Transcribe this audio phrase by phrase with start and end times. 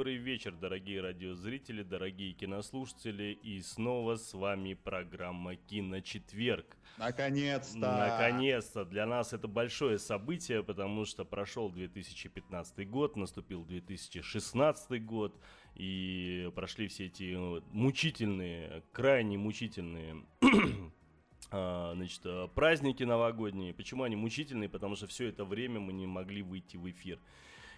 [0.00, 6.64] Добрый вечер, дорогие радиозрители, дорогие кинослушатели, и снова с вами программа «Киночетверг».
[6.96, 7.78] Наконец-то!
[7.78, 8.86] Наконец-то!
[8.86, 15.38] Для нас это большое событие, потому что прошел 2015 год, наступил 2016 год,
[15.74, 17.36] и прошли все эти
[17.70, 20.24] мучительные, крайне мучительные
[21.50, 22.22] а, значит,
[22.54, 23.74] праздники новогодние.
[23.74, 24.70] Почему они мучительные?
[24.70, 27.18] Потому что все это время мы не могли выйти в эфир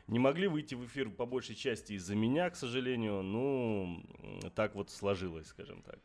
[0.08, 3.22] не могли выйти в эфир по большей части из-за меня, к сожалению.
[3.22, 4.02] Ну,
[4.54, 5.98] так вот сложилось, скажем так.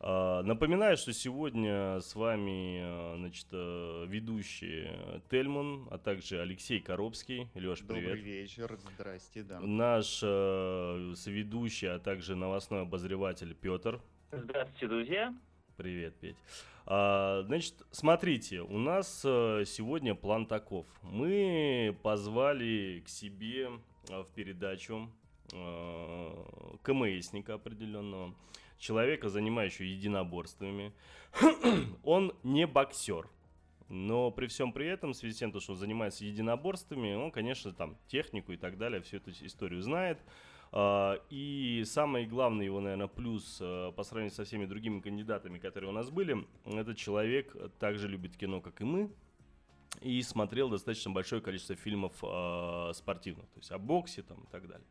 [0.00, 4.90] А, напоминаю, что сегодня с вами а, значит, э, ведущий
[5.30, 7.48] Тельман, а также Алексей Коробский.
[7.54, 8.04] Леш, привет.
[8.04, 9.60] Добрый вечер, здрасте, да.
[9.60, 14.00] Наш э, соведущий, а также новостной обозреватель Петр.
[14.30, 15.34] Здравствуйте, друзья.
[15.76, 16.36] Привет, Петь.
[16.86, 20.86] А, значит, смотрите, у нас э, сегодня план таков.
[21.02, 23.70] Мы позвали к себе
[24.08, 25.10] э, в передачу
[25.52, 28.32] э, КМСника определенного,
[28.78, 30.92] человека, занимающего единоборствами.
[32.04, 33.28] он не боксер,
[33.88, 37.72] но при всем при этом, в связи с тем, что он занимается единоборствами, он, конечно,
[37.72, 40.20] там технику и так далее, всю эту историю знает.
[40.76, 45.90] А, и самый главный его, наверное, плюс а, по сравнению со всеми другими кандидатами, которые
[45.90, 49.08] у нас были, этот человек также любит кино, как и мы,
[50.00, 54.66] и смотрел достаточно большое количество фильмов э, спортивных, то есть о боксе там и так
[54.66, 54.86] далее,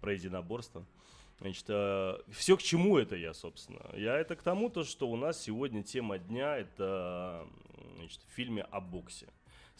[0.00, 0.84] про единоборство.
[1.38, 3.86] Значит, э, все к чему это я, собственно?
[3.94, 7.46] Я это к тому, то, что у нас сегодня тема дня это
[7.98, 9.28] значит, в фильме о боксе.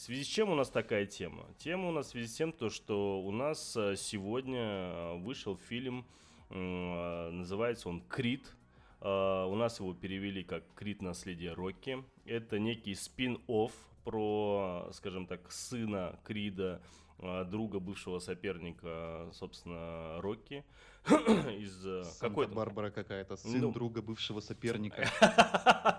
[0.01, 1.45] В связи с чем у нас такая тема?
[1.59, 5.59] Тема у нас в связи с тем, то, что у нас э, сегодня э, вышел
[5.59, 6.07] фильм,
[6.49, 8.57] э, называется он «Крит».
[9.03, 11.03] У нас его перевели как «Крит.
[11.03, 12.03] Наследие Рокки».
[12.25, 13.73] Это некий спин-офф
[14.05, 16.81] про, скажем так, сына Крида,
[17.19, 20.65] друга бывшего соперника, собственно, Рокки.
[21.11, 22.53] Из какой-то...
[22.53, 23.73] Барбара какая-то, сын ну...
[23.73, 25.09] друга бывшего соперника.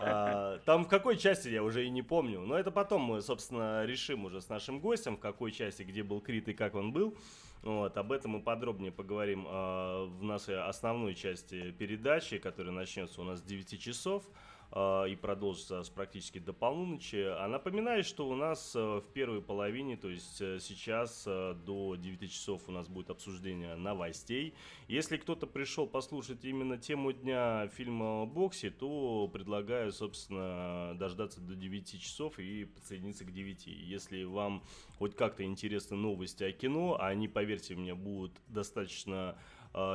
[0.00, 2.40] А, там в какой части я уже и не помню.
[2.40, 6.20] Но это потом мы, собственно, решим уже с нашим гостем, в какой части, где был
[6.20, 7.16] Крит и как он был.
[7.62, 13.24] Вот, об этом мы подробнее поговорим э, в нашей основной части передачи, которая начнется у
[13.24, 14.22] нас с 9 часов.
[14.70, 17.16] А, и продолжится практически до полуночи.
[17.16, 21.96] А напоминаю, что у нас э, в первой половине, то есть э, сейчас э, до
[21.96, 24.54] 9 часов у нас будет обсуждение новостей.
[24.86, 32.00] Если кто-то пришел послушать именно тему дня фильма «Боксе», то предлагаю, собственно, дождаться до 9
[32.00, 33.66] часов и подсоединиться к 9.
[33.68, 34.62] Если вам
[34.98, 39.38] хоть как-то интересны новости о кино, а они, поверьте мне, будут достаточно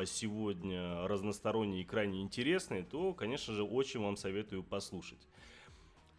[0.05, 5.27] сегодня разносторонние и крайне интересные, то, конечно же, очень вам советую послушать.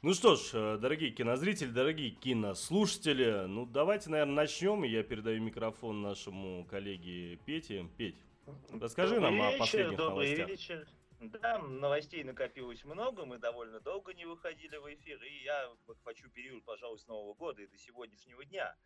[0.05, 4.83] Ну что ж, э, дорогие кинозрители, дорогие кинослушатели, ну давайте, наверное, начнем.
[4.83, 7.89] Я передаю микрофон нашему коллеге Пете.
[7.97, 8.19] Петь,
[8.71, 10.49] расскажи добрый нам вечер, о последних добрый новостях.
[10.51, 10.89] Вечер.
[11.21, 15.71] Да, новостей накопилось много, мы довольно долго не выходили в эфир, и я
[16.05, 18.77] хочу период, пожалуй, с Нового года и до сегодняшнего дня.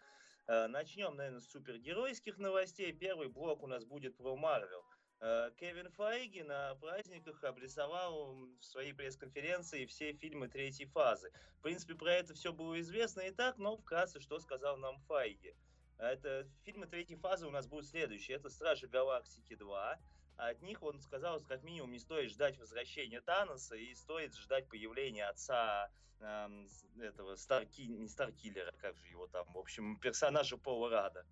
[0.49, 2.91] Э, начнем, наверное, с супергеройских новостей.
[2.91, 4.83] Первый блок у нас будет про Марвел.
[5.21, 11.31] Э, Кевин Файги на праздниках обрисовал в своей пресс-конференции все фильмы третьей фазы.
[11.59, 15.55] В принципе, про это все было известно и так, но вкратце, что сказал нам Файги.
[15.99, 18.39] Это фильмы третьей фазы у нас будут следующие.
[18.39, 19.99] Это «Стражи Галактики 2»,
[20.38, 24.69] от них он сказал, что как минимум не стоит ждать возвращения Таноса и стоит ждать
[24.69, 25.90] появления отца
[26.20, 26.67] э,
[27.00, 31.26] этого Старки, не Старкиллера, как же его там, в общем, персонажа Пола Рада.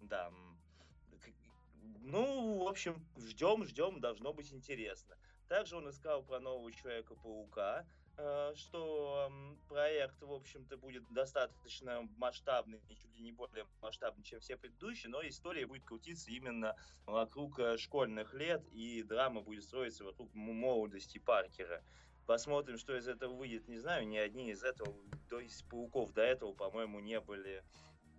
[0.00, 0.32] Да.
[2.02, 5.16] Ну, в общем, ждем, ждем, должно быть интересно.
[5.48, 7.84] Также он искал про нового Человека-паука,
[8.54, 9.30] что
[9.68, 15.26] проект, в общем-то, будет достаточно масштабный, чуть ли не более масштабный, чем все предыдущие, но
[15.26, 16.74] история будет крутиться именно
[17.04, 21.82] вокруг э, школьных лет, и драма будет строиться вокруг молодости Паркера.
[22.26, 24.94] Посмотрим, что из этого выйдет, не знаю, ни одни из этого,
[25.28, 27.62] то есть пауков до этого, по-моему, не были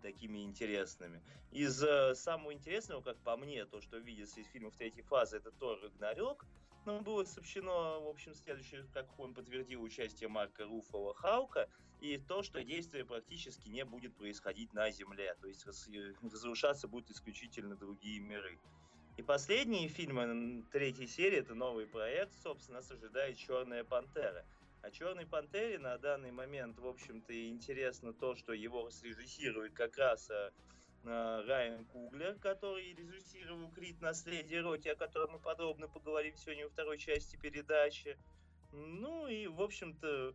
[0.02, 1.22] такими интересными.
[1.52, 5.52] Из э, самого интересного, как по мне, то, что видится из фильмов третьей фазы, это
[5.52, 6.46] Тор Рагнарёк.
[6.88, 11.70] Внезапно было сообщено, в общем, следующее, как он подтвердил участие Марка Руфова Хаука,
[12.00, 17.76] и то, что действие практически не будет происходить на Земле, то есть разрушаться будут исключительно
[17.76, 18.60] другие миры.
[19.18, 24.46] И последние фильмы третьей серии, это новый проект, собственно, нас ожидает «Черная пантера».
[24.84, 30.30] А «Черной пантере» на данный момент, в общем-то, интересно то, что его срежиссирует как раз
[30.30, 30.52] э, э,
[31.08, 34.02] Райан Куглер, который режиссировал «Крит.
[34.02, 38.18] Наследие Роти», о котором мы подробно поговорим сегодня во второй части передачи.
[38.72, 40.34] Ну и, в общем-то,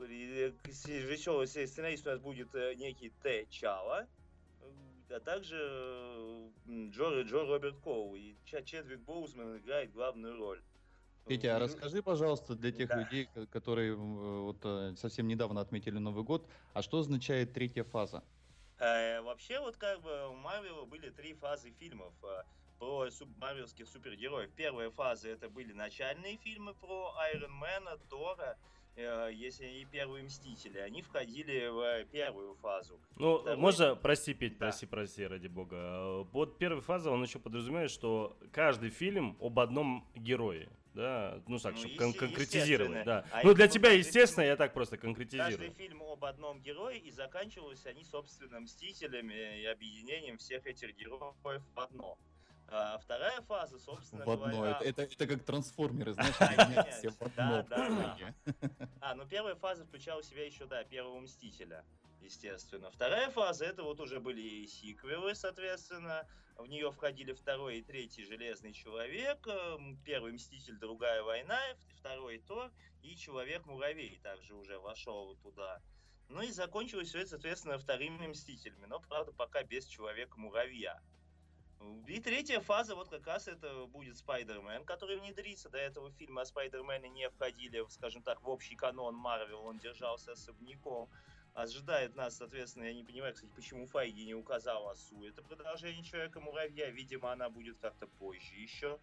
[0.00, 3.46] режиссер, сценарист у нас будет э, некий Т.
[3.50, 4.06] Чала,
[5.10, 8.16] а также Джо, Джо Роберт Коу.
[8.16, 10.62] И Чедвик Боузман играет главную роль.
[11.26, 13.00] Петя, а расскажи, пожалуйста, для тех да.
[13.00, 18.22] людей, которые вот, э, совсем недавно отметили Новый год, а что означает третья фаза?
[18.78, 22.42] Э, вообще, вот как бы у Марвела были три фазы фильмов э,
[22.78, 24.50] про суб марвелских супергероев.
[24.52, 28.56] Первая фаза это были начальные фильмы про Айронмена, Тора
[28.96, 32.98] Э, если и первые Мстители, они входили в первую фазу.
[33.16, 33.58] Ну, Второй...
[33.58, 34.66] можно, прости, Петь, да.
[34.66, 36.24] прости, прости, ради бога.
[36.32, 40.68] Под первой фазой он еще подразумевает, что каждый фильм об одном герое.
[40.96, 43.26] Да, ну так, ну, чтобы кон- конкретизировать, да.
[43.30, 45.58] А ну, для тебя, естественно, фильм, я так просто конкретизирую.
[45.58, 51.34] Каждый фильм об одном герое, и заканчивались они, собственно, Мстителями и объединением всех этих героев
[51.42, 52.16] в одно.
[52.68, 54.46] А вторая фаза, собственно в одно.
[54.46, 54.78] говоря...
[54.80, 56.34] Это, это, это как трансформеры, знаешь,
[56.94, 57.62] все в одно.
[57.62, 58.88] Да, да, да.
[59.02, 61.84] А, ну первая фаза включала в себя еще, да, первого Мстителя,
[62.26, 62.90] естественно.
[62.90, 66.28] Вторая фаза, это вот уже были и сиквелы, соответственно.
[66.56, 71.58] В нее входили второй и третий Железный Человек, эм, первый Мститель, другая война,
[71.98, 72.70] второй Тор
[73.02, 75.80] и Человек-муравей также уже вошел туда.
[76.28, 81.00] Ну и закончилось все это, соответственно, вторыми Мстителями, но, правда, пока без Человека-муравья.
[82.06, 85.68] И третья фаза, вот как раз это будет Спайдермен, который внедрится.
[85.68, 90.32] До этого фильма о Спайдермене не входили, скажем так, в общий канон Марвел, он держался
[90.32, 91.10] особняком.
[91.56, 95.24] Ожидает нас, соответственно, я не понимаю, кстати, почему Файги не указал Асу.
[95.24, 99.00] Это продолжение Человека-муравья, видимо, она будет как-то позже еще.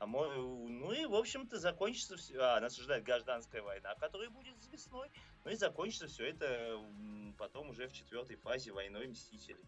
[0.00, 2.40] А мой, ну и, в общем-то, закончится все...
[2.40, 5.12] А, нас ожидает гражданская война, которая будет с весной.
[5.44, 6.84] Ну и закончится все это
[7.38, 9.64] потом уже в четвертой фазе войной Мстителей.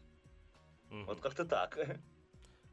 [0.91, 1.05] Угу.
[1.05, 1.79] Вот как-то так.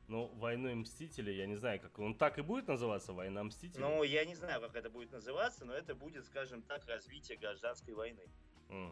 [0.07, 3.79] Ну, «Войной Мстителей», я не знаю, как он так и будет называться, «Война Мстителей»?
[3.79, 7.93] Ну, я не знаю, как это будет называться, но это будет, скажем так, развитие гражданской
[7.93, 8.27] войны.
[8.67, 8.91] Mm.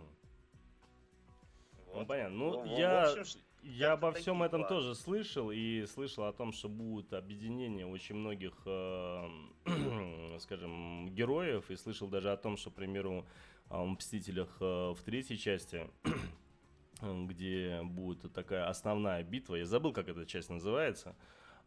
[1.94, 2.02] Вот.
[2.02, 2.38] Ну, понятно.
[2.38, 4.76] Ну, ну я, общем, я обо всем этом планы.
[4.76, 9.30] тоже слышал, и слышал о том, что будет объединение очень многих, э,
[10.40, 13.26] скажем, героев, и слышал даже о том, что, к примеру,
[13.70, 15.90] о «Мстителях» э, в третьей части
[17.02, 19.56] где будет такая основная битва.
[19.56, 21.16] Я забыл, как эта часть называется.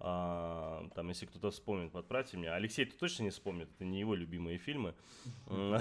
[0.04, 2.56] А, там, если кто-то вспомнит, подправьте меня.
[2.56, 4.96] Алексей ты точно не вспомнит, это не его любимые фильмы.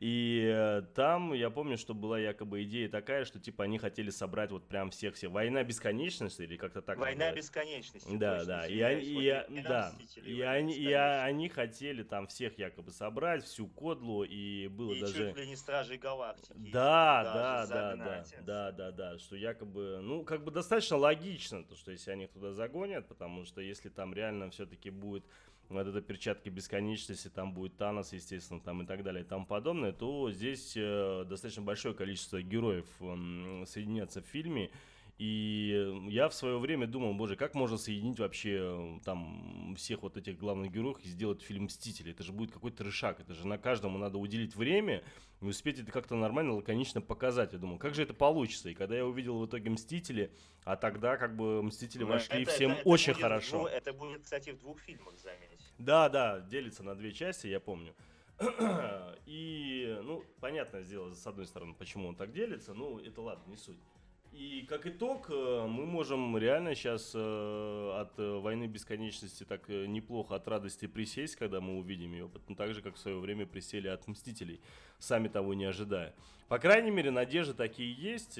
[0.00, 4.50] И э, там я помню, что была якобы идея такая, что типа они хотели собрать
[4.50, 5.28] вот прям всех все.
[5.28, 6.98] Война бесконечности или как-то так.
[6.98, 8.16] Война бесконечности.
[8.16, 8.66] Да, да.
[8.66, 9.92] И они, и, да.
[10.24, 15.28] И они, и они хотели там всех якобы собрать, всю кодлу, и было и даже...
[15.28, 16.54] чуть ли не Стражей Галактики.
[16.56, 21.76] Да, да, да, да, да, да, да, что якобы, ну, как бы достаточно логично, то,
[21.76, 25.24] что если они туда загонят, потому что если там реально все-таки будет
[25.68, 29.92] вот это перчатки бесконечности, там будет Танос, естественно, там и так далее и тому подобное,
[29.92, 32.86] то здесь э, достаточно большое количество героев
[33.66, 34.70] соединятся в фильме,
[35.16, 40.16] и я в свое время думал, боже, как можно соединить вообще э, там всех вот
[40.16, 42.10] этих главных героев и сделать фильм «Мстители»?
[42.10, 45.04] Это же будет какой-то трешак, это же на каждому надо уделить время
[45.40, 47.52] и успеть это как-то нормально, лаконично показать.
[47.52, 48.70] Я думал, как же это получится?
[48.70, 50.32] И когда я увидел в итоге «Mстители»,
[50.64, 53.62] а тогда как бы «Мстители» ну, вошли это, всем это, это очень будет, хорошо.
[53.62, 55.72] Ну, это будет, кстати, в двух фильмах, заметь.
[55.78, 57.94] Да, да, делится на две части, я помню.
[59.26, 63.56] И, ну, понятно сделать, с одной стороны, почему он так делится, ну, это ладно, не
[63.56, 63.78] суть.
[64.34, 70.34] И как итог, э, мы можем реально сейчас э, от э, войны бесконечности так неплохо
[70.34, 73.86] от радости присесть, когда мы увидим ее, ну, так же, как в свое время присели
[73.86, 74.60] от Мстителей,
[74.98, 76.16] сами того не ожидая.
[76.48, 78.38] По крайней мере, надежды такие есть.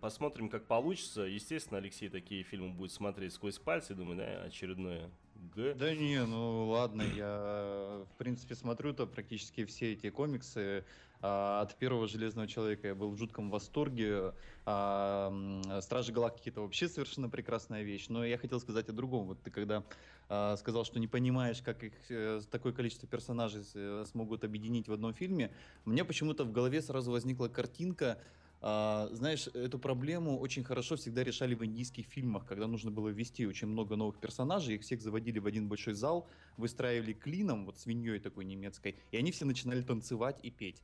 [0.00, 1.22] Посмотрим, как получится.
[1.22, 5.10] Естественно, Алексей такие фильмы будет смотреть сквозь пальцы, думаю, да, очередное
[5.54, 5.74] Г.
[5.74, 10.84] Да не, ну ладно, я в принципе смотрю-то практически все эти комиксы.
[11.26, 14.34] А, от первого Железного Человека я был в жутком восторге.
[14.66, 15.32] А,
[15.80, 18.08] Стражи Галактики это вообще совершенно прекрасная вещь.
[18.10, 19.28] Но я хотел сказать о другом.
[19.28, 19.84] Вот ты когда
[20.28, 24.92] а, сказал, что не понимаешь, как их э, такое количество персонажей э, смогут объединить в
[24.92, 25.50] одном фильме,
[25.86, 28.18] мне почему-то в голове сразу возникла картинка
[28.60, 33.66] знаешь, эту проблему очень хорошо всегда решали в индийских фильмах, когда нужно было ввести очень
[33.66, 36.26] много новых персонажей, их всех заводили в один большой зал,
[36.56, 40.82] выстраивали клином, вот свиньей такой немецкой, и они все начинали танцевать и петь.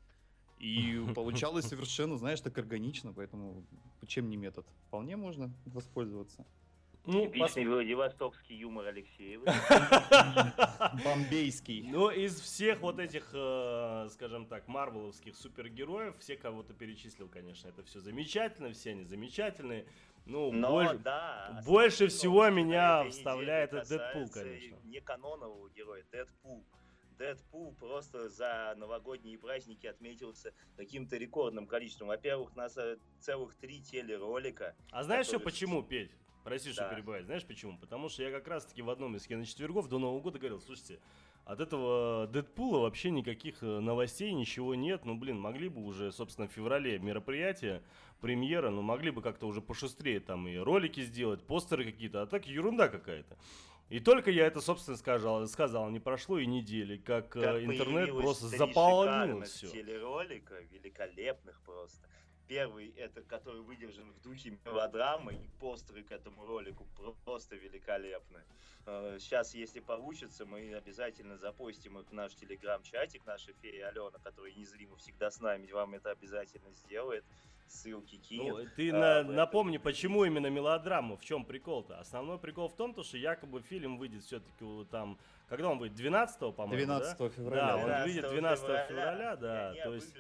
[0.61, 3.65] И получалось совершенно, знаешь, так органично, поэтому
[4.07, 4.67] чем не метод?
[4.89, 6.45] Вполне можно воспользоваться.
[7.07, 7.73] Ну, Типичный пос...
[7.73, 9.45] владивостокский юмор Алексеева.
[11.05, 11.83] Бомбейский.
[11.89, 17.69] Ну, из всех вот этих, э, скажем так, марвеловских супергероев, все кого то перечислил, конечно,
[17.69, 19.87] это все замечательно, все они замечательные.
[20.27, 24.77] Ну, Но, больше, да, больше всего меня вставляет этот Дэдпул, конечно.
[24.85, 26.63] Не канонового героя, Дэдпул.
[27.21, 32.09] Дэдпул просто за новогодние праздники отметился каким-то рекордным количеством.
[32.09, 32.79] Во-первых, у нас
[33.19, 34.75] целых три телеролика.
[34.91, 36.11] А знаешь что, почему, Петь?
[36.45, 36.95] Прости, что да.
[36.95, 37.23] перебиваю.
[37.23, 37.77] Знаешь почему?
[37.77, 40.99] Потому что я как раз-таки в одном из киночетвергов до Нового года говорил, слушайте,
[41.45, 45.05] от этого Дэдпула вообще никаких э, новостей, ничего нет.
[45.05, 47.83] Ну, блин, могли бы уже, собственно, в феврале мероприятие,
[48.23, 52.47] премьера, ну, могли бы как-то уже пошустрее там и ролики сделать, постеры какие-то, а так
[52.47, 53.37] ерунда какая-то.
[53.91, 58.11] И только я это, собственно, сказал, сказал, не прошло и недели, как, э, как интернет
[58.11, 59.69] просто заполнил все.
[59.69, 62.09] телеролика, великолепных просто.
[62.47, 66.87] Первый, это который выдержан в духе мелодрамы, и постеры к этому ролику
[67.25, 68.41] просто великолепны.
[69.19, 74.53] Сейчас, э, если получится, мы обязательно запостим их в наш телеграм-чатик, наша фея Алена, которая
[74.53, 77.25] незримо всегда с нами, вам это обязательно сделает
[77.71, 78.55] ссылки кинет.
[78.55, 81.99] Ну, ты а, на, напомни, почему именно мелодрама, в чем прикол-то?
[81.99, 86.55] Основной прикол в том, то, что якобы фильм выйдет все-таки там, когда он выйдет, 12
[86.55, 87.29] по-моему, 12 да?
[87.29, 87.67] февраля.
[87.67, 90.15] Да, он выйдет 12 февраля, февраля да, то есть...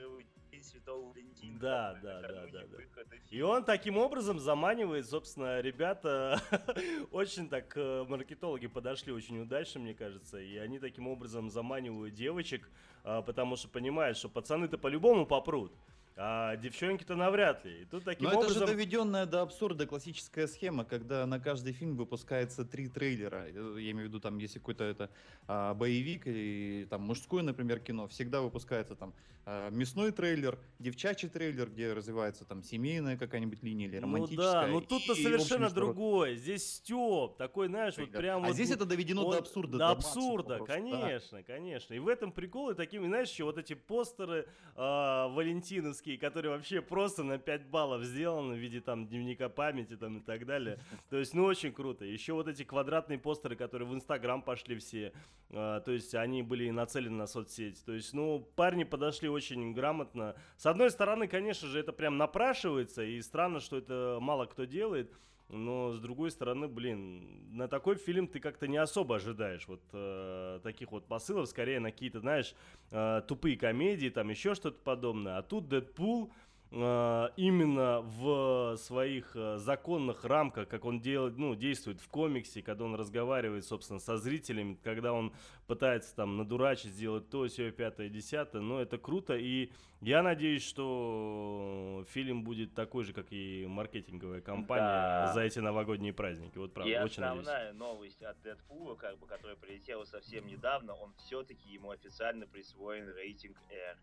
[0.62, 1.58] Святого Валентина.
[1.58, 3.16] Да, да, да, да, да.
[3.30, 6.38] И он таким образом заманивает, собственно, ребята,
[7.12, 12.68] очень так э, маркетологи подошли очень удачно, мне кажется, и они таким образом заманивают девочек,
[13.04, 15.72] а, потому что понимают, что пацаны-то по-любому попрут.
[16.22, 17.80] А девчонки-то навряд ли.
[17.80, 18.62] И тут таким Но образом...
[18.62, 23.46] это же доведенная до абсурда классическая схема, когда на каждый фильм выпускается три трейлера.
[23.46, 25.08] Э, я имею в виду, там, если какой-то это
[25.48, 29.14] а, боевик или там мужское, например, кино, всегда выпускается там
[29.46, 34.66] а, мясной трейлер, девчачий трейлер, где развивается там семейная какая-нибудь линия или романтическая.
[34.66, 36.36] Ну да, но тут-то совершенно общем, другое.
[36.36, 39.72] Здесь Степ, такой, знаешь, вот прям А вот, здесь это доведено он, до абсурда.
[39.72, 41.44] До, до абсурда, просто, конечно, да.
[41.44, 41.94] конечно.
[41.94, 44.46] И в этом прикол, и такими, знаешь, еще вот эти постеры
[44.76, 50.18] э, валентиновские, которые вообще просто на 5 баллов сделаны в виде там дневника памяти там
[50.18, 50.78] и так далее.
[51.08, 52.04] То есть, ну, очень круто.
[52.04, 55.12] Еще вот эти квадратные постеры, которые в Инстаграм пошли все,
[55.50, 57.84] э, то есть они были нацелены на соцсеть.
[57.84, 60.34] То есть, ну, парни подошли очень грамотно.
[60.56, 65.12] С одной стороны, конечно же, это прям напрашивается, и странно, что это мало кто делает.
[65.52, 70.60] Но с другой стороны, блин, на такой фильм ты как-то не особо ожидаешь вот э,
[70.62, 72.54] таких вот посылов, скорее на какие-то, знаешь,
[72.92, 75.38] э, тупые комедии, там еще что-то подобное.
[75.38, 82.00] А тут Дэдпул, Э, именно в своих э, законных рамках, как он делает, ну, действует
[82.00, 85.32] в комиксе, когда он разговаривает, собственно, со зрителями, когда он
[85.66, 92.04] пытается там надурачить, сделать то, все, пятое, десятое, но это круто, и я надеюсь, что
[92.10, 95.32] фильм будет такой же, как и маркетинговая кампания да.
[95.34, 97.78] за эти новогодние праздники, вот правда, и очень основная надеюсь.
[97.78, 103.56] новость от Дэдпула, как бы, которая прилетела совсем недавно, он все-таки ему официально присвоен рейтинг
[103.70, 103.98] R.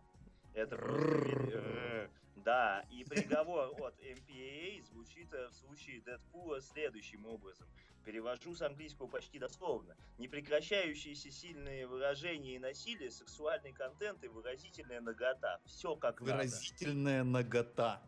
[0.53, 2.09] Это.
[2.37, 7.67] Да, и приговор от MPAA звучит в случае Дэдпула следующим образом.
[8.05, 9.97] Перевожу с английского почти дословно.
[10.17, 15.59] Непрекращающиеся сильные выражения и насилие, сексуальный контент и выразительная нагота.
[15.65, 17.43] Все как Выразительная надо.
[17.43, 18.01] нагота.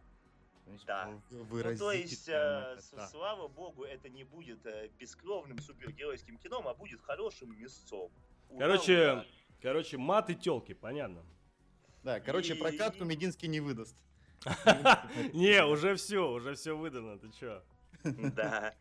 [0.87, 1.09] Да.
[1.31, 1.45] Ну,
[1.77, 2.77] то есть, э,
[3.11, 4.59] слава богу, это не будет
[4.97, 8.09] бескровным супергеройским кином, а будет хорошим мясцом.
[8.57, 9.25] Короче,
[9.61, 11.25] короче, мат и телки, понятно.
[12.03, 13.95] Да, короче, прокатку Мединский не выдаст.
[15.33, 17.61] Не, уже все, уже все выдано, ты чё?
[18.03, 18.73] Да.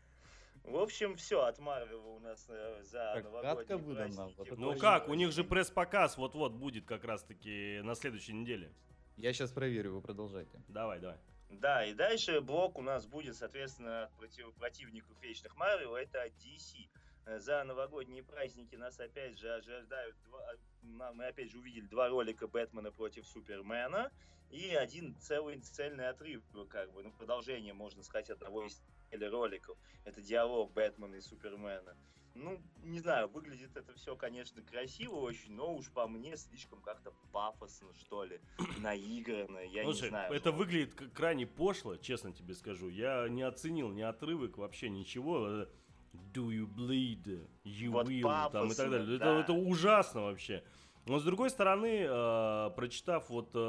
[0.63, 4.29] В общем, все от Марвела у нас э, за новогодние выдана.
[4.55, 8.71] Ну как, у них же пресс-показ вот-вот будет как раз-таки на следующей неделе.
[9.17, 10.61] Я сейчас проверю, вы продолжайте.
[10.67, 11.17] Давай, давай.
[11.49, 16.87] Да, и дальше блок у нас будет, соответственно, от против, противников вечных Марвел, это DC.
[17.25, 20.39] Э, за новогодние праздники нас опять же ожидают, два,
[20.81, 24.11] мы опять же увидели два ролика Бэтмена против Супермена
[24.49, 28.81] и один целый цельный отрыв, как бы, ну, продолжение, можно сказать, одного из
[29.11, 29.77] роликов.
[30.05, 31.95] Это диалог Бэтмена и Супермена.
[32.35, 37.11] Ну, не знаю, выглядит это все, конечно, красиво очень, но уж по мне слишком как-то
[37.31, 38.39] пафосно, что ли,
[38.79, 40.33] наигранно, я Слушай, не знаю.
[40.33, 42.87] это выглядит крайне пошло, честно тебе скажу.
[42.87, 45.67] Я не оценил ни отрывок, вообще ничего.
[46.13, 47.47] Do you bleed?
[47.63, 48.51] You вот will?
[48.51, 49.17] Там и так далее.
[49.17, 49.25] Да.
[49.31, 50.63] Это, это ужасно вообще.
[51.05, 53.59] Но с другой стороны, э, прочитав вот э,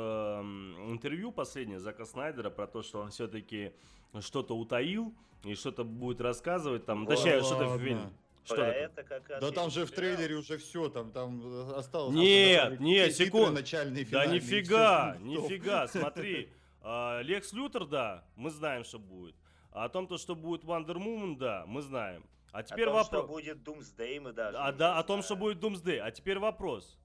[0.90, 3.72] интервью последнее Зака Снайдера про то, что он все-таки
[4.20, 7.78] что-то утаил и что-то будет рассказывать, там, Да точнее, что-то в ладно.
[7.86, 8.10] фильме.
[8.44, 8.80] Что Про такое?
[8.84, 11.42] это как раз Да там же в трейлере уже все, там, там
[11.76, 12.14] осталось.
[12.14, 13.52] Нет, нет, секунд.
[13.54, 15.24] начальные, Да нифига, всё.
[15.24, 16.48] нифига, смотри.
[16.82, 19.34] А, Лекс Лютер, да, мы знаем, что будет.
[19.72, 22.24] А о том, то, что будет Wonder Woman, да, мы знаем.
[22.52, 23.30] А теперь о том, что вопрос.
[23.30, 26.00] будет Doomsday, мы даже А, да, о том, что будет Doomsday.
[26.00, 26.98] А теперь вопрос.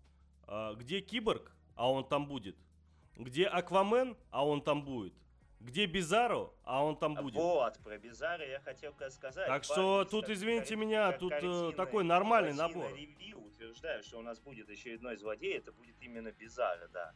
[0.48, 2.58] А, где Киборг, а он там будет?
[3.16, 5.14] Где Аквамен, а он там будет?
[5.60, 7.36] Где Бизаро, а он там будет?
[7.36, 9.48] Вот, про Бизара я хотел сказать.
[9.48, 12.94] Так что Парни, тут, извините меня, тут, э, картины такой нормальный набор.
[12.94, 17.14] Review утверждает, что у нас будет очередной злодей, это будет именно Бизара, да.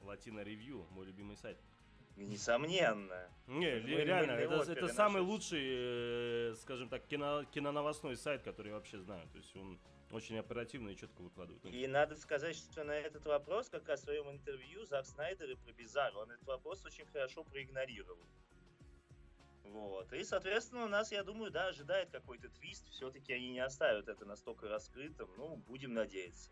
[0.00, 1.58] Latino Review, мой любимый сайт.
[2.16, 3.28] Несомненно.
[3.46, 5.32] Не, Это реально, это, это самый наши.
[5.32, 9.26] лучший, э, скажем так, кино, киноновостной сайт, который я вообще знаю.
[9.28, 9.78] То есть он
[10.10, 11.64] очень оперативно и четко выкладывает.
[11.64, 15.54] И надо сказать, что на этот вопрос, как раз в своем интервью, Зак Снайдер и
[15.54, 18.18] про Бизару, он этот вопрос очень хорошо проигнорировал.
[19.64, 20.12] Вот.
[20.12, 22.88] И, соответственно, у нас, я думаю, да, ожидает какой-то твист.
[22.90, 25.30] Все-таки они не оставят это настолько раскрытым.
[25.38, 26.50] Ну, будем надеяться.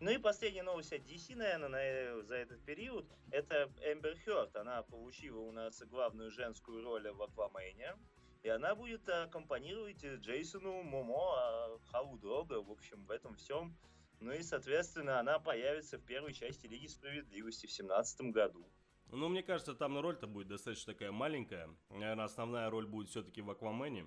[0.00, 3.04] Ну и последняя новость от DC, наверное, на, э, за этот период.
[3.32, 4.54] Это Эмбер Хёрд.
[4.54, 7.96] Она получила у нас главную женскую роль в Аквамене.
[8.44, 13.76] И она будет аккомпанировать Джейсону Момо, а, Кхалу Дрого, в общем, в этом всем.
[14.20, 18.64] Ну и, соответственно, она появится в первой части Лиги Справедливости в 2017 году.
[19.10, 21.68] Ну, мне кажется, там роль-то будет достаточно такая маленькая.
[21.90, 24.06] Наверное, основная роль будет все-таки в Аквамене.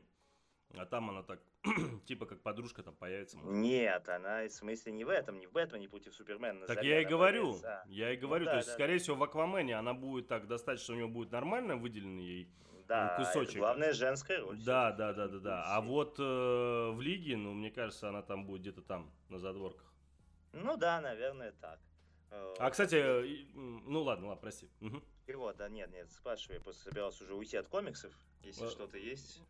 [0.78, 1.42] А там она так,
[2.06, 3.38] типа как подружка там появится.
[3.38, 3.54] может.
[3.54, 6.62] Нет, она, в смысле, не в этом, не в Бэтмене против Супермена.
[6.62, 7.88] на Так я и говорю, появится, а.
[7.90, 10.48] я и Ну говорю, да, то есть, да, скорее всего, в Аквамене она будет так
[10.48, 12.50] достаточно, у нее будет нормально выделенный ей.
[12.88, 13.60] Да, это кусочек.
[13.60, 14.58] главная женская роль.
[14.64, 15.64] Да, да, да, да, этом да.
[15.66, 16.24] А вот э,
[16.92, 19.94] в Лиге, ну, мне кажется, она там будет где-то там, на задворках.
[20.52, 21.80] Ну да, наверное, так.
[22.32, 24.70] Э, А, кстати, э, и, ну ладно, ладно, прости.
[24.82, 25.02] Мгм.
[25.26, 28.98] Перевод, да, нет, нет, спрашивай, я просто собирался уже уйти от комиксов, если А, что-то
[28.98, 29.42] есть.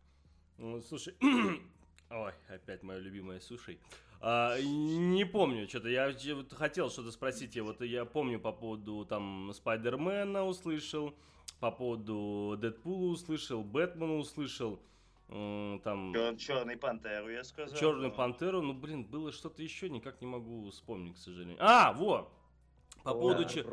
[0.62, 1.12] Ну, слушай,
[2.10, 3.78] ой, опять мое любимое суши.
[4.20, 7.56] А, не помню, что-то я вот хотел что-то спросить.
[7.56, 11.16] Я вот я помню по поводу там Спайдермена услышал,
[11.58, 14.78] по поводу Дэдпула услышал, Бэтмена услышал,
[15.26, 17.76] там Черный пантеру, я сказал.
[17.76, 18.62] Черную но- пантеру.
[18.62, 21.56] Ну, блин, было что-то еще, никак не могу вспомнить, к сожалению.
[21.58, 22.30] А, во!
[23.02, 23.48] По поводу, Да.
[23.48, 23.66] че-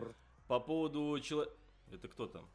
[0.48, 1.56] по поводу человека...
[1.92, 2.50] Это кто там?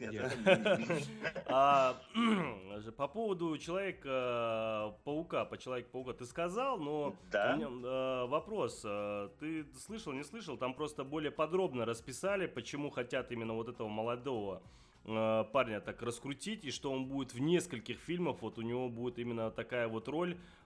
[1.48, 1.96] А,
[2.78, 8.80] же по поводу Человека-паука, по Человеку-паука ты сказал, но э, вопрос.
[9.40, 10.56] Ты слышал, не слышал?
[10.56, 14.62] Там просто более подробно расписали, почему хотят именно вот этого молодого
[15.06, 19.52] парня так раскрутить, и что он будет в нескольких фильмах, вот у него будет именно
[19.52, 20.36] такая вот роль,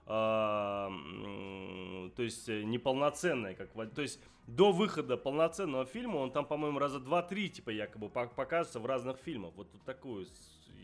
[2.15, 6.99] то есть э, неполноценная, как, то есть до выхода полноценного фильма он там, по-моему, раза
[6.99, 10.25] два-три, типа, якобы пок- покажется в разных фильмах, вот тут такую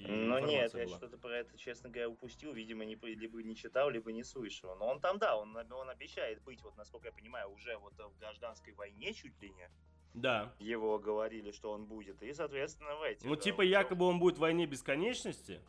[0.07, 0.97] Ну нет, информация я была.
[0.97, 4.75] что-то про это, честно говоря, упустил, видимо, не, либо не читал, либо не слышал.
[4.77, 8.17] Но он там, да, он, он обещает быть, вот насколько я понимаю, уже вот в
[8.19, 9.69] гражданской войне чуть ли не.
[10.13, 10.53] Да.
[10.59, 13.25] Его говорили, что он будет, и, соответственно, в этих...
[13.27, 15.61] Ну, типа, в- якобы он будет в войне бесконечности,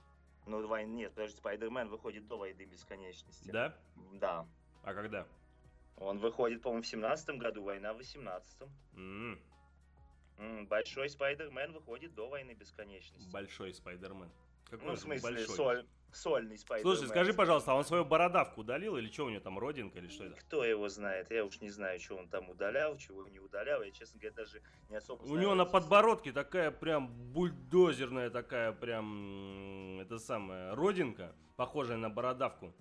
[0.48, 0.94] Ну, войн...
[0.94, 3.50] нет, подожди, Спайдермен выходит до войны бесконечности.
[3.50, 3.76] да?
[4.14, 4.46] Да.
[4.82, 5.26] А когда?
[5.96, 8.70] Он выходит, по-моему, в семнадцатом году, война в восемнадцатом.
[8.94, 9.38] М,
[10.38, 13.30] М, Большой Спайдермен выходит до войны бесконечности.
[13.30, 14.30] Большой Спайдермен.
[14.70, 15.56] Какой Ну, в смысле, большой?
[15.56, 16.96] соль- сольный Спайдермен.
[16.96, 20.08] Слушай, скажи, пожалуйста, а он свою бородавку удалил или что у него там, родинка или
[20.08, 20.36] что это?
[20.36, 21.30] Кто его знает?
[21.30, 23.82] Я уж не знаю, что он там удалял, чего не удалял.
[23.82, 28.72] Я, честно говоря, даже не особо У знаю него на подбородке такая прям бульдозерная такая
[28.72, 32.72] прям, это самая, родинка, похожая на бородавку.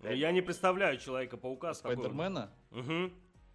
[0.00, 0.10] Да.
[0.10, 1.96] Я не представляю Человека-паука с такой...
[1.96, 2.50] Спайдермена?
[2.70, 3.12] Мгм.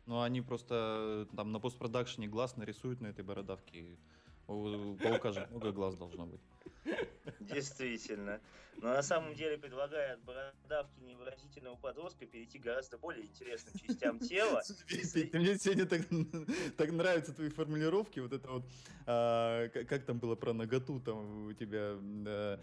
[0.08, 3.98] Ну, они просто э, там на постпродакшене глаз нарисуют на этой бородавке.
[4.48, 6.42] У паука же много глаз должно быть.
[7.40, 8.40] Действительно.
[8.78, 14.18] Но на самом деле предлагаю от бородавки невыразительного подростка перейти к гораздо более интересным частям
[14.20, 14.62] тела.
[15.34, 16.02] Мне сегодня так,
[16.78, 18.64] так нравятся твои формулировки, вот это вот,
[19.06, 21.98] а, как, как там было про наготу там у тебя?
[22.26, 22.58] э,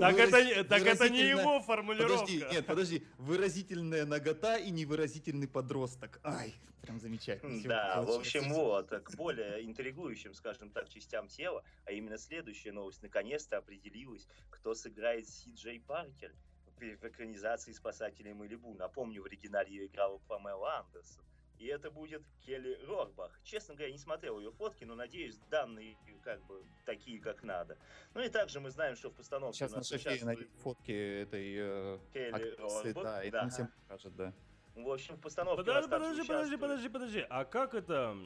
[0.00, 2.16] Так это, не- так это не выразительно- его формулировка.
[2.18, 3.06] Подожди, нет, подожди.
[3.18, 6.20] Выразительная нагота и невыразительный подросток.
[6.24, 7.62] Ай, прям замечательно.
[7.68, 13.02] Да, в общем, вот, к более интригующим, скажем так, частям тела, а именно следующая новость,
[13.02, 16.34] наконец-то определилась, кто сыграет Си Джей Паркер
[16.66, 18.74] в в экранизации «Спасателей Малибу».
[18.74, 21.22] Напомню, в оригинале ее играла Памела Андерсон.
[21.58, 23.38] И это будет Келли Рорбах.
[23.44, 27.78] Честно говоря, не смотрел ее фотки, но надеюсь, данные как бы такие, как надо.
[28.14, 31.22] Ну и также мы знаем, что в постановке Сейчас у на нас шофе участвует фотки
[31.22, 33.04] этой э, Келли актрисы, Рорбах.
[33.04, 33.40] да, да.
[33.40, 34.34] там всем покажет, да.
[34.74, 37.26] В общем, в постановке Подожди, подожди, подожди, подожди, подожди.
[37.28, 38.16] А как это...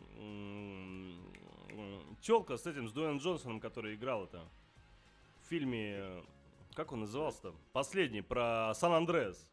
[2.22, 4.48] Челка с этим, с Дуэйн Джонсоном, который играл это
[5.46, 5.96] в фильме...
[5.98, 6.22] э,
[6.74, 7.54] Как он назывался-то?
[7.72, 9.50] Последний, про Сан-Андреас.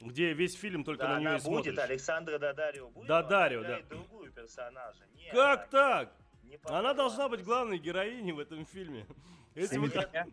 [0.00, 1.72] Где весь фильм только Да, на нее она и смотришь.
[1.74, 3.80] будет, Александра Дадарио будет, Дадарио, да.
[3.82, 5.04] другую персонажа.
[5.14, 6.12] Не, Как она так?
[6.44, 9.06] не Она должна быть главной героиней в этом фильме.
[9.54, 10.26] Если вы Нет, как-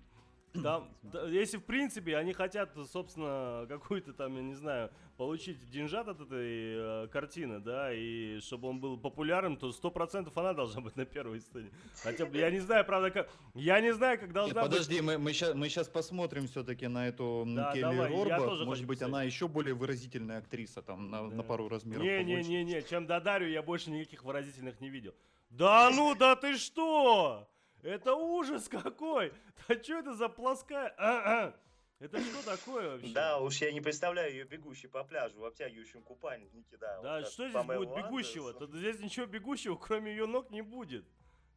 [0.64, 6.08] Там, да, если в принципе они хотят, собственно, какую-то там, я не знаю, получить деньжат
[6.08, 10.82] от этой э, картины, да, и чтобы он был популярным, то сто процентов она должна
[10.82, 11.70] быть на первой сцене.
[12.02, 14.72] Хотя бы, я не знаю, правда, как, я не знаю, как Нет, должна быть.
[14.72, 18.86] подожди, мы, мы, сейчас, мы сейчас посмотрим все-таки на эту Да, Келли давай, тоже Может
[18.86, 19.34] быть, она посмотреть.
[19.34, 21.44] еще более выразительная актриса, там, на, на Да.
[21.44, 22.24] пару размеров побольше.
[22.24, 25.14] Не-не-не-не, чем Дадарю я больше никаких выразительных не видел.
[25.50, 27.48] Да ну, да ты что?
[27.84, 29.34] Это ужас какой!
[29.68, 30.94] Да что это за плоская...
[30.98, 31.56] А-а.
[32.00, 33.12] Это что такое вообще?
[33.12, 37.02] Да, уж я не представляю ее бегущей по пляжу в обтягивающем купальнике, да.
[37.02, 38.54] Да вот что здесь будет бегущего?
[38.54, 41.06] Тут здесь ничего бегущего, кроме ее ног, не будет.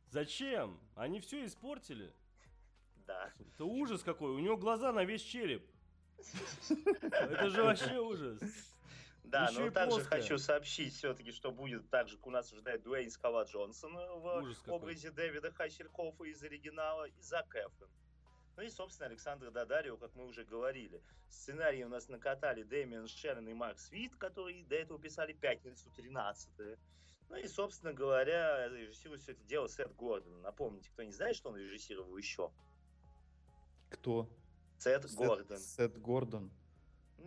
[0.08, 0.80] Зачем?
[0.96, 2.12] Они все испортили.
[3.06, 3.30] Да.
[3.38, 4.30] Это ужас какой.
[4.30, 5.68] У него глаза на весь череп.
[7.12, 8.40] Это же вообще ужас.
[9.30, 10.20] Да, Ещё но и также плоская.
[10.20, 14.74] хочу сообщить все-таки, что будет также у нас ожидает Дуэйн Скала Джонсон в Ужас какой.
[14.74, 17.90] образе Дэвида Хассельхофа из оригинала и Зак Эфрон.
[18.56, 21.00] Ну и, собственно, Александр Дадарио, как мы уже говорили.
[21.28, 26.76] Сценарий у нас накатали Дэмиан Шерон и Марк Свит, которые до этого писали «Пятницу 13
[27.28, 30.42] Ну и, собственно говоря, режиссирует все это дело Сет Гордон.
[30.42, 32.50] Напомните, кто не знает, что он режиссировал еще?
[33.90, 34.28] Кто?
[34.78, 35.58] Сет, Сет- Гордон.
[35.58, 36.50] Сет Гордон.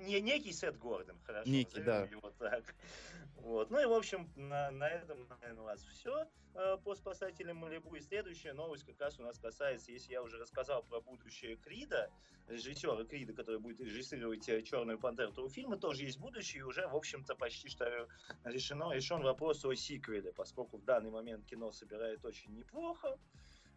[0.03, 2.03] Не, некий Сет Гордон, хорошо, Некий, да.
[2.05, 2.75] его так.
[3.37, 3.69] Вот.
[3.71, 6.27] Ну и, в общем, на, на этом, наверное, у нас все
[6.83, 7.95] по спасателям Малибу.
[7.95, 12.11] И следующая новость как раз у нас касается, если я уже рассказал про будущее Крида,
[12.47, 16.63] режиссера Крида, который будет режиссировать э, «Черную пантеру», то у фильма тоже есть будущее, и
[16.63, 18.07] уже, в общем-то, почти что
[18.43, 23.17] решено, решен вопрос о сиквеле, поскольку в данный момент кино собирает очень неплохо, э,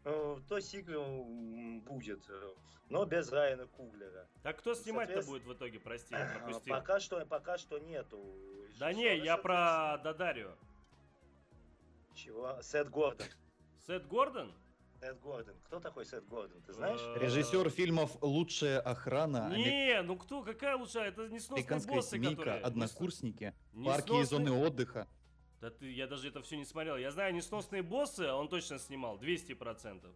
[0.07, 1.25] то сиквел
[1.83, 2.55] будет, э,
[2.89, 4.29] но без Райана Куглера.
[4.43, 6.75] Так кто снимать-то Соответственно- будет в итоге, прости, я А, пропустил.
[6.75, 8.25] Пока что, пока что нету.
[8.79, 10.55] Да не, режиссера, я про Дадарио.
[12.15, 12.57] Чего?
[12.63, 13.27] Сет Гордон.
[13.87, 14.55] Сет Гордон?
[15.01, 15.55] Сет Гордон.
[15.65, 17.01] Кто такой Сет Гордон, ты знаешь?
[17.01, 21.09] Э, Режиссер фильмов «Лучшая охрана», Не, ну кто, какая лучшая?
[21.09, 22.63] Это несносные «Американская боссы, семейка», которые...
[22.63, 25.09] «Однокурсники», «Парки и зоны отдыха».
[25.67, 26.97] Да ты, я даже это все не смотрел.
[26.97, 30.09] Я знаю несносные боссы, а он точно снимал, 200%.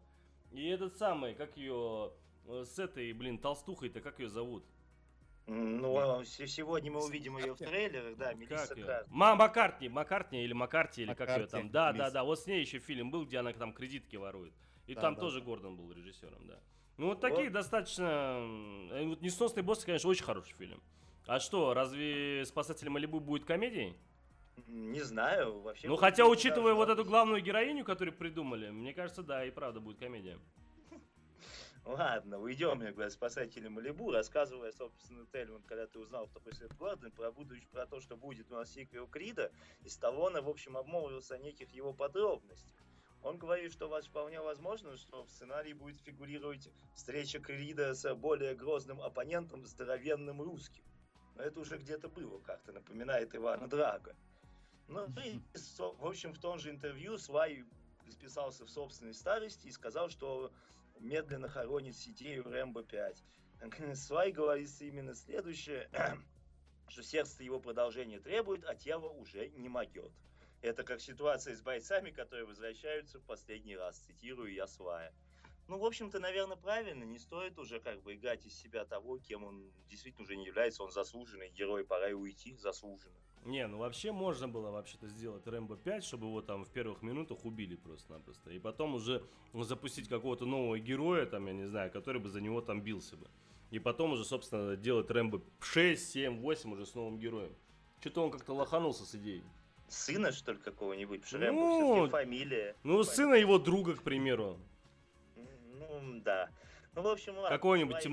[0.52, 2.12] И этот самый, как ее,
[2.46, 4.64] э, с этой, блин, толстухой-то, как ее зовут?
[5.48, 8.84] Ну, а се- сегодня мы увидим ее в трейлерах, да, Мелисса Как ее?
[8.84, 9.08] Карт.
[9.10, 11.68] Ма Маккартни, Маккартни или Маккарти, или как ее там.
[11.68, 12.12] Да, да, Мелисса.
[12.12, 14.52] да, вот с ней еще фильм был, где она там кредитки ворует.
[14.86, 15.46] И Да, там да, тоже да.
[15.46, 16.60] Гордон был режиссером, да.
[16.96, 18.38] Ну вот такие достаточно...
[18.92, 20.80] э, Вот «Несносные боссы», конечно, очень хороший фильм.
[21.26, 23.96] А что, разве «Спасатели Малибу» будет комедией?
[24.66, 25.88] Не знаю, вообще.
[25.88, 29.98] Ну, хотя, учитывая вот эту главную героиню, которую придумали, мне кажется, да, и правда будет
[29.98, 30.38] комедия.
[31.84, 37.10] Ладно, уйдем, я говорю, спасатели Малибу, рассказывая, собственно, Тельман, когда ты узнал, кто Сет Гордон,
[37.10, 39.50] про будущее, про то, что будет у нас сиквел Крида,
[39.82, 42.76] и Сталлоне, в общем, обмолвился о неких его подробностях.
[43.22, 48.54] Он говорит, что вас вполне возможно, что в сценарии будет фигурировать встреча Крида с более
[48.54, 50.84] грозным оппонентом, здоровенным русским.
[51.34, 54.14] Но это уже где-то было, как-то напоминает Ивана Драго.
[54.90, 55.40] Ну и,
[55.78, 57.64] в общем, в том же интервью Слай
[58.04, 60.52] расписался в собственной старости и сказал, что
[60.98, 63.24] медленно хоронит идею Рэмбо 5.
[63.94, 65.88] Слай говорит именно следующее,
[66.88, 70.10] что сердце его продолжения требует, а тело уже не могет.
[70.60, 75.14] Это как ситуация с бойцами, которые возвращаются в последний раз, цитирую я Слая.
[75.68, 79.44] Ну, в общем-то, наверное, правильно, не стоит уже как бы играть из себя того, кем
[79.44, 83.20] он действительно уже не является, он заслуженный герой, пора и уйти заслуженно.
[83.44, 87.44] Не, ну вообще можно было вообще-то сделать Рэмбо 5, чтобы его там в первых минутах
[87.44, 88.50] убили просто-напросто.
[88.50, 89.24] И потом уже
[89.54, 93.28] запустить какого-то нового героя, там, я не знаю, который бы за него там бился бы.
[93.70, 97.54] И потом уже, собственно, делать Рэмбо 6, 7, 8 уже с новым героем.
[98.00, 99.44] Что-то он как-то лоханулся с идеей.
[99.88, 101.22] Сына, что ли, какого-нибудь?
[101.32, 102.76] Ну, Рэмбо фамилия.
[102.82, 103.04] Ну, Фамилия.
[103.04, 104.58] сына его друга, к примеру.
[105.36, 106.50] Ну, да.
[106.94, 107.48] Ну, в общем, ладно.
[107.56, 108.04] Какого-нибудь Слай-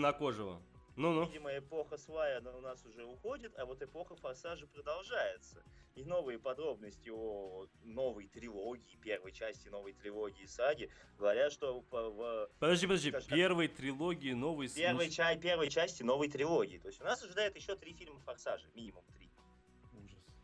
[0.97, 1.21] темнокожего.
[1.21, 1.25] Ну-ну.
[1.27, 5.63] Видимо, эпоха свая она у нас уже уходит, а вот эпоха форсажа продолжается.
[5.95, 12.85] И новые подробности о новой трилогии, первой части новой трилогии саги, говорят, что в Подожди,
[12.87, 13.09] подожди.
[13.11, 14.67] Скажи, как- Первой трилогии новый...
[14.69, 16.77] с- первой, ну, ча- первой части новой трилогии.
[16.77, 19.31] То есть у нас ожидает еще три фильма форсажа, минимум три.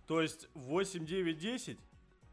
[0.07, 1.79] То есть 8, 9, 10?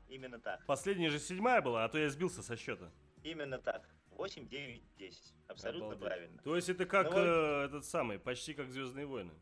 [0.09, 0.65] Именно так.
[0.67, 2.91] Последняя же седьмая была, а то я сбился со счета.
[3.23, 3.89] Именно так.
[4.21, 5.35] 8, 9, 10.
[5.49, 6.05] Абсолютно Обалдеть.
[6.07, 6.43] правильно.
[6.43, 7.27] То есть это как Ну вот.
[7.27, 9.33] э, этот самый, почти как Звездные войны.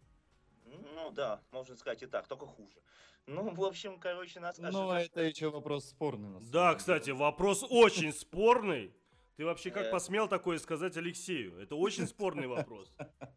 [0.67, 2.79] Ну да, можно сказать и так, только хуже.
[3.27, 6.29] Ну, в общем, короче, нас Ну, ожидает- это еще вопрос спорный.
[6.29, 8.95] на Да, кстати, вопрос очень спорный.
[9.37, 9.91] Ты вообще как Э.
[9.91, 11.59] посмел такое сказать Алексею?
[11.59, 12.95] Это очень спорный вопрос.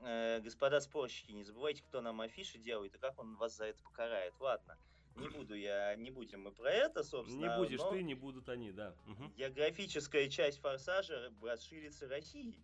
[0.00, 3.82] Э, господа спорщики, не забывайте, кто нам афиши делает и как он вас за это
[3.82, 4.32] покарает.
[4.38, 4.78] Ладно,
[5.20, 7.40] не буду я, не будем мы про это, собственно.
[7.40, 8.94] Не будешь ты, не будут они, да.
[9.06, 9.32] Мгм.
[9.36, 12.58] Географическая часть форсажа расширится Россией.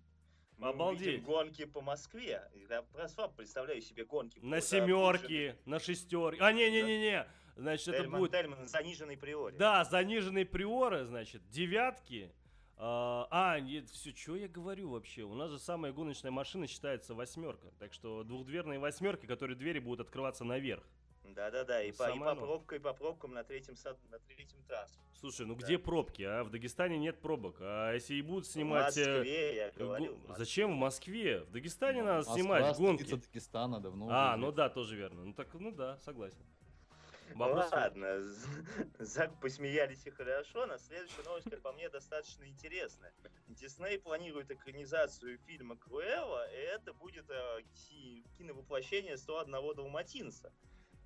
[0.58, 1.06] Мы Обалдеть.
[1.06, 2.42] увидим гонки по Москве.
[2.70, 4.38] Я просто представляю себе гонки.
[4.40, 6.40] На по семерки, на шестерки.
[6.40, 7.26] А, не-не-не-не.
[7.56, 8.32] Значит, это Тельман, будет...
[8.32, 9.56] Тельман, заниженной приоре.
[9.56, 12.32] Да, заниженные приоры, значит, девятки.
[12.76, 15.22] А, а, нет, все, что я говорю вообще?
[15.22, 17.72] У нас же самая гоночная машина считается восьмерка.
[17.78, 20.82] Так что двухдверные восьмерки, которые двери будут открываться наверх.
[21.24, 25.00] Да-да-да, и, по, и по пробкам, и по пробкам на третьем, сад- на третьем транспорте.
[25.18, 25.64] Слушай, ну Да.
[25.64, 26.44] где пробки, а?
[26.44, 27.56] В Дагестане нет пробок.
[27.60, 28.96] А если и будут снимать...
[28.98, 30.34] э, Москве, я э, в Москве.
[30.36, 31.40] Зачем в Москве?
[31.40, 33.04] В Дагестане Ну, надо Москва, снимать гонки.
[33.04, 34.08] Дагестана давно.
[34.10, 35.24] А, ну да, тоже верно.
[35.24, 36.44] Ну так, ну да, согласен.
[37.30, 38.20] Ну Вопрос- ладно,
[38.98, 43.12] Зак посмеялись и хорошо, но следующая новость, как по мне, достаточно интересная.
[43.48, 50.52] Дисней планирует экранизацию фильма Круэлла, и это будет э, ки- киновоплощение 101 Далматинца.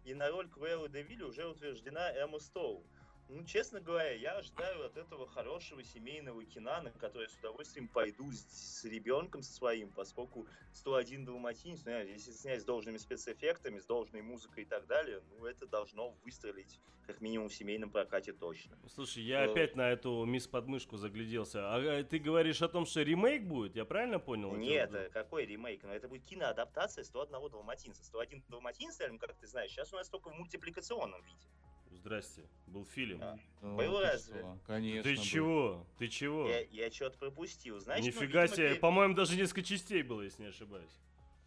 [0.04, 2.82] И на роль Круэллы Девилли уже утверждена Эмма Стоун.
[3.28, 8.32] Ну, честно говоря, я ожидаю от этого хорошего семейного кино, на которое с удовольствием пойду
[8.32, 14.22] с, с ребенком своим, поскольку 101 Далматинец, ну, если снять с должными спецэффектами, с должной
[14.22, 18.78] музыкой и так далее, ну, это должно выстрелить как минимум в семейном прокате точно.
[18.86, 21.74] Слушай, я Э, опять на эту мисс подмышку загляделся.
[21.74, 23.76] А э, ты говоришь о том, что ремейк будет?
[23.76, 24.54] Я правильно понял?
[24.54, 25.82] Нет, Это- какой ремейк?
[25.84, 28.04] Ну, это будет киноадаптация 101 Далматинца.
[28.04, 31.46] 101 Далматинец, как ты знаешь, сейчас у нас только в мультипликационном виде.
[31.90, 33.20] Здрасте, был фильм.
[33.22, 33.38] А.
[33.62, 34.38] Ну, Был ты разве?
[34.38, 35.02] что, Конечно.
[35.10, 35.22] Ты был.
[35.22, 35.86] чего?
[35.98, 36.48] Ты чего?
[36.48, 37.80] Я, я что-то пропустил.
[37.80, 40.90] Значит, ну, Нифига видимо, себе, пе- по-моему, даже несколько частей было, если не ошибаюсь.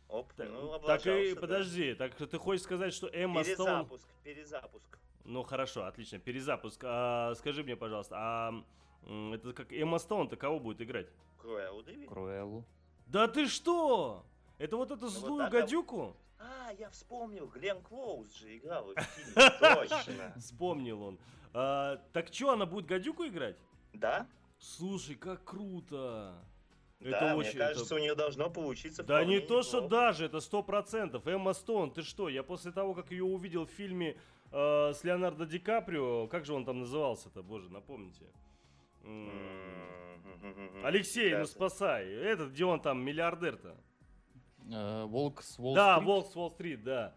[0.10, 1.39] Оп, Так, ну, так и да.
[1.39, 3.67] подожди, так ты хочешь сказать, что Эмма Стоун...
[3.86, 4.99] Перезапуск, перезапуск.
[5.23, 6.82] Ну хорошо, отлично, перезапуск.
[6.84, 8.63] А, скажи мне, пожалуйста, а
[9.34, 11.08] это как Эмма Стоун-то кого будет играть?
[11.38, 12.08] Круэлл Девиль.
[12.08, 12.65] Круэллу.
[13.06, 14.25] Да ты что?
[14.58, 16.17] Это вот эту Ну, вот злую а- гадюку?
[16.43, 20.34] А, я вспомнил, Глен Клоуз же играл в фильме, точно.
[20.38, 21.19] Вспомнил он.
[21.54, 23.58] А, так что, она будет гадюку играть?
[23.93, 24.27] Да?
[24.58, 26.36] Слушай, как круто.
[26.99, 30.62] Да, мне это- кажется, у нее должно получиться Да не то, что даже, это сто
[30.63, 31.27] процентов.
[31.27, 32.30] Эмма Стоун, ты что?
[32.30, 34.17] Я после того, как ее увидел в фильме
[34.51, 38.25] э, с Леонардо Ди Каприо, как же он там назывался-то, боже, напомните.
[40.84, 42.08] Алексей, ну спасай.
[42.08, 43.75] Этот, где он там, миллиардер-то?
[44.72, 46.00] Э, Волк с Уолл Да.
[46.00, 47.14] Волк с Уолл-стрит, да.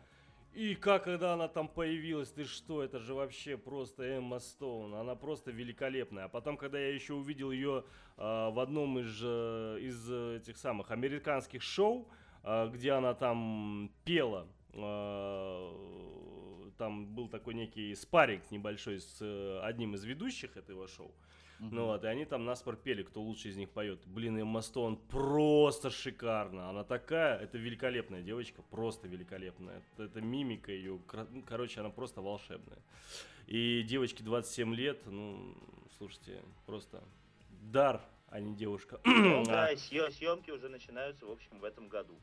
[0.55, 5.17] И как, когда она там появилась, ты что, это же вообще просто Эмма Стоун, она
[5.17, 6.27] просто великолепная.
[6.27, 7.85] А потом, когда я еще увидел ее
[8.17, 12.09] а, в одном из, э, из э, этих самых американских шоу,
[12.45, 15.73] а, где она там пела, а,
[16.79, 21.13] там был такой некий спарринг небольшой с э, одним из ведущих этого шоу.
[21.71, 24.01] Ну вот, и они там наспор пели, кто лучше из них поет.
[24.07, 26.69] Блин, Эмма Стоун просто шикарно.
[26.69, 29.83] Она такая, это великолепная девочка, просто великолепная.
[29.95, 31.01] Это, это мимика ее,
[31.31, 32.79] ну, короче, она просто волшебная.
[33.47, 35.55] И девочке 27 лет, ну,
[35.99, 37.03] слушайте, просто
[37.63, 39.01] дар, а не девушка.
[39.07, 42.15] Ну А, да, съё- съемки уже начинаются, в общем, в этом году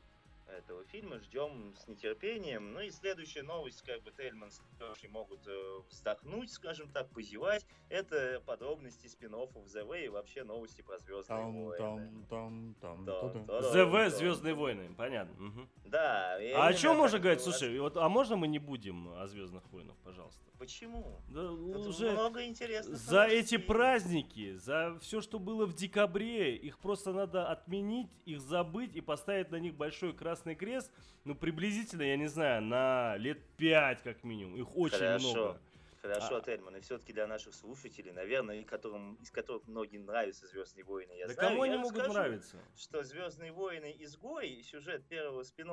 [0.52, 1.18] этого фильма.
[1.18, 2.72] Ждем с нетерпением.
[2.72, 7.66] Ну и следующая новость, как бы Тельман с Лёшей могут э, вздохнуть, скажем так, позевать.
[7.88, 12.26] Это подробности спин в The Way и вообще новости про Звездные Там, войны.
[12.28, 13.60] там, там, там, туда.
[13.60, 14.08] да.
[14.10, 15.34] ЗВ Звездные войны, понятно.
[15.42, 15.70] мгм.
[15.86, 16.38] Да.
[16.54, 17.40] А о чем можно говорить?
[17.42, 20.42] Слушай, вот, а можно мы не будем о Звездных войнах, пожалуйста?
[20.58, 21.20] Почему?
[21.28, 23.58] Да Тут уже много интересных за эти новостей.
[23.58, 29.50] праздники, за все, что было в декабре, их просто надо отменить, их забыть и поставить
[29.50, 30.90] на них большой красный крест.
[31.24, 34.56] Ну, приблизительно, я не знаю, на лет пять как минимум.
[34.56, 35.30] Их очень Хорошо.
[35.30, 35.60] много.
[36.02, 40.48] Хорошо, А- Тельман, и все-таки для наших слушателей, наверное, и которым, из которых многим нравятся
[40.48, 42.56] Звездные войны, я да знаю, кому они могут расскажу, нравиться?
[42.76, 45.70] что Звездные войны изгой, сюжет первого спин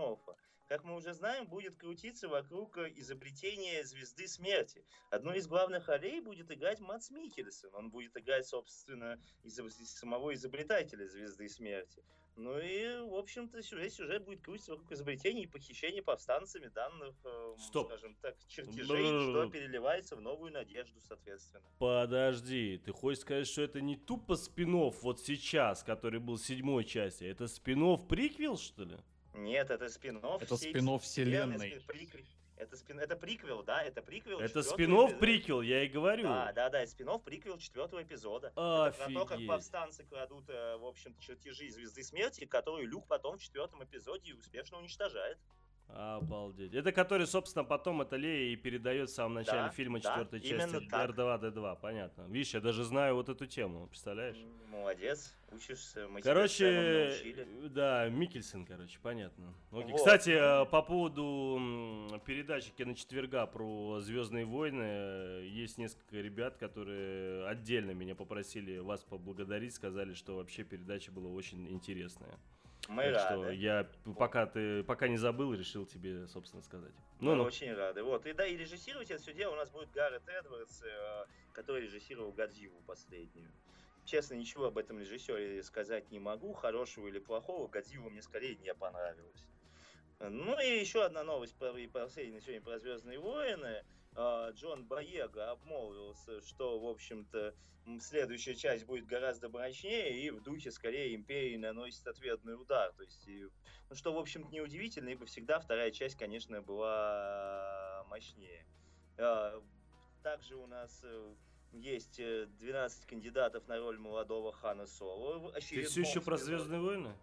[0.68, 4.86] как мы уже знаем, будет крутиться вокруг э, изобретения звезды смерти.
[5.10, 7.74] Одну из главных ролей будет играть Мац Микельсон.
[7.74, 12.04] Он будет играть, собственно, изоб- самого изобретателя звезды смерти.
[12.40, 17.56] Ну и, в общем-то, сюжет, сюжет будет крутиться вокруг изобретения и похищения повстанцами данных, э,
[17.60, 17.88] Стоп.
[17.88, 19.44] скажем так, чертежей, Бла-бла-бла-бла.
[19.44, 21.66] что переливается в новую надежду, соответственно.
[21.80, 26.86] Подожди, ты хочешь сказать, что это не тупо спин вот сейчас, который был в седьмой
[26.86, 28.96] части, это спин приквел, что ли?
[29.34, 31.82] Нет, это спин Это спин-офф вселенной.
[32.60, 34.38] Это, спин, это приквел, да, это приквел.
[34.38, 35.16] Это четвёртого спин эпизода.
[35.16, 36.24] приквел, я и говорю.
[36.24, 38.48] Да, да, да, спин приквел четвертого эпизода.
[38.50, 39.48] Это про то, как Офигеть.
[39.48, 44.78] повстанцы крадут, э, в общем-то, чертежи звезды смерти, которую Люк потом в четвертом эпизоде успешно
[44.78, 45.38] уничтожает.
[45.96, 46.74] Обалдеть.
[46.74, 50.40] Это который, собственно, потом это Лея и передает в самом начале Да, фильма да, четвертой
[50.40, 51.10] именно части так.
[51.12, 52.22] R2-D2, понятно.
[52.30, 54.38] Видишь, я даже знаю вот эту тему, представляешь?
[54.70, 56.08] Молодец, учишься.
[56.08, 57.16] Мы Короче,
[57.72, 59.54] да, Микельсон, короче, понятно.
[59.72, 59.92] Окей.
[59.92, 59.98] Вот.
[59.98, 61.60] Кстати, э, по поводу
[62.26, 69.74] передачи киночетверга про Звездные войны, э, есть несколько ребят, которые отдельно меня попросили вас поблагодарить,
[69.74, 72.38] сказали, что вообще передача была очень интересная.
[72.90, 73.56] Мы так что рады.
[73.56, 76.92] я, п- пока ты пока не забыл, решил тебе, собственно, сказать.
[77.20, 77.44] Мы Ну, ну.
[77.44, 78.02] очень рады.
[78.02, 78.26] Вот.
[78.26, 82.32] И да, и режиссировать это все дело у нас будет Гаррет Эдвардс, э, который режиссировал
[82.32, 83.52] Годзиллу последнюю.
[84.06, 87.68] Честно, ничего об этом режиссере сказать не могу, хорошего или плохого.
[87.68, 89.46] Годзилла мне скорее не понравилась.
[90.20, 93.86] Ну и еще одна новость про и последняя сегодня про Звездные войны.
[94.16, 97.56] А, Джон Боега обмолвился, что, в общем-то,
[98.02, 102.92] следующая часть будет гораздо мрачнее и в духе скорее Империи наносит ответный удар.
[102.98, 103.48] То есть, и-
[103.90, 108.66] ну, что, в общем-то, неудивительно, ибо всегда вторая часть, конечно, была мощнее.
[109.18, 109.62] А,
[110.22, 111.34] Также у нас э,
[111.72, 115.54] есть э, 12 кандидатов на роль молодого Хана Соло.
[115.54, 116.36] Ты все еще про.
[116.38, 117.16] Звездные войны?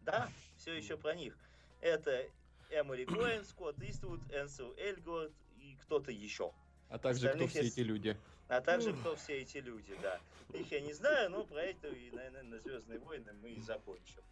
[0.00, 1.38] Да, все еще про них.
[1.82, 2.24] Это
[2.70, 6.52] Эмили Коэн, Скотт Иствуд, Энсел Эльгорд и кто-то еще.
[6.88, 8.16] А также кто все я с- эти люди.
[8.48, 10.20] А также кто все эти люди, да.
[10.52, 14.22] Их я не знаю, но про это и, наверное, на Звездные войны мы и закончим.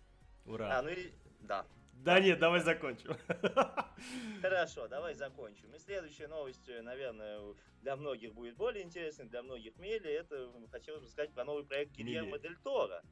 [0.47, 0.79] Ура.
[0.79, 1.11] А, ну и
[1.41, 1.67] да.
[2.05, 3.15] Да нет, давай закончим.
[4.43, 5.75] Хорошо, давай закончим.
[5.75, 7.41] И следующая новость, э, наверное,
[7.83, 10.13] для многих будет более интересной, для многих менее.
[10.15, 12.39] Это хотелось бы сказать про новый проект Гильермо.
[12.39, 13.03] Дель Торо.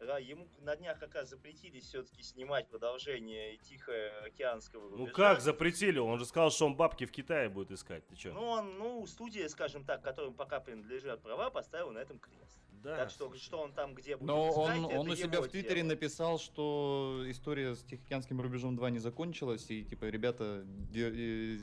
[0.00, 5.12] Ра- Ему на днях как раз запретили все-таки снимать продолжение Тихоокеанского Ну рубежа.
[5.12, 5.98] как запретили?
[5.98, 8.06] Он же сказал, что он бабки в Китае будет искать.
[8.06, 8.32] Ты что?
[8.32, 12.58] Ну, он, ну, студия, скажем так, которым пока принадлежат права, поставила на этом крест.
[12.82, 12.96] да.
[12.96, 15.48] так что, что он там где будет Но искать, он, это он у себя в
[15.48, 15.88] Твиттере дело.
[15.88, 20.64] написал, что история с Тихоокеанским рубежом 2 не закончилась, и типа, ребята,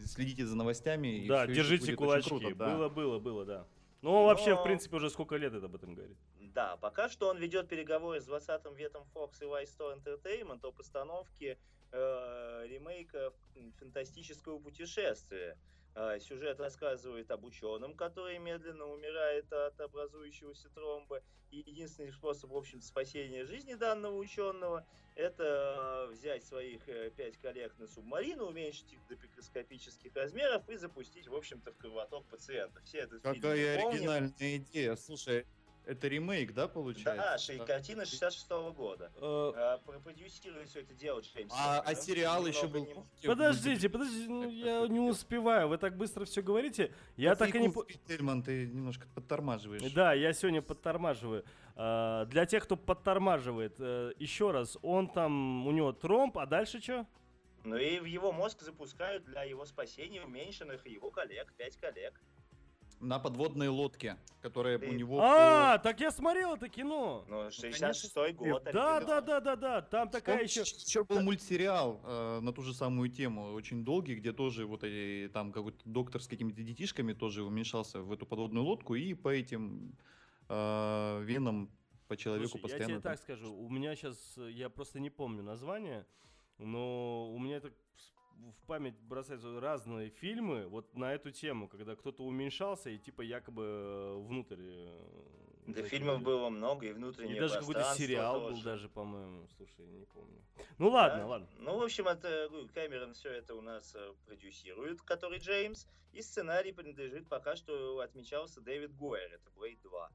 [0.06, 1.24] следите за новостями.
[1.24, 2.30] и Да, держите кулачки.
[2.30, 2.76] круто, да.
[2.76, 3.68] Было, было, было, да.
[4.04, 6.18] Ну, он вообще, в Но- принципе, уже сколько лет это об этом говорит.
[6.58, 10.72] Да, пока что он ведет переговоры с 20-м ветом Fox и White Star Entertainment о
[10.72, 11.56] постановке
[11.92, 13.32] э, ремейка
[13.78, 15.56] фантастического путешествия.
[15.94, 21.22] Э, сюжет рассказывает об ученом, который медленно умирает от образующегося тромба.
[21.52, 24.84] И единственный способ, в общем спасения жизни данного ученого
[25.14, 30.76] это э, взять своих э, пять коллег на субмарину, уменьшить их до микроскопических размеров и
[30.76, 32.84] запустить, в общем-то, в кровоток пациентов.
[32.84, 34.96] Все фильм Какая оригинальная идея.
[34.96, 35.46] Слушай,
[35.88, 37.16] это ремейк, да, получается?
[37.16, 39.12] Да, ши- картина 66 года.
[39.16, 42.86] Э, А, Продюсировали все это дело Джеймс А, а сериал еще был.
[42.86, 45.68] не- Подождите, подождите, ну, я не успеваю.
[45.70, 46.94] Вы так быстро все говорите.
[47.16, 47.74] Я так и не...
[48.08, 49.92] Тельман, ты немножко подтормаживаешь.
[49.94, 51.44] Да, я сегодня подтормаживаю.
[51.76, 56.82] А, Для тех, кто подтормаживает, э, еще раз, он там, у него тромб, а дальше
[56.82, 57.06] что?
[57.64, 62.20] Ну и в его мозг запускают для его спасения уменьшенных его коллег, пять коллег.
[63.00, 65.20] На подводной лодке, которая у него...
[65.22, 67.26] А, так я смотрел это кино.
[67.28, 68.64] Ну, 66-й год.
[68.64, 69.06] Да, оригинал.
[69.06, 69.82] да, да, да, да.
[69.82, 70.62] Там такая еще.
[70.62, 75.32] Еще был мультсериал э, на ту же самую тему, очень долгий, где тоже вот эти,
[75.32, 79.96] там какой-то доктор с какими-то детишками тоже уменьшался в эту подводную лодку и по этим
[80.50, 81.70] э, венам
[82.08, 82.94] по человеку Слушай, я постоянно...
[82.94, 86.06] тебе там- так скажу, у меня сейчас, я просто не помню название,
[86.58, 87.72] но у меня это
[88.62, 93.64] в память бросаются разные фильмы вот на эту тему, когда кто-то уменьшался и типа якобы
[93.64, 94.58] э, внутрь.
[94.60, 98.64] э, Да фильмов было много, и И внутреннее даже какой-то сериал был тоже.
[98.64, 100.42] даже, по-моему, слушай, не помню.
[100.78, 101.28] Ну ладно, Да?
[101.28, 101.48] ладно.
[101.60, 106.22] Ну, в общем, это ну, Кэмерон все это у нас э, продюсирует, который Джеймс, и
[106.22, 110.10] сценарий принадлежит пока что отмечался Дэвид Гойер, это Блейд 2.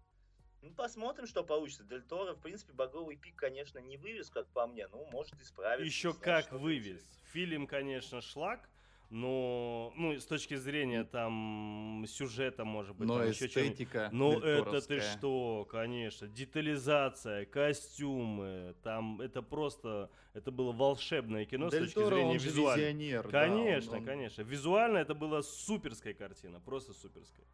[0.62, 1.82] Ну, посмотрим, что получится.
[1.82, 5.84] Дель Торо, в принципе, багровый пик, конечно, не вывез, как по мне, ну, может исправить.
[5.86, 7.04] Еще как вывез.
[7.32, 8.68] Фильм, конечно, шлак,
[9.10, 14.80] но, ну, с точки зрения там сюжета, может быть, Но там еще эстетика Ну это
[14.80, 21.94] ты что, конечно, детализация, костюмы, там это просто, это было волшебное кино с Дель точки
[21.96, 22.84] Торо, зрения визуальной.
[22.92, 24.42] визионер, да, он- Конечно, он- конечно.
[24.42, 27.46] Визуально это была суперская картина, просто суперская.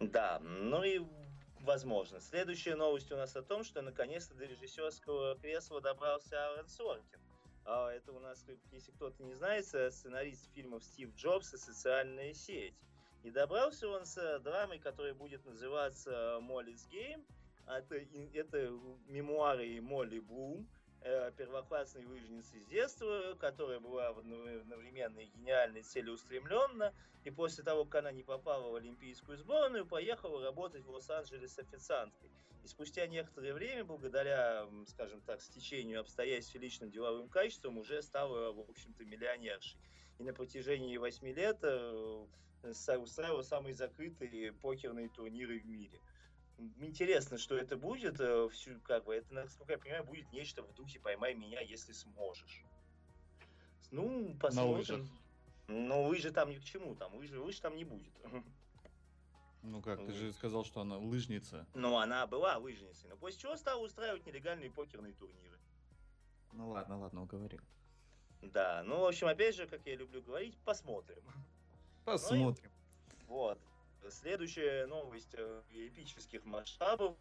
[0.00, 1.00] Да, ну и
[1.62, 2.20] возможно.
[2.20, 7.18] Следующая новость у нас о том, что наконец-то до режиссерского кресла добрался Аарон Соркин.
[7.64, 12.74] А это у нас, если кто-то не знает, сценарист фильмов Стив Джобс и «Социальная сеть».
[13.24, 17.26] И добрался он с э, драмой, которая будет называться «Молли's Гейм».
[17.66, 18.70] Это, и- это
[19.08, 20.66] мемуары Молли Блум.
[21.02, 26.94] Э, первоклассной лыжницы с детства, которая была одновременно и гениальной, и целеустремленна,
[27.24, 32.30] и после того, как она не попала в олимпийскую сборную, поехала работать в Лос-Анджелес официанткой.
[32.64, 38.52] И спустя некоторое время, благодаря, скажем так, стечению обстоятельств и личным деловым качествам, уже стала,
[38.52, 39.78] в общем-то, миллионершей.
[40.18, 42.26] И на протяжении восьми лет э,
[42.62, 46.00] устраивала самые закрытые покерные турниры в мире
[46.80, 48.20] интересно, что это будет.
[48.20, 51.92] Э, Всю, как бы, это, насколько я понимаю, будет нечто в духе «поймай меня, если
[51.92, 52.64] сможешь».
[53.90, 55.08] Ну, посмотрим.
[55.68, 58.12] Но лыжи там ни к чему, там лыжи, лыж там не будет.
[59.62, 61.66] Ну как, ты же сказал, что она лыжница.
[61.74, 65.58] Ну, она была лыжницей, но после чего стала устраивать нелегальные покерные турниры.
[66.52, 67.60] Ну ладно, ладно, уговорил.
[68.40, 71.22] Да, ну, в общем, опять же, как я люблю говорить, посмотрим.
[72.04, 72.70] Посмотрим.
[73.10, 73.58] Ну, и, вот.
[74.10, 77.16] Следующая новость э, эпических масштабов,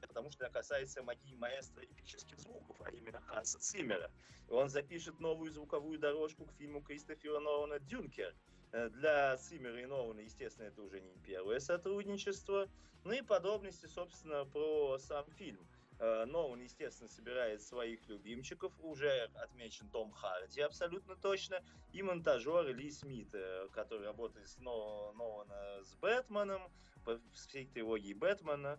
[0.00, 4.10] потому что она касается магии маэстро эпических звуков, а именно Ханса Циммера.
[4.48, 8.34] Он запишет новую звуковую дорожку к фильму Кристофера Нолана «Дюнкер».
[8.72, 12.68] Э, для Циммера и Нолана, естественно, это уже не первое сотрудничество.
[13.04, 15.66] Ну и подробности, собственно, про сам фильм–
[15.98, 18.72] но он, естественно, собирает своих любимчиков.
[18.80, 21.62] Уже отмечен Том Харди абсолютно точно.
[21.92, 26.62] И монтажер Ли Смит, э, который работает с Нолана с Бэтменом,
[27.04, 28.78] по всей трилогии Бэтмена.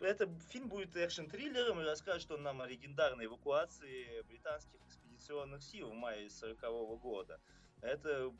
[0.00, 5.94] Это фильм будет экшн-триллером и расскажет он нам о легендарной эвакуации британских экспедиционных сил в
[5.94, 6.58] мае 40
[7.00, 7.38] года.
[7.82, 8.32] Это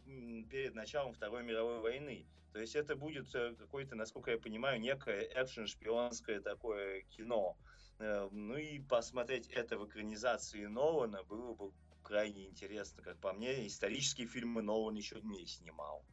[0.50, 2.26] перед началом Второй мировой войны.
[2.54, 7.58] То есть это будет э, какое-то, насколько я понимаю, некое экшн-шпионское такое кино.
[7.98, 11.72] Э, ну и посмотреть это в экранизации Нолана было бы
[12.02, 13.66] крайне интересно, как по мне.
[13.66, 16.04] Исторические фильмы Нолан еще не снимал.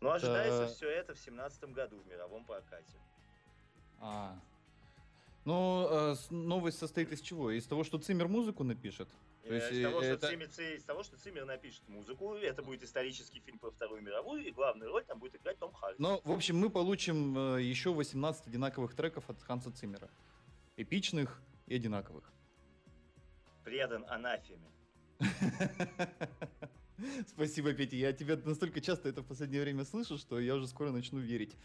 [0.00, 0.68] Но ожидается да.
[0.68, 2.98] все это в семнадцатом году в мировом прокате.
[3.98, 4.38] А.
[5.44, 7.50] Ну, э, новость состоит из чего?
[7.50, 9.08] Из того, что Циммер музыку напишет?
[9.44, 10.18] То есть, из, того, это...
[10.18, 14.44] что Циммер, из того, что Циммер напишет музыку, это будет исторический фильм про Вторую мировую,
[14.44, 16.02] и главную роль там будет играть Том Харди.
[16.02, 20.10] Ну, в общем, мы получим еще 18 одинаковых треков от Ханса Циммера
[20.76, 22.32] эпичных и одинаковых.
[23.64, 24.70] Предан анафеме.
[27.26, 27.96] Спасибо, Петя.
[27.96, 31.56] Я тебя настолько часто это в последнее время слышу, что я уже скоро начну верить.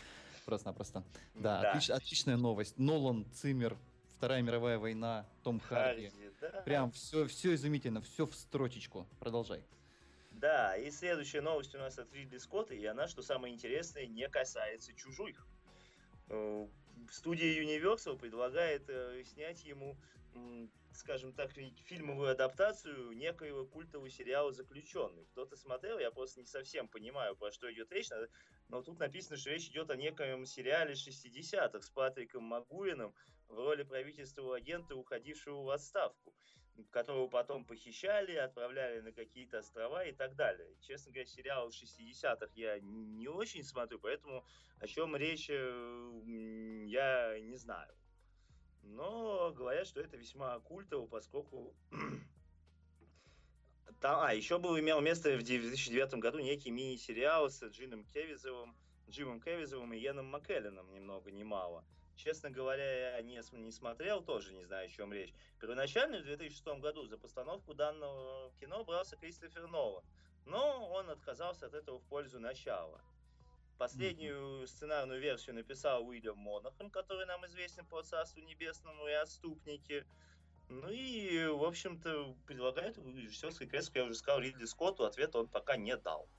[0.46, 1.04] Просто-напросто.
[1.36, 1.72] Да, да.
[1.72, 2.78] Отлич, отличная новость.
[2.78, 3.78] Нолан, Циммер,
[4.18, 6.10] Вторая мировая война, Том Харди.
[6.10, 6.62] Харди да.
[6.62, 9.08] Прям все, все изумительно, все в строчечку.
[9.20, 9.64] Продолжай.
[10.32, 14.28] Да, и следующая новость у нас от Ридли Скотта, и она, что самое интересное, не
[14.28, 15.46] касается чужих.
[16.98, 19.98] Э, студия Universal предлагает э, снять ему,
[20.94, 25.26] скажем так, фильмовую адаптацию некоего культового сериала «Заключенный».
[25.32, 28.10] Кто-то смотрел, я просто не совсем понимаю, про что идет речь,
[28.70, 33.14] но тут написано, что речь идет о некоем сериале 60-х с Патриком Магуином
[33.50, 36.34] в роли правительственного агента, уходившего в отставку
[36.90, 40.76] которого потом похищали, отправляли на какие-то острова и так далее.
[40.82, 44.44] Честно говоря, сериал 60-х я не очень смотрю, поэтому
[44.80, 46.22] о чем речь э,
[46.88, 47.94] я не знаю.
[48.84, 51.76] Но говорят, что это весьма культово, поскольку...
[54.00, 58.76] Там, а, еще был имел место в 2009 году некий мини-сериал с Джином Кевизовым,
[59.08, 61.86] Джимом Кевизовым и Йеном Маккелленом, ни много ни мало.
[62.24, 65.34] Честно говоря, я не, не смотрел, тоже не знаю, о чем речь.
[65.60, 70.04] Первоначально в 2006 году за постановку данного кино брался Кристофер Нолан,
[70.46, 73.02] но он отказался от этого в пользу начала.
[73.80, 74.68] Последнюю mm-hmm.
[74.68, 80.06] сценарную версию написал Уильям Монахан, который нам известен по Царству Небесному и Отступники.
[80.70, 85.48] Ну и, в общем-то, предлагает режиссерский крест, как я уже сказал, Ридли Скотту, ответа он
[85.48, 86.30] пока не дал.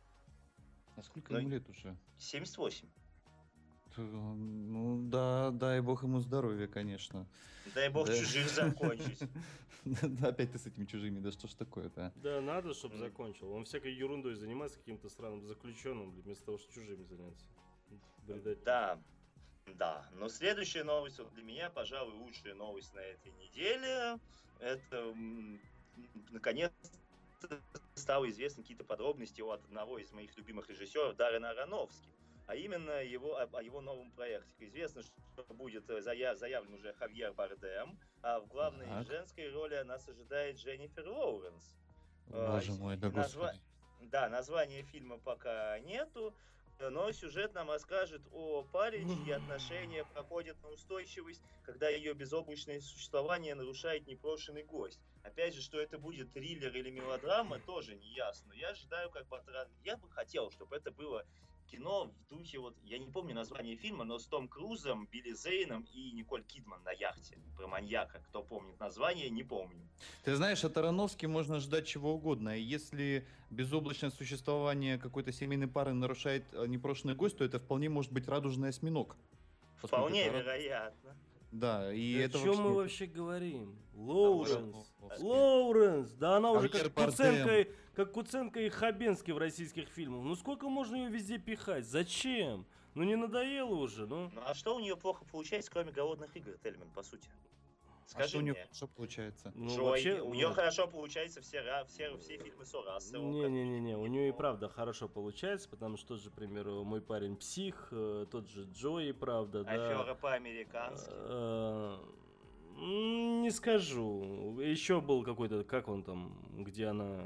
[0.94, 1.96] А сколько Но ему лет уже?
[2.20, 2.88] 78.
[3.96, 7.26] Ну да, дай бог ему здоровья, конечно.
[7.74, 8.16] Дай бог да.
[8.16, 9.20] чужих закончить.
[10.22, 12.12] Опять ты с этими чужими, да что ж такое-то?
[12.16, 13.50] Да, надо, чтобы закончил.
[13.52, 17.46] Он всякой ерундой занимается каким-то странным заключенным, вместо того, чтобы чужими заняться.
[18.64, 18.98] Да,
[19.66, 20.08] да.
[20.14, 24.18] Но следующая новость вот для меня, пожалуй, лучшая новость на этой неделе.
[24.60, 25.14] Это
[26.30, 26.72] наконец
[27.94, 32.11] стало известны какие-то подробности от одного из моих любимых режиссеров Даррена Аронофски
[32.46, 34.50] а именно его, о, о его новом проекте.
[34.58, 39.06] Известно, что будет э, заяв, заявлен уже Хавьер Бардем, а в главной так.
[39.06, 41.74] женской роли нас ожидает Дженнифер Лоуренс.
[42.28, 43.52] Боже мой, да Назва...
[44.00, 46.34] Да, названия фильма пока нету,
[46.80, 53.54] но сюжет нам расскажет о паре, чьи отношения проходят на устойчивость, когда ее безоблачное существование
[53.54, 55.00] нарушает непрошенный гость.
[55.22, 58.52] Опять же, что это будет триллер или мелодрама, тоже не ясно.
[58.54, 59.40] Я ожидаю, как бы,
[59.84, 61.24] я бы хотел, чтобы это было
[61.72, 65.86] кино в духе вот, я не помню название фильма, но с Том Крузом, Билли Зейном
[65.92, 68.20] и Николь Кидман на яхте про маньяка.
[68.28, 69.88] Кто помнит название, не помню.
[70.24, 72.56] Ты знаешь, от Ароновски можно ждать чего угодно.
[72.56, 78.28] Если безоблачное существование какой-то семейной пары нарушает э, непрошенный гость, то это вполне может быть
[78.28, 79.16] радужный осьминог.
[79.82, 81.16] Вполне вероятно.
[81.52, 83.76] Да, и Да это о чем мы вообще- вообще говорим?
[83.94, 84.76] Лоуренс.
[85.20, 86.92] Лоуренс, да она уже как.
[86.94, 90.24] Куценко, и- как Куценко и Хабенский в российских фильмах.
[90.24, 91.84] Ну сколько можно ее везде пихать?
[91.86, 92.66] Зачем?
[92.94, 94.30] Ну не надоело уже, ну?
[94.34, 97.28] Ну а что у нее плохо получается, кроме голодных игр, Тельман, по сути?
[98.12, 98.62] А Скажи что у нее мне.
[98.62, 99.52] хорошо получается?
[99.54, 100.54] Ну, Джой, вообще, у нее нет.
[100.54, 103.30] хорошо получается все, все, все фильмы с Расселом.
[103.30, 107.36] Не-не-не, у нее и правда хорошо получается, потому что тот же, к примеру, мой парень
[107.36, 109.70] псих, э, тот же Джои, правда, да.
[109.72, 111.10] Афера по-американски.
[111.14, 111.98] Э,
[112.76, 114.58] Не скажу.
[114.60, 117.24] Еще был какой-то, как он там, где она...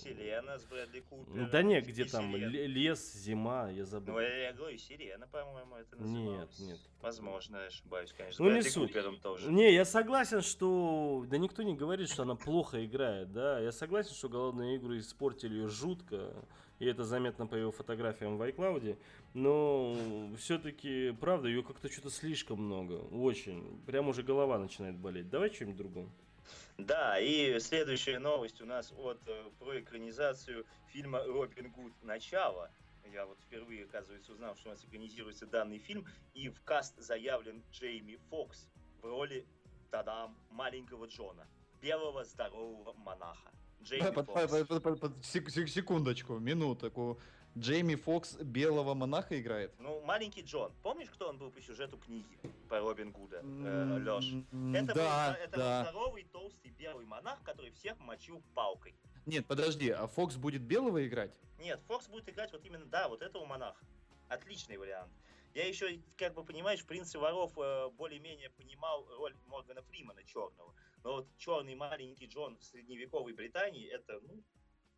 [0.00, 1.50] Сирена с Брэдли Купером.
[1.50, 2.50] Да нет, где И там Сирена.
[2.50, 4.14] ле- лес, зима, я забыл.
[4.14, 6.58] Ну, я, говорю, Сирена, по-моему, это Нет, называлось.
[6.60, 6.78] нет.
[7.00, 8.44] Возможно, я ошибаюсь, конечно.
[8.44, 8.88] Ну, с не Брэдли суть.
[8.88, 9.50] Купером тоже.
[9.50, 11.24] Не, я согласен, что...
[11.28, 13.60] Да никто не говорит, что она плохо играет, да.
[13.60, 16.32] Я согласен, что голодные игры испортили ее жутко.
[16.78, 18.96] И это заметно по ее фотографиям в iCloud.
[19.34, 19.96] Но
[20.38, 22.94] все-таки, правда, ее как-то что-то слишком много.
[23.12, 23.80] Очень.
[23.86, 25.28] Прям уже голова начинает болеть.
[25.28, 26.08] Давай что-нибудь другое.
[26.86, 32.70] Да, и следующая новость у нас от э, про экранизацию фильма Робин Гуд Начало.
[33.12, 37.62] Я вот впервые, оказывается, узнал, что у нас экранизируется данный фильм, и в каст заявлен
[37.72, 38.68] Джейми Фокс
[39.02, 39.44] в роли
[39.90, 41.46] тадам маленького Джона,
[41.82, 43.50] белого здорового монаха.
[43.82, 44.52] Джейми Под- Фокс.
[45.22, 47.20] Секундочку, минутку.
[47.60, 49.70] Джейми Фокс белого монаха играет?
[49.78, 50.72] Ну, маленький Джон.
[50.82, 52.38] Помнишь, кто он был по сюжету книги
[52.70, 54.32] про Робин Гуда, М, Леш?
[54.74, 55.82] Это, да, был, это да.
[55.82, 58.94] был здоровый, толстый, белый монах, который всех мочил палкой.
[59.26, 61.32] Нет, подожди, а Фокс будет белого играть?
[61.58, 63.84] Нет, Фокс будет играть вот именно, да, вот этого монаха.
[64.28, 65.12] Отличный вариант.
[65.52, 70.72] Я еще, как бы понимаешь, в «Принце воров» э, более-менее понимал роль Моргана Фримана черного.
[71.04, 74.42] Но вот черный маленький Джон в средневековой Британии, это, ну,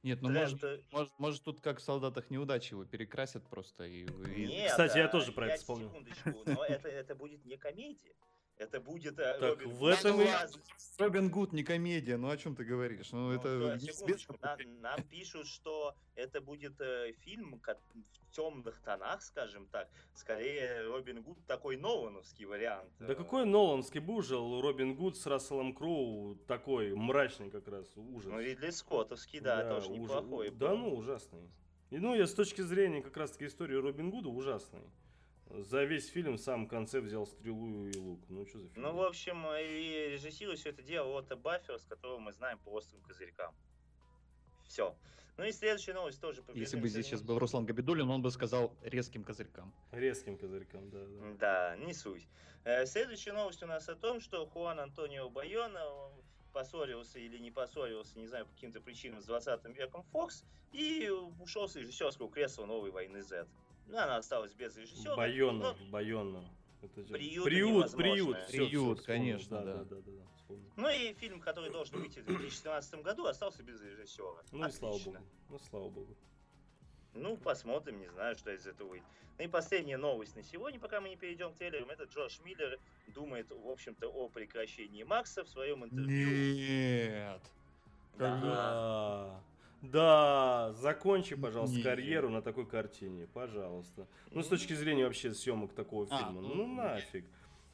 [0.02, 3.84] Нет, ну для- может, это- может, может тут как в солдатах неудачи его перекрасят просто
[3.84, 4.04] и...
[4.04, 5.88] и- Нет, Кстати, я а, тоже про это я вспомнил.
[5.88, 8.12] Секундочку, но это, это будет не комедия.
[8.62, 9.90] Это будет э, Так, Робин в Гуд.
[9.92, 10.26] этом и-
[10.98, 13.10] Робин Гуд не комедия, ну о чем ты говоришь?
[13.12, 13.58] Ну, Ну, это...
[13.58, 19.88] да, секундочку, нам, нам пишут, что это будет э, фильм в темных тонах, скажем так.
[20.14, 22.88] Скорее, Робин Гуд такой Нолановский вариант.
[23.00, 28.30] Да э, какой Ноланский бужил Робин Гуд с Расселом Кроу такой мрачный как раз, ужас.
[28.30, 30.50] Ну, Ридли Скоттовский, да, тоже ужа- неплохой.
[30.50, 30.76] Да был.
[30.78, 31.50] ну, ужасный.
[31.90, 34.82] И ну, я с точки зрения как раз таки истории Робин Гуда ужасный.
[35.54, 38.20] За весь фильм в самом конце взял стрелу и лук.
[38.30, 38.82] Ну, что за фильм?
[38.82, 42.58] Ну, в общем, э, и режиссирует все это дело Отто Баффер, с которого мы знаем
[42.58, 43.54] по острым козырькам.
[44.64, 44.96] Все.
[45.36, 48.30] Ну и следующая новость тоже по Если бы здесь сейчас был Руслан Габидулин, он бы
[48.30, 49.74] сказал резким козырькам.
[49.90, 51.04] Резким козырьком, да.
[51.04, 51.34] да.
[51.38, 52.26] Да, не суть.
[52.64, 56.12] Э, Следующая новость у нас о том, что Хуан Антонио Байона он
[56.54, 61.68] поссорился или не поссорился, не знаю, по каким-то причинам с 20 веком Фокс и ушел
[61.68, 63.46] с режиссерского кресла новой войны Z.
[63.86, 65.16] Ну, она осталась без режиссера.
[65.16, 66.44] Байонна, но- Байонна.
[66.82, 69.04] Это же- Приют приют, приют, всё, Приют, вспомнил.
[69.04, 69.64] конечно, да.
[69.64, 69.72] да.
[69.74, 70.72] Да, да, да, да, вспомнил.
[70.76, 74.42] Ну и фильм, который должен выйти в 2017 году, остался без режиссера.
[74.50, 75.12] Ну и слава Отлично.
[75.12, 75.26] богу.
[75.50, 76.16] Ну, слава богу.
[77.14, 79.06] Ну, посмотрим, не знаю, что из этого выйдет.
[79.38, 82.78] Ну и последняя новость на сегодня, пока мы не перейдем к трейлерам, это Джордж Миллер
[83.08, 86.54] думает, в общем-то, о прекращении Макса в своем интервью.
[86.56, 87.40] Нет.
[88.18, 89.40] Да.
[89.82, 90.72] Да.
[90.74, 91.82] Закончи, пожалуйста, Не.
[91.82, 94.06] карьеру на такой картине, пожалуйста.
[94.30, 97.24] Ну, с точки зрения вообще съемок такого А, фильма, ну, ну нафиг.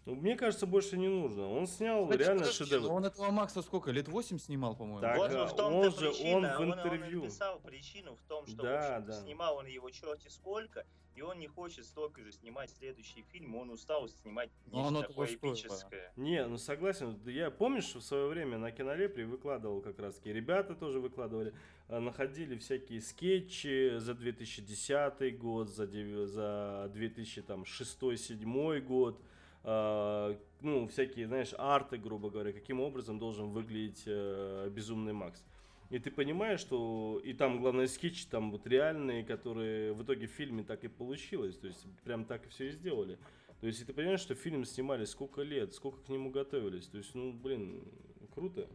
[0.07, 1.51] Ну, Мне кажется, больше не нужно.
[1.51, 2.89] Он снял Кстати, реально подожди, шедевр.
[2.89, 3.91] но он этого Макса сколько?
[3.91, 5.01] Лет 8 снимал, по-моему?
[5.03, 7.21] Так, вот а в том-то он же- причина, он в он, интервью.
[7.25, 9.13] написал причину в том, что Да, в да.
[9.13, 10.87] снимал он его черти сколько,
[11.19, 15.09] и он не хочет столько же снимать следующий фильм, он устал снимать оно нечто того
[15.09, 15.53] такое стоило.
[15.55, 16.13] эпическое.
[16.17, 17.21] Не, ну согласен.
[17.27, 21.53] Я помнишь, в свое время на кинолепре выкладывал как раз таки, ребята тоже выкладывали,
[21.89, 29.21] а, находили всякие скетчи за 2010 год, за, дев- за 2006-2007 год,
[29.65, 35.45] а, ну, всякие, знаешь, арты, грубо говоря, каким образом должен выглядеть э, Безумный Макс.
[35.91, 40.31] И ты понимаешь, что и там, главное, скетчи там вот реальные, которые в итоге в
[40.31, 41.57] фильме так и получилось.
[41.57, 43.19] То есть прям так и все и сделали.
[43.61, 46.87] То есть и ты понимаешь, что фильм снимали сколько лет, сколько к нему готовились.
[46.87, 47.83] То есть, ну, блин,
[48.35, 48.69] круто.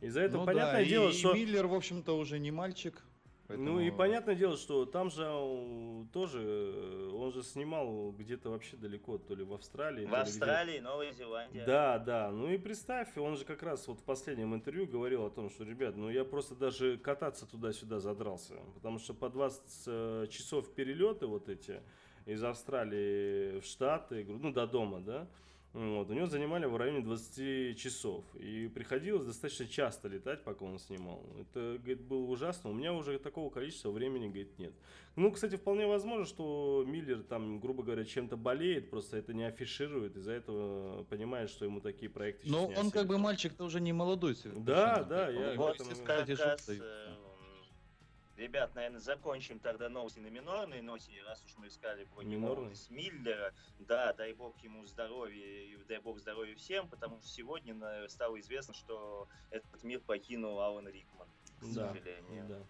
[0.00, 1.34] И за это Ну понятное да, дело, и что...
[1.34, 3.02] Миллер, в общем-то, уже не мальчик.
[3.48, 3.72] Поэтому...
[3.72, 8.76] Ну и понятное дело, что там же э, тоже, э, он же снимал где-то вообще
[8.76, 10.04] далеко, то ли в Австралии.
[10.04, 11.64] В Австралии, Новая Зеландия.
[11.64, 12.30] Да, да.
[12.30, 15.64] Ну и представь, он же как раз вот в последнем интервью говорил о том, что,
[15.64, 18.54] ребят, ну я просто даже кататься туда-сюда задрался.
[18.74, 21.80] Потому что по 20 э, часов перелеты вот эти
[22.26, 25.26] из Австралии в Штаты, ну до дома, да,
[25.78, 28.24] вот, у него занимали в районе 20 часов.
[28.34, 31.22] И приходилось достаточно часто летать, пока он снимал.
[31.40, 32.70] Это, говорит, было ужасно.
[32.70, 34.72] У меня уже такого количества времени, говорит, нет.
[35.14, 40.16] Ну, кстати, вполне возможно, что Миллер там, грубо говоря, чем-то болеет, просто это не афиширует,
[40.16, 44.36] из-за этого понимает, что ему такие проекты Но он как бы мальчик-то уже не молодой.
[44.56, 47.08] Да, да, я Вот, как раз, э,
[48.38, 52.56] ребят, наверное, закончим тогда новости на минорной ноте, раз уж мы искали про Минорной?
[52.56, 53.52] молодость Миллера.
[53.78, 58.38] Да, дай бог ему здоровья и дай бог здоровья всем, потому что сегодня на- стало
[58.40, 61.28] известно, что этот мир покинул Алан Рикман,
[61.58, 62.46] к Да, сожалению.
[62.46, 62.66] да.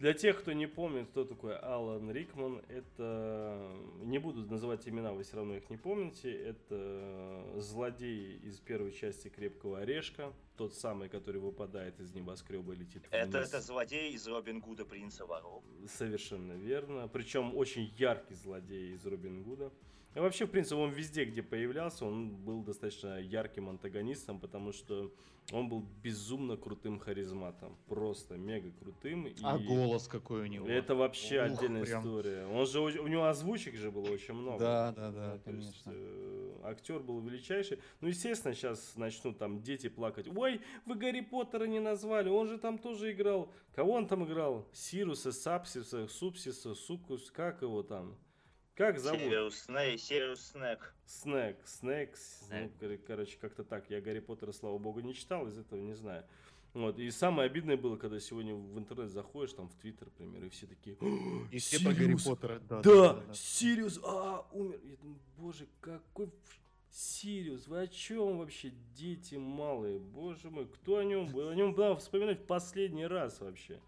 [0.00, 3.70] Для тех, кто не помнит, кто такой Алан Рикман, это...
[4.02, 6.32] Не буду называть имена, вы все равно их не помните.
[6.32, 10.32] Это злодей из первой части «Крепкого орешка».
[10.56, 13.48] Тот самый, который выпадает из небоскреба и летит Это, вниз.
[13.48, 15.62] это злодей из Робин Гуда Принца Воров.
[15.86, 17.06] Совершенно верно.
[17.08, 19.70] Причем очень яркий злодей из Робин Гуда.
[20.14, 25.12] И вообще, в принципе, он везде, где появлялся, он был достаточно ярким антагонистом, потому что
[25.52, 27.76] он был безумно крутым харизматом.
[27.88, 29.26] Просто мега крутым.
[29.28, 30.66] и- А голос какой у него.
[30.68, 32.00] Это вообще Ух, отдельная прям.
[32.00, 32.46] история.
[32.46, 34.58] Он же, у него озвучек же было очень много.
[34.58, 35.92] Да, да, да, то есть, конечно.
[35.94, 37.78] э, актер был величайший.
[38.00, 40.26] Ну, естественно, сейчас начнут там дети плакать.
[40.36, 43.48] Ой, вы Гарри Поттера не назвали, он же там тоже играл.
[43.74, 44.66] Кого он там играл?
[44.72, 48.16] Сируса, Сапсиса, Супсиса, Сукус, как его там?
[48.80, 49.20] Как зовут?
[49.20, 50.00] Сириус Снэк.
[50.00, 50.94] Сириус Снэк.
[51.04, 53.90] Снэк, Снэк, ну, короче, как-то так.
[53.90, 56.24] Я Гарри Поттера, слава богу, не читал, из этого не знаю.
[56.72, 56.98] Вот.
[56.98, 60.66] И самое обидное было, когда сегодня в интернет заходишь, там в Твиттер, например, и все
[60.66, 60.96] такие...
[61.50, 62.16] И все про Гарри!
[62.24, 62.58] Поттера.
[62.70, 64.80] Да, Да, Сириус, а, умер.
[64.82, 66.30] Я думаю, боже, какой
[66.90, 71.96] Сириус, вы о чем вообще, дети малые, боже мой, кто о нем, о нем да,
[71.96, 73.78] вспоминать в последний раз вообще.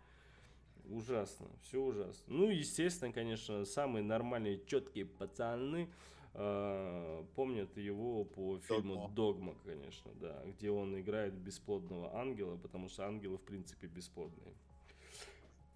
[0.93, 2.23] Ужасно, все ужасно.
[2.27, 5.89] Ну, естественно, конечно, самые нормальные, четкие пацаны
[6.35, 9.15] э, помнят его по фильму «Догма».
[9.15, 14.53] «Догма», конечно, да, где он играет бесплодного ангела, потому что ангелы, в принципе, бесплодные.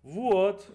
[0.02, 0.70] Вот.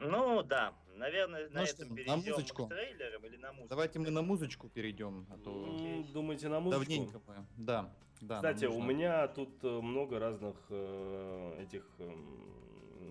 [0.00, 2.66] Ну да, наверное, на Ну что, этом на перейдем музычку?
[2.66, 3.68] к трейлерам или на музыку.
[3.68, 6.84] Давайте мы на музычку перейдем, а то М, Думаете, на музычку?
[6.84, 7.46] давненько мы.
[7.56, 8.36] Да, да.
[8.38, 12.50] Кстати, у меня тут э, много разных э, этих эм,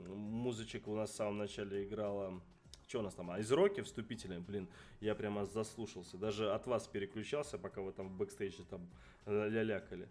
[0.08, 2.42] музычек у нас в самом начале играла
[2.94, 4.68] что у нас там, а из роки вступительные, блин,
[5.02, 8.88] я прямо заслушался, даже от вас переключался, пока вы там в бэкстейже там
[9.26, 10.08] э, лялякали.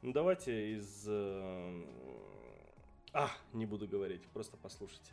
[0.00, 1.04] Ну, давайте из...
[1.06, 1.84] Э,
[3.12, 5.12] а, не буду говорить, просто послушайте.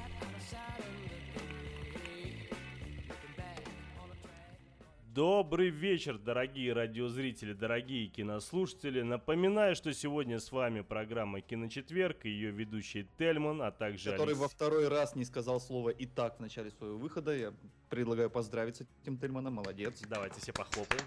[5.13, 9.01] Добрый вечер, дорогие радиозрители, дорогие кинослушатели.
[9.01, 14.39] Напоминаю, что сегодня с вами программа «Киночетверг» и ее ведущий Тельман, а также Который Алекс-
[14.39, 17.35] во второй раз не сказал слово «и так» в начале своего выхода.
[17.35, 17.53] Я
[17.89, 20.01] предлагаю поздравить с этим Тельманом, молодец.
[20.07, 21.03] Давайте все похлопаем.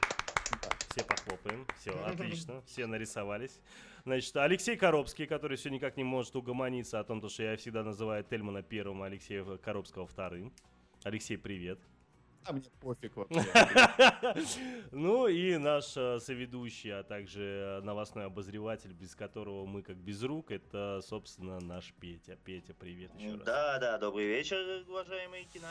[0.90, 1.66] Все похлопаем.
[1.78, 2.62] Все, отлично.
[2.66, 3.58] Все нарисовались.
[4.04, 7.82] Значит, Алексей Коробский, который все никак не может угомониться о том, то, что я всегда
[7.82, 10.52] называю Тельмана первым, а Алексея Коробского вторым.
[11.04, 11.78] Алексей, привет.
[12.46, 13.42] А мне пофиг вообще.
[14.92, 20.22] Ну и наш э, соведущий, а также э, новостной обозреватель, без которого мы как без
[20.22, 22.36] рук, это, собственно, наш Петя.
[22.44, 23.44] Петя, привет еще раз.
[23.44, 25.66] Да, да, добрый вечер, уважаемые кино...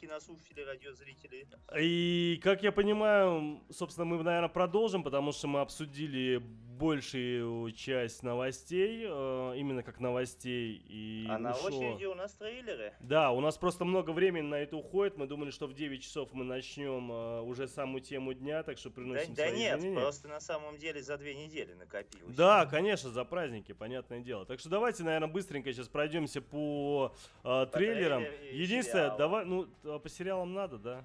[0.00, 1.48] кинослушатели, радиозрители.
[1.78, 6.42] И, как я понимаю, собственно, мы, наверное, продолжим, потому что мы обсудили
[6.80, 10.82] большую часть новостей, э, именно как новостей.
[10.88, 12.94] И а на очереди у нас трейлеры.
[13.00, 15.16] Да, у нас просто много времени на это уходит.
[15.18, 18.88] Мы думали, что в 9 часов мы начнем э, уже самую тему дня, так что
[18.88, 20.00] Да, приносим да свои нет, извинения.
[20.00, 22.34] просто на самом деле за две недели накопилось.
[22.34, 24.46] Да, конечно, за праздники, понятное дело.
[24.46, 27.14] Так что давайте, наверное, быстренько сейчас пройдемся по,
[27.44, 28.22] э, трейлерам.
[28.22, 29.18] трейлерам и Единственное, сериалам.
[29.18, 31.04] давай, ну, э, по сериалам надо, да?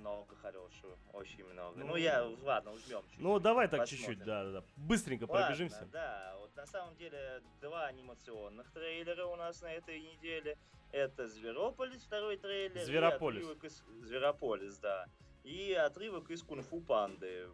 [0.00, 1.78] Много хорошего, очень много.
[1.78, 3.20] Ну, Ну, я, ладно, ужмем чуть-чуть.
[3.20, 4.64] Ну, давай так чуть-чуть, да, да, да.
[4.76, 5.86] Быстренько Ладно, пробежимся.
[5.92, 10.58] да, вот на самом деле два анимационных трейлера у нас на этой неделе.
[10.92, 12.84] Это Зверополис, второй трейлер.
[12.84, 13.46] Зверополис.
[13.64, 15.06] из- Зверополис, да.
[15.44, 17.48] И отрывок из Кунг-фу Панды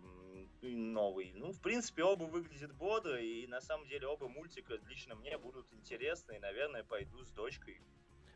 [0.63, 1.33] новый.
[1.35, 5.73] Ну, в принципе, оба выглядят бодро, и на самом деле оба мультика лично мне будут
[5.73, 7.81] интересны, и, наверное, пойду с дочкой.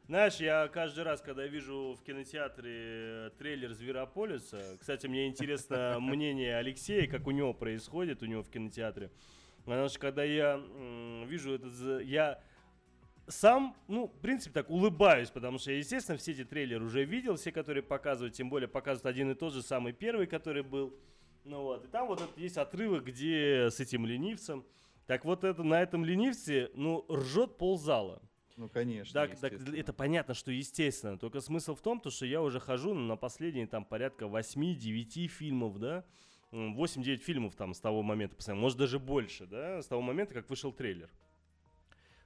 [0.08, 6.56] Знаешь, я каждый раз, когда вижу в кинотеатре э, трейлер Зверополиса, кстати, мне интересно мнение
[6.58, 9.10] Алексея, как у него происходит, у него в кинотеатре.
[9.64, 10.62] Потому что когда я
[11.26, 12.40] вижу этот, я
[13.26, 17.50] сам, ну, в принципе, так улыбаюсь, потому что, естественно, все эти трейлеры уже видел, все,
[17.50, 20.94] которые показывают, тем более показывают один и тот же самый первый, который был.
[21.42, 24.64] Ну вот, и там вот этот есть отрывок, где с этим ленивцем.
[25.08, 28.22] Так вот, это на этом ленивце, ну, ржет ползала.
[28.56, 29.12] Ну, конечно.
[29.12, 31.18] Так, так это понятно, что естественно.
[31.18, 35.78] Только смысл в том, то, что я уже хожу на последние там порядка 8-9 фильмов,
[35.78, 36.04] да.
[36.52, 40.32] М, 8-9 фильмов там с того момента, посмотрел, может даже больше, да, с того момента,
[40.32, 41.10] как вышел трейлер.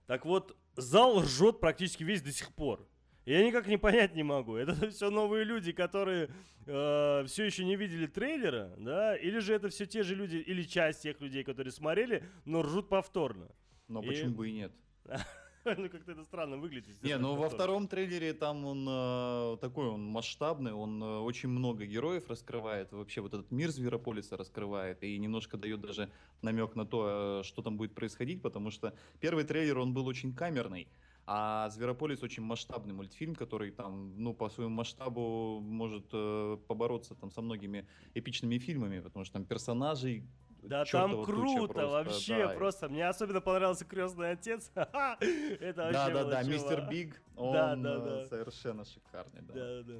[0.06, 2.86] Так вот, зал ржет практически весь до сих пор.
[3.26, 4.54] Я никак не понять не могу.
[4.56, 6.30] Это все новые люди, которые
[6.64, 11.02] все еще не видели трейлера, да, или же это все те же люди, или часть
[11.02, 13.48] тех людей, которые смотрели, но ржут повторно.
[13.88, 14.72] Но и- почему бы и нет?
[15.76, 17.02] Ну, как-то это странно выглядит.
[17.02, 21.84] Не, ну во втором трейлере там он э, такой, он масштабный, он э, очень много
[21.84, 26.10] героев раскрывает, вообще вот этот мир Зверополиса раскрывает и немножко дает даже
[26.42, 30.34] намек на то, э, что там будет происходить, потому что первый трейлер, он был очень
[30.34, 30.88] камерный,
[31.26, 37.30] а Зверополис очень масштабный мультфильм, который там, ну, по своему масштабу может э, побороться там
[37.30, 40.24] со многими эпичными фильмами, потому что там персонажей
[40.62, 42.88] Да там круто просто, вообще, да, и- просто.
[42.88, 44.70] Мне особенно понравился крестный отец.
[44.74, 48.24] Это вообще Да, да, да, мистер Биг, он Да, да, э, да.
[48.26, 49.54] совершенно шикарный, да.
[49.54, 49.98] Да, да.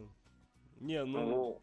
[0.81, 1.63] Не, ну, Ну,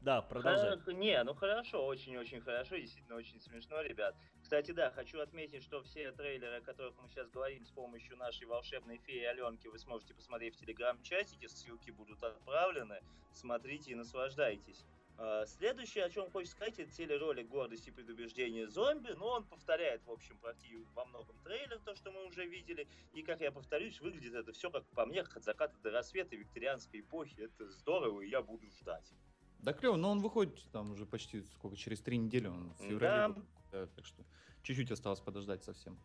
[0.00, 0.78] да, продолжай.
[0.94, 4.14] Не, ну хорошо, очень-очень хорошо, действительно очень смешно, ребят.
[4.42, 8.46] Кстати, да, хочу отметить, что все трейлеры, о которых мы сейчас говорим с помощью нашей
[8.46, 13.00] волшебной феи Аленки, вы сможете посмотреть в телеграм-чатике, ссылки будут отправлены,
[13.32, 14.84] смотрите и наслаждайтесь.
[15.16, 19.12] А, Следующее, о чем хочется сказать, это телеролик «Гордость и предубеждение зомби».
[19.16, 22.88] Ну, он повторяет, в общем, практически во многом трейлер, то, что мы уже видели.
[23.12, 26.34] И, как я повторюсь, выглядит это все, как по мне, как от заката до рассвета
[26.34, 27.40] викторианской эпохи.
[27.40, 29.12] Это здорово, и я буду ждать.
[29.60, 33.34] Да клево, но он выходит там уже почти сколько, через три недели он в феврале.
[33.72, 34.22] Да, так что
[34.62, 35.98] чуть-чуть осталось подождать совсем.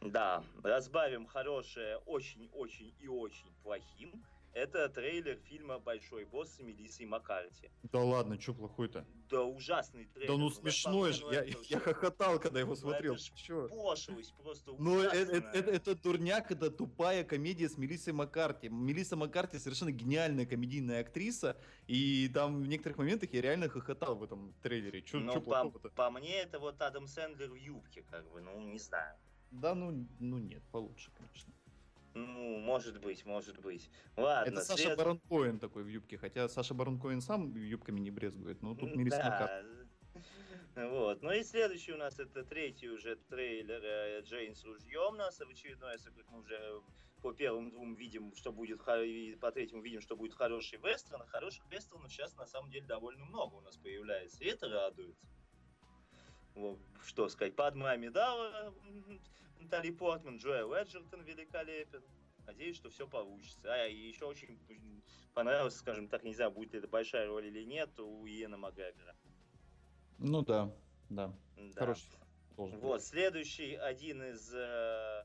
[0.00, 4.24] Да, разбавим хорошее очень-очень и очень плохим.
[4.54, 7.70] Это трейлер фильма «Большой босс» с Мелиссой Маккарти.
[7.84, 9.06] Да ладно, что плохой-то?
[9.30, 10.28] Да ужасный трейлер.
[10.32, 13.14] Да ну ну, смешной же, я, это я хохотал, когда его Ну, смотрел.
[13.14, 13.68] это?
[13.68, 15.52] Пошлость просто Ну, э- э- ужасная.
[15.52, 18.68] это, это дурняк, это тупая комедия с Мелиссой Маккарти.
[18.68, 24.22] Мелисса Маккарти совершенно гениальная комедийная актриса, и там в некоторых моментах я реально хохотал в
[24.22, 25.00] этом трейлере.
[25.00, 28.60] Чё, Ну, чё по, по мне, это вот Адам Сэндлер в юбке, как бы, ну,
[28.60, 29.16] не знаю.
[29.50, 31.52] Да, ну, ну нет, получше, конечно.
[32.14, 33.90] Ну, может быть, может быть.
[34.16, 38.00] Ладно, Это Саша след- Барон Коэн такой в юбке, хотя Саша Барон Коэн сам юбками
[38.00, 39.64] не брезгует, но тут Мирис Макар.
[40.74, 40.88] Да.
[40.88, 41.22] Вот.
[41.22, 45.48] Ну и следующий у нас это третий уже трейлер э, Джейн с ружьем нас в
[45.48, 46.80] очередной раз, мы уже
[47.20, 51.22] по первым двум видим, что будет, по третьему видим, что будет хороший вестерн.
[51.22, 55.16] А хороших вестернов сейчас на самом деле довольно много у нас появляется, и это радует.
[56.54, 58.74] Вот, что сказать, Падма Амидава,
[59.62, 62.02] Натали Портман, Джоэл Эджертон великолепен.
[62.46, 63.72] Надеюсь, что все получится.
[63.72, 64.58] А еще очень
[65.32, 69.14] понравилось, скажем так, не знаю, будет ли это большая роль или нет, у Иена Макгрегора.
[70.18, 70.74] Ну да,
[71.08, 71.34] да.
[71.56, 71.80] Да.
[71.80, 72.08] Хороший
[72.56, 72.84] должен быть.
[72.84, 75.24] Вот, следующий один из э,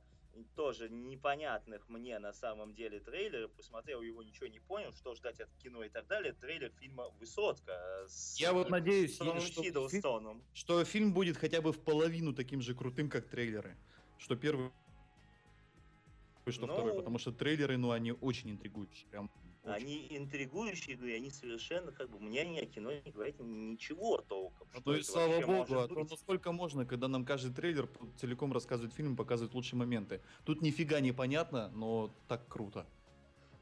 [0.56, 3.52] тоже непонятных мне на самом деле трейлеров.
[3.52, 6.34] Посмотрел его, ничего не понял, что ждать от кино и так далее.
[6.34, 10.44] Трейлер фильма «Высотка» с Я вот надеюсь, что Хиддлстоном.
[10.54, 13.78] Что фильм будет хотя бы в половину таким же крутым, как трейлеры.
[14.18, 14.72] Что первый,
[16.52, 19.08] что Ну, второй, потому что трейлеры, ну, они очень интригующие.
[19.10, 19.30] Прям
[19.64, 19.74] очень.
[19.74, 24.68] Они интригующие, говорю, они совершенно, как бы, мне они о кино не говорят ничего толком.
[24.74, 27.90] Ну, то и это слава богу, а то ну сколько можно, когда нам каждый трейлер
[28.16, 30.22] целиком рассказывает фильм, показывает лучшие моменты.
[30.46, 32.86] Тут нифига не понятно, но так круто.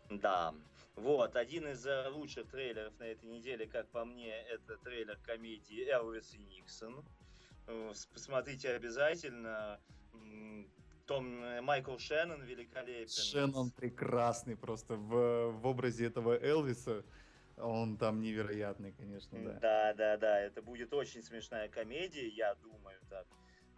[0.10, 0.54] Да.
[0.96, 5.90] Вот, один из э, лучших трейлеров на этой неделе, как по мне, это трейлер комедии
[5.90, 7.04] Элвис и Никсон.
[7.68, 9.80] Э, Посмотрите обязательно.
[11.06, 13.08] Том э, Майкл Шеннон великолепен.
[13.08, 17.06] Шеннон прекрасный просто в, в образе этого Элвиса.
[17.58, 19.54] Он там невероятный, конечно, да.
[19.60, 23.26] Да, да, да, это будет очень смешная комедия, я думаю так.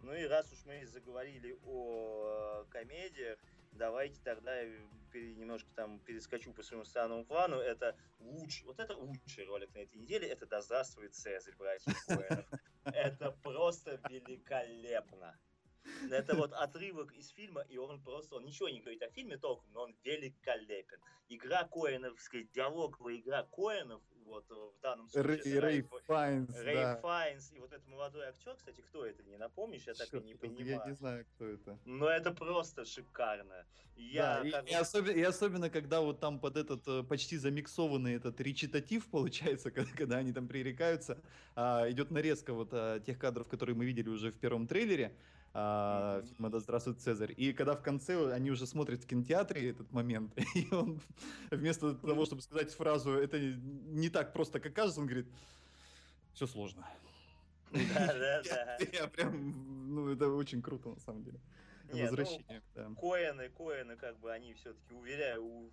[0.02, 3.38] Ну и раз уж мы заговорили о э, комедиях,
[3.72, 4.68] давайте тогда я
[5.14, 7.56] немножко там перескочу по своему странному плану.
[7.56, 11.92] Это лучший, вот это лучший ролик на этой неделе, это «Да здравствует Цезарь», братья.
[12.84, 15.38] Это просто великолепно.
[16.10, 19.70] Это вот отрывок из фильма, и он просто, он ничего не говорит о фильме толком,
[19.72, 20.98] но он великолепен.
[21.28, 25.60] Игра Коэновская, диалоговая игра Коэнов, вот э, в данном случае...
[25.60, 26.96] Рэй, Файнс, Рэй да.
[26.96, 30.24] Файнс и вот этот молодой актер, кстати, кто это, не напомнишь, я так и Чёрт,
[30.24, 30.82] не я понимаю.
[30.86, 31.78] не знаю, кто это.
[31.84, 33.66] Но это просто шикарно.
[33.96, 37.02] Я Да, и, как и бы- особенно, и особенно, когда вот там под этот э,
[37.02, 41.20] почти замиксованный этот речитатив получается, когда, когда они там пререкаются,
[41.56, 45.16] а, идет нарезка вот а, тех кадров, которые мы видели уже в первом трейлере
[45.58, 46.26] Мгм.
[46.26, 47.34] фильма «Да здравствует Цезарь».
[47.36, 51.00] И когда в конце они уже смотрят в кинотеатре этот момент, и он
[51.50, 55.26] вместо того, чтобы сказать фразу «это не так просто, как кажется», он говорит
[56.32, 56.86] «все сложно».
[57.70, 57.78] Да,
[58.18, 58.78] да, да.
[58.92, 61.40] Я прям, ну это очень круто на самом деле.
[61.92, 62.90] Не, ну, Возвращение, да.
[62.96, 65.70] Коэны, Коэны, как бы они все-таки уверяю,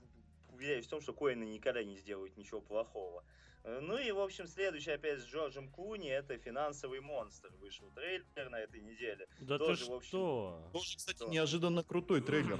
[0.55, 3.23] уверяюсь в том, что Коэны никогда не сделают ничего плохого.
[3.63, 7.49] Э, Ну и, в общем, следующий опять с Джорджем Клуни, это «Финансовый монстр».
[7.59, 9.27] Вышел трейлер на этой неделе.
[9.39, 10.69] Да ты Тоже, в общем, что?
[10.73, 11.25] Тоже, кстати, Да.
[11.27, 12.59] неожиданно крутой трейлер.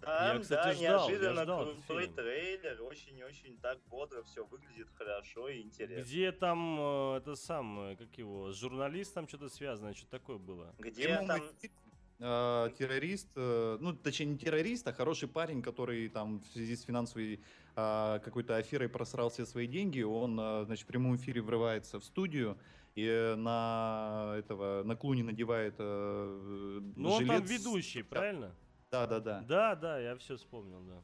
[0.00, 2.14] Да, Я, кстати, да, ждал, я неожиданно ждал этот крутой фильм.
[2.14, 6.02] трейлер, очень-очень так бодро все выглядит хорошо и интересно.
[6.08, 10.72] Где там э, это самое, как его, с журналистом что-то связано, что такое было?
[10.78, 11.42] Где Прямом там...
[12.18, 16.82] э, террорист, э, ну, точнее, не террорист, а хороший парень, который там в связи с
[16.82, 17.40] финансовой
[17.76, 22.04] э, какой-то аферой просрал все свои деньги, он, э, значит, в прямом эфире врывается в
[22.04, 22.58] студию
[22.94, 28.54] и э, на этого, на Клуни надевает э, Ну он там жилет с- ведущий, правильно?
[28.90, 29.40] Да, да, да.
[29.42, 31.02] Да, да, я все вспомнил, да.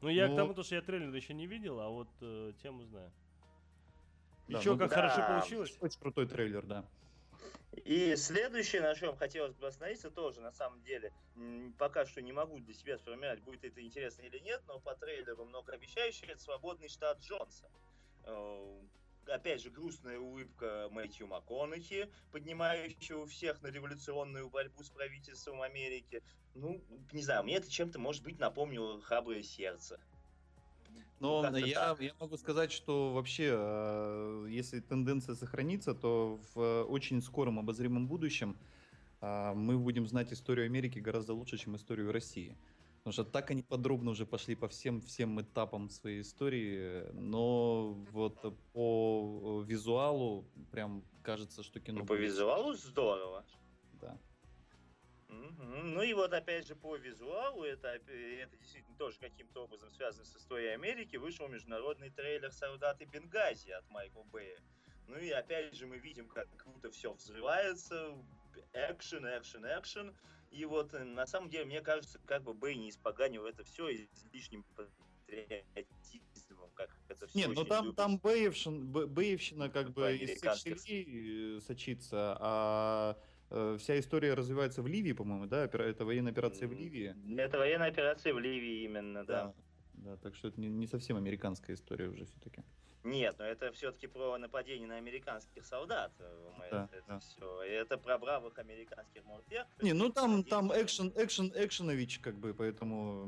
[0.00, 2.52] Ну я Ну, к тому, то, что я трейлер еще не видел, а вот э,
[2.62, 3.12] тему знаю.
[4.48, 4.96] И Да, что, ну как да.
[4.96, 5.76] хорошо получилось?
[5.80, 6.84] Очень крутой трейлер, да.
[7.84, 11.12] И следующее, на чем хотелось бы остановиться, тоже на самом деле
[11.78, 15.44] пока что не могу для себя сформировать, будет это интересно или нет, но по трейлеру
[15.46, 17.70] многообещающий это свободный штат Джонса.
[18.24, 18.82] Э,
[19.26, 26.22] Опять же, грустная улыбка Мэтью МакКонахи, поднимающего всех на революционную борьбу с правительством Америки.
[26.54, 30.00] Ну, не знаю, мне это чем-то, может быть, напомнило «Храброе сердце».
[31.22, 37.22] Но Ну, я, я могу сказать, что вообще, э, если тенденция сохранится, то в очень
[37.22, 38.56] скором обозримом будущем
[39.20, 42.58] а, мы будем знать историю Америки гораздо лучше, чем историю России.
[42.98, 48.58] Потому что так они подробно уже пошли по всем, всем этапам своей истории, но вот
[48.72, 52.00] по визуалу прям кажется, что кино...
[52.00, 53.44] Ну, по визуалу здорово.
[54.00, 54.18] Да.
[55.32, 60.36] Ну и вот опять же по визуалу, это, это действительно тоже каким-то образом связано с
[60.36, 64.58] историей Америки, вышел международный трейлер «Солдаты Бенгази» от Майкла Бэя.
[65.08, 68.14] Ну и опять же мы видим, как круто все взрывается,
[68.72, 70.16] экшен, экшен, экшен.
[70.50, 73.90] И вот э, на самом деле, мне кажется, как бы Бэй не испоганил это все
[73.94, 74.64] излишним
[75.26, 81.60] патриотизмом, как это все Нет, ну там, там Бэевщина, Бэевщина как бы из всех э,
[81.60, 83.18] сочится, а
[83.78, 85.64] вся история развивается в Ливии, по-моему, да?
[85.64, 87.14] Это военная операция в Ливии.
[87.38, 89.54] Это военная операция в Ливии именно, да.
[89.94, 92.62] Да, да так что это не, не совсем американская история уже все-таки.
[93.04, 96.12] Нет, но это все-таки про нападение на американских солдат.
[96.20, 97.18] Э, да, это, да.
[97.18, 97.62] все.
[97.62, 99.66] Это про бравых американских морпех.
[99.80, 103.26] Не, ну там, там экшен, экшен, экшенович, как бы, поэтому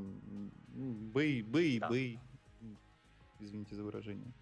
[0.69, 1.91] бей, бей, да.
[1.91, 2.21] бей.
[3.41, 4.33] Извините за выражение.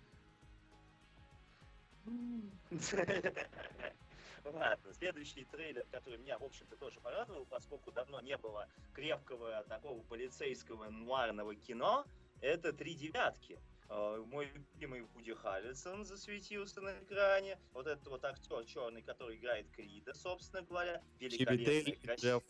[4.45, 10.03] Ладно, следующий трейлер, который меня, в общем-то, тоже порадовал, поскольку давно не было крепкого такого
[10.03, 12.05] полицейского нуарного кино,
[12.41, 13.59] это «Три девятки».
[13.89, 17.59] А, мой любимый Вуди Харрисон засветился на экране.
[17.73, 21.03] Вот этот вот актер черный, который играет Крида, собственно говоря.
[21.21, 22.43] Великолепный, красив...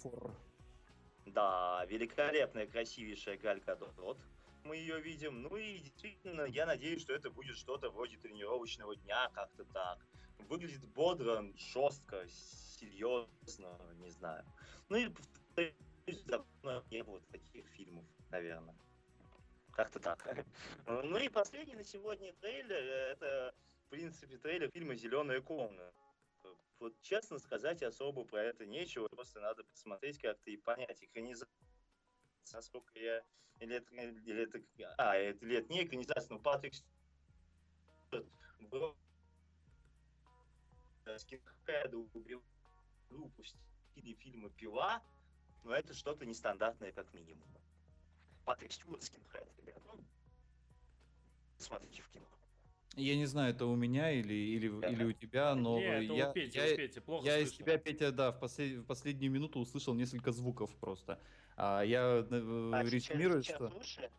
[1.27, 4.19] Да, великолепная, красивейшая Галь Гадот.
[4.65, 5.43] Мы ее видим.
[5.43, 9.99] Ну и действительно, я надеюсь, что это будет что-то вроде тренировочного дня, как-то так.
[10.49, 14.45] Выглядит бодро, жестко, серьезно, не знаю.
[14.89, 15.13] Ну и
[16.27, 18.75] давно не было таких фильмов, наверное.
[19.73, 20.25] Как-то так.
[20.87, 23.55] Ну и последний на сегодня трейлер, это,
[23.87, 25.93] в принципе, трейлер фильма «Зеленая комната».
[26.79, 31.03] Вот честно сказать, особо про это нечего, просто надо посмотреть как-то и понять.
[31.03, 31.49] Экранизация,
[32.53, 33.23] насколько я...
[33.61, 34.61] Или это, или это...
[34.99, 36.75] А, это, или это не экранизация, но Патрик
[38.59, 38.97] был
[41.19, 42.43] скинхеда убил
[43.11, 45.03] выпустили фильма «Пила»,
[45.65, 47.49] но это что-то нестандартное как минимум.
[48.45, 49.81] Патрик Стюарт скинхед, ребят.
[49.87, 50.05] Ну,
[51.59, 52.27] смотрите в кино.
[52.97, 54.89] Я не знаю, это у меня или, или, да.
[54.89, 57.53] или у тебя, но не, это я, у Пети, я, у Пети, плохо я слышно.
[57.53, 61.19] из тебя, Петя, да, в, послед, в последнюю минуту услышал несколько звуков просто.
[61.57, 63.69] А я э, а резюмирую, что...
[63.69, 64.11] Лучше?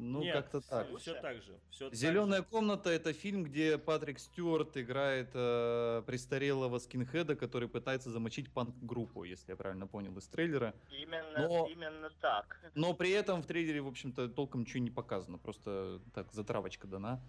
[0.00, 0.96] Ну, Нет, как-то так.
[0.98, 1.58] Все так же.
[1.70, 8.10] Все Зеленая так комната это фильм, где Патрик Стюарт играет э, престарелого скинхеда, который пытается
[8.10, 10.72] замочить панк-группу, если я правильно понял из трейлера.
[10.90, 12.60] Именно, но, именно так.
[12.76, 15.36] Но при этом в трейлере, в общем-то, толком ничего не показано.
[15.38, 17.20] Просто так затравочка дана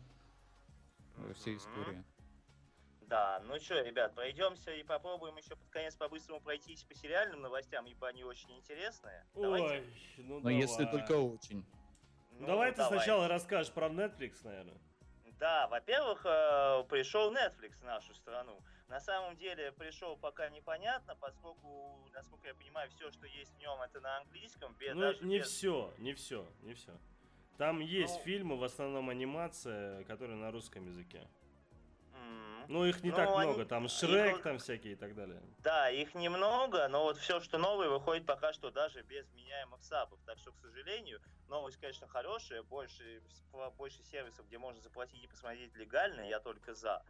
[1.17, 1.33] mm-hmm.
[1.33, 2.03] всей истории.
[3.01, 7.87] Да, ну что, ребят, пройдемся и попробуем еще под конец по-быстрому пройтись по сериальным новостям,
[7.87, 9.25] ибо они очень интересные.
[9.33, 9.89] Ой, Давайте.
[10.17, 10.55] ну Но давай.
[10.57, 11.65] если только очень.
[12.39, 12.97] Ну, давай ты давай.
[12.97, 14.77] сначала расскажешь про Netflix, наверное.
[15.39, 18.59] Да, во-первых, э, пришел Netflix в нашу страну.
[18.87, 23.81] На самом деле пришел пока непонятно, поскольку, насколько я понимаю, все, что есть в нем,
[23.81, 24.73] это на английском.
[24.79, 25.47] Без, ну, не без...
[25.47, 26.91] все, не все, не все.
[27.57, 31.27] Там есть ну, фильмы, в основном анимация, которые на русском языке.
[32.69, 34.43] Ну, их не ну, так они, много, там Шрек, их...
[34.43, 35.41] там всякие и так далее.
[35.57, 40.19] Да, их немного, но вот все, что новое, выходит пока что даже без меняемых сабов.
[40.27, 41.19] Так что, к сожалению,
[41.49, 43.21] новость, конечно, хорошая, больше,
[43.77, 47.03] больше сервисов, где можно заплатить и посмотреть легально, я только за.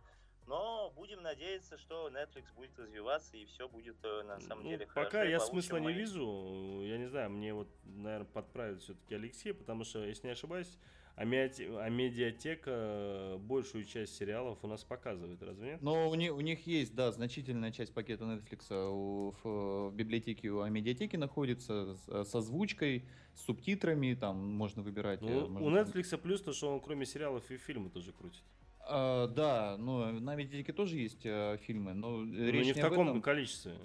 [0.48, 4.88] Но будем надеяться, что Netflix будет развиваться и все будет э, на самом ну, деле
[4.88, 5.12] хорошо.
[5.12, 5.94] Пока я смысла мои...
[5.94, 6.82] не вижу.
[6.84, 10.80] Я не знаю, мне вот, наверное, подправит все-таки Алексей, потому что, если не ошибаюсь,
[11.16, 15.82] а, а медиатека большую часть сериалов у нас показывает, разве нет?
[15.82, 20.50] Но у них, у них есть, да, значительная часть пакета Netflix у, в, в библиотеке
[20.50, 23.06] у а медиатеки находится с, с озвучкой,
[23.40, 25.22] с субтитрами, там можно выбирать.
[25.22, 25.68] Ну, можно...
[25.68, 28.44] У Netflix плюс то, что он кроме сериалов и фильмы тоже крутит.
[28.82, 33.10] А, да, но на медиатеке тоже есть а, фильмы, но, но речь не в таком
[33.10, 33.22] этом.
[33.22, 33.76] количестве.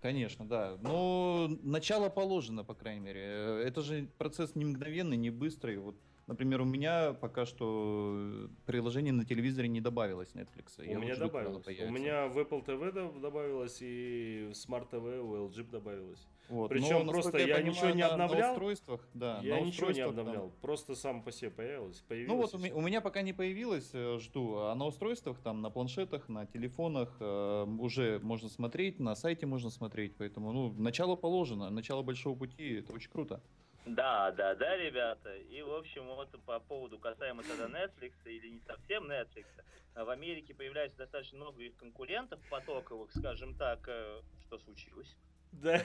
[0.00, 0.78] Конечно, да.
[0.80, 3.20] Но начало положено, по крайней мере.
[3.64, 5.76] Это же процесс не мгновенный, не быстрый.
[5.78, 5.96] Вот
[6.30, 10.78] Например, у меня пока что приложение на телевизоре не добавилось Netflix.
[10.78, 11.66] У Я меня добавилось.
[11.66, 16.24] У меня в Apple TV добавилось и в Smart TV у LG добавилось.
[16.48, 16.68] Вот.
[16.68, 18.40] Причем Но, просто я, я понимаю, ничего не обновлял.
[18.40, 19.40] На устройствах, да.
[19.42, 20.50] Я на ничего не обновлял.
[20.50, 20.60] Там.
[20.60, 22.00] Просто сам по себе появилось.
[22.06, 24.56] появилось ну вот у меня, у меня пока не появилось, э, жду.
[24.58, 29.70] А на устройствах, там, на планшетах, на телефонах э, уже можно смотреть, на сайте можно
[29.70, 30.14] смотреть.
[30.16, 32.74] Поэтому, ну, начало положено, начало большого пути.
[32.74, 33.40] Это очень круто.
[33.86, 35.36] Да, да, да, ребята.
[35.36, 39.46] И, в общем, вот по поводу касаемо тогда Netflix или не совсем Netflix.
[39.94, 43.80] В Америке появляется достаточно много их конкурентов потоковых, скажем так.
[43.88, 45.16] Э, что случилось?
[45.52, 45.82] Да,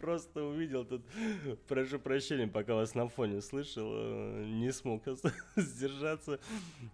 [0.00, 1.02] просто увидел тут,
[1.68, 5.02] прошу прощения, пока вас на фоне слышал, э, не смог
[5.56, 6.40] сдержаться.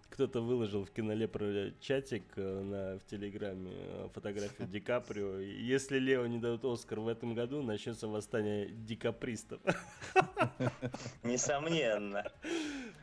[0.09, 5.39] Кто-то выложил в кинолепро чатик э, на, в Телеграме э, фотографию Ди Каприо.
[5.39, 9.59] Если Лео не дают Оскар в этом году, начнется восстание дикапристов.
[11.23, 12.23] Несомненно.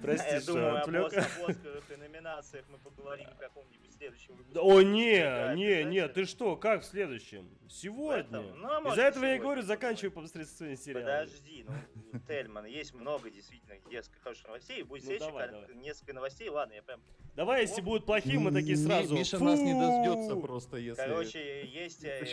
[0.01, 1.12] Прости, Я что думаю, отвлек.
[1.12, 4.60] об Оскарах и номинациях мы поговорим в каком-нибудь следующем выпуске.
[4.60, 7.48] О, не, Да, не, не, ты что, как в следующем?
[7.68, 8.40] Сегодня.
[8.40, 9.66] ну, а Из-за этого я и сегодня говорю, поговорим.
[9.66, 11.05] заканчивай посредственные сериалы.
[11.27, 11.66] Подожди,
[12.12, 14.82] ну, Тельман, есть много действительно несколько хороших новостей.
[14.82, 15.74] Будет Ну, следующих давай, давай.
[15.77, 16.48] несколько новостей.
[16.48, 17.01] Ладно, я прям...
[17.35, 19.14] Давай, если будут плохие, мы такие сразу.
[19.14, 21.02] Миша нас не дождется просто, если...
[21.02, 22.24] Короче, есть э,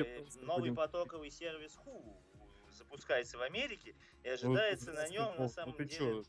[0.41, 2.15] новый потоковый сервис Hulu.
[2.71, 6.23] Запускается в Америке и Ну, ожидается на нем, ну, на самом ты деле...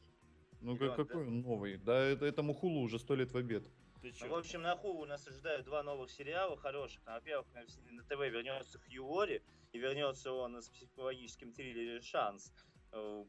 [0.61, 1.77] Ну как- какой он новый?
[1.77, 3.65] Да это, этому хулу уже сто лет в обед.
[4.13, 7.01] Ты Ну, в общем, на Hulu нас ожидают два новых сериала хороших.
[7.07, 7.65] Во-первых, на,
[8.05, 12.53] ТВ вернется Хью Лори, и вернется он с психологическим триллере «Шанс».
[12.93, 13.25] Э,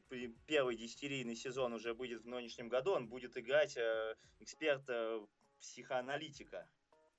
[0.45, 2.91] Первый десятирийный сезон уже будет в нынешнем году.
[2.91, 6.67] Он будет играть э, эксперта-психоаналитика.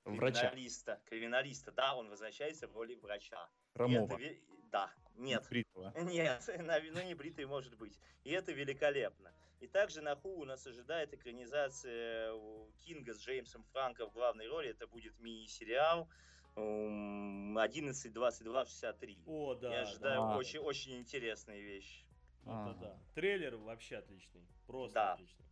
[0.05, 0.51] Врача.
[0.51, 1.01] Криминалиста.
[1.05, 3.49] Криминалиста, да, он возвращается в роли врача.
[3.73, 4.19] Ромова.
[4.19, 4.35] это
[4.71, 5.93] Да, нет, Бритва.
[6.03, 7.99] нет, на- ну не бритый может быть.
[8.23, 9.33] И это великолепно.
[9.59, 14.69] И также на Ху нас ожидает экранизация у Кинга с Джеймсом Франко в главной роли.
[14.69, 16.07] Это будет мини-сериал
[16.55, 19.23] м, 11.22.63.
[19.25, 19.73] О, да.
[19.73, 20.37] Я ожидаю да.
[20.37, 22.05] очень, очень интересные вещи.
[22.43, 22.73] Это Ага.
[22.79, 22.99] да.
[23.15, 24.47] Трейлер вообще отличный.
[24.67, 25.13] Просто Да.
[25.13, 25.45] отличный.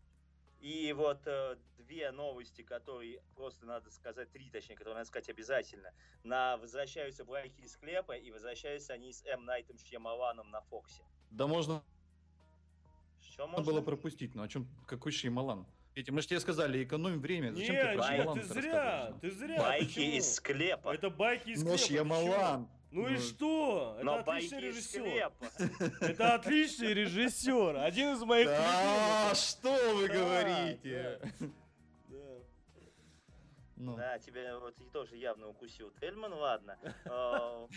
[0.66, 5.94] И вот э, две новости, которые просто надо сказать, три точнее, которые надо сказать обязательно.
[6.24, 9.46] На возвращаются байки из склепа, и возвращаются они с М.
[9.46, 11.04] Найтом Шьямаланом на Фоксе.
[11.30, 11.84] Да можно
[13.22, 13.64] Что можно?
[13.64, 15.68] было пропустить, но о чем какой Шеймалан?
[15.94, 17.50] Эти, мы же тебе сказали, экономим время.
[17.52, 19.60] Не, Зачем ты про не, Шьямалана ты зря, ты зря.
[19.60, 20.18] Байки почему?
[20.18, 20.96] из склепа.
[20.96, 22.66] Это байки из Но склепа, Шьямалан.
[22.66, 22.74] почему?
[22.96, 24.00] Ну и что?
[24.04, 25.32] Но Это отличный режиссер.
[26.02, 27.76] Это отличный режиссер.
[27.78, 31.20] Один из моих Да, что вы говорите?
[32.08, 32.18] Да.
[33.76, 36.78] Ну, Да, тебя вот тоже явно укусил Тельман, ладно.
[37.06, 37.68] А,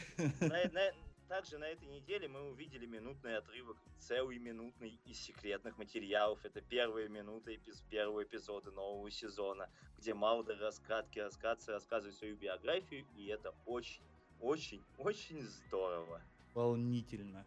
[1.28, 6.38] Также на этой неделе мы увидели минутный отрывок, целый минутный из секретных материалов.
[6.44, 9.68] Это первая минута эпиз- первого эпизода нового сезона,
[9.98, 14.00] где Малдер раскатки рассказывает, рассказывает свою биографию, и это очень,
[14.40, 16.22] очень, очень здорово.
[16.54, 17.44] волнительно.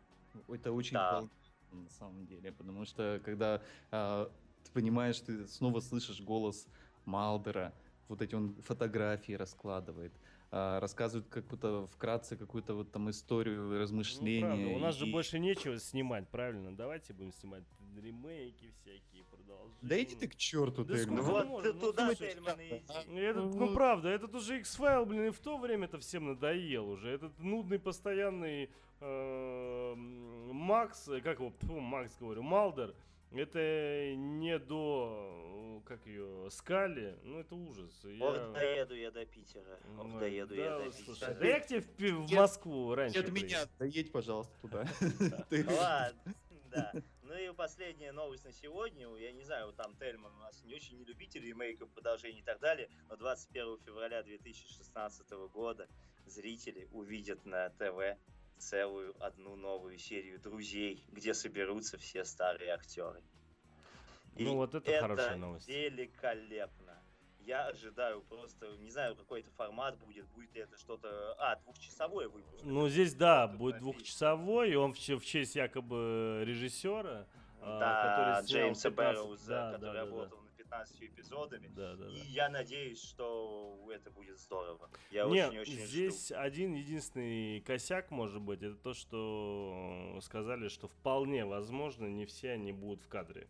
[0.48, 1.14] Это очень Да.
[1.14, 3.62] волнительно на самом деле, потому что когда
[3.92, 4.30] а,
[4.64, 6.68] ты понимаешь, ты снова слышишь голос
[7.06, 7.74] Малдера,
[8.08, 10.12] вот эти он фотографии раскладывает,
[10.54, 14.42] а, рассказывает как-то вкратце какую-то вот там историю, Ну, размышления.
[14.46, 16.76] правда, у нас же и- больше нечего снимать, правильно?
[16.76, 17.64] Давайте будем снимать
[18.02, 19.78] ремейки всякие, продолжения.
[19.82, 21.08] Да иди ты к черту, Да ты.
[21.08, 21.30] Ну можно?
[21.32, 23.20] вот Ну, ты туда, слушай, Тельман, иди.
[23.20, 27.10] Этот, ну правда, этот уже X-File, блин, и в то время-то всем надоел уже.
[27.10, 28.70] Этот нудный постоянный
[29.00, 32.94] э, Макс, э, как его, Фу, Макс говорю, Малдер,
[33.32, 38.00] это не до, э, как ее, Скали, ну это ужас.
[38.04, 39.80] Я- Ох, доеду я до Питера.
[39.98, 41.34] Ох, Ой, доеду я да, до слушай, Питера.
[41.36, 43.72] да я к тебе в, пи- в Нет, Москву раньше От меня, приеду.
[43.80, 44.86] да едь, пожалуйста, туда.
[45.50, 46.34] Ты- Ладно,
[46.70, 46.94] да.
[47.24, 49.08] Ну и последняя новость на сегодня.
[49.16, 52.60] Я не знаю, там Тельман у нас не очень не любитель ремейков, продолжений и так
[52.60, 55.88] далее, но 21 февраля 2016 года
[56.26, 58.18] зрители увидят на ТВ
[58.62, 63.22] целую одну новую серию «Друзей», где соберутся все старые актеры.
[64.36, 65.68] И Ну вот это хорошая новость.
[65.68, 66.98] великолепно.
[67.40, 71.36] Я ожидаю просто, не знаю, какой это формат будет, будет ли это что-то...
[71.40, 72.64] А, двухчасовой выпуск.
[72.64, 77.28] Ну здесь, да, будет двухчасовой, и он в, в честь якобы режиссера,
[77.60, 80.41] а, Да, который снял Джеймса 15 Бэрроуза, да, который да, работал
[80.72, 81.68] 15 эпизодами.
[81.76, 82.12] Да, да, да.
[82.12, 84.90] И я надеюсь, что это будет здорово.
[85.12, 86.36] Я очень-очень здесь жду.
[86.38, 92.72] один единственный косяк может быть, это то, что сказали, что вполне возможно не все они
[92.72, 93.48] будут в кадре.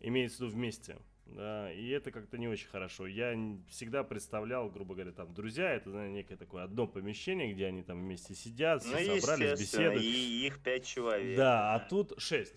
[0.00, 0.98] Имеется в виду вместе.
[1.26, 3.06] Да, и это как-то не очень хорошо.
[3.06, 3.34] Я
[3.68, 8.00] всегда представлял, грубо говоря, там друзья, это знаете, некое такое одно помещение, где они там
[8.00, 10.02] вместе сидят, все Ну, собрались, беседуют.
[10.02, 11.36] и их пять человек.
[11.38, 12.54] Да, а тут 6.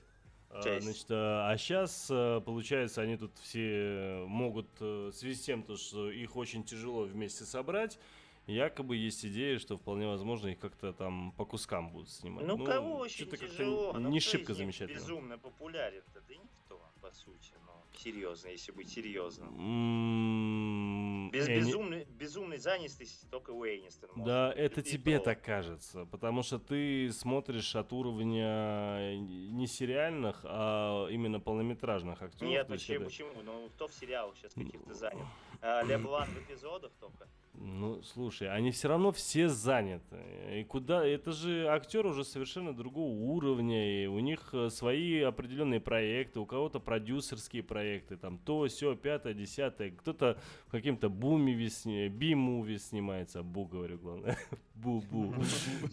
[0.64, 0.84] Шесть.
[0.84, 2.08] Значит, а сейчас,
[2.44, 7.04] получается, они тут все могут, э, в связи с тем, то, что их очень тяжело
[7.04, 8.00] вместе собрать,
[8.48, 12.46] якобы есть идея, что вполне возможно их как-то там по кускам будут снимать.
[12.46, 13.94] Ну, кого очень тяжело?
[13.94, 14.98] Ну, не кто шибко замечательно.
[14.98, 16.22] безумно популярен-то?
[16.22, 17.54] Да никто, по сути.
[17.98, 19.49] Серьезно, если быть серьезным.
[19.57, 26.60] М, Без безумной, безумной занятости только Уэйнистон может Да, это тебе так кажется, потому что
[26.60, 32.49] ты смотришь от уровня не сериальных, а именно полнометражных актеров.
[32.52, 33.41] Нет, почему, почему?
[33.44, 35.26] Ну, кто в сериалах сейчас каких-то занят?
[35.61, 37.28] А, Леблан в эпизодах только?
[37.60, 40.18] Ну, слушай, они все равно все заняты.
[40.54, 41.04] И куда?
[41.06, 46.46] Это же актеры уже совершенно другого уровня, и у них э, свои определенные проекты, у
[46.46, 53.42] кого-то продюсерские проекты, там то, все, пятое, десятое, кто-то в каким-то буме сни- би-муви снимается,
[53.42, 54.38] бу говорю, главное,
[54.76, 55.34] бу-бу,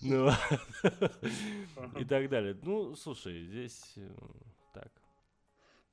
[0.03, 0.31] Ну,
[1.99, 2.59] и так далее.
[2.63, 4.11] Ну, слушай, здесь э,
[4.75, 4.93] так.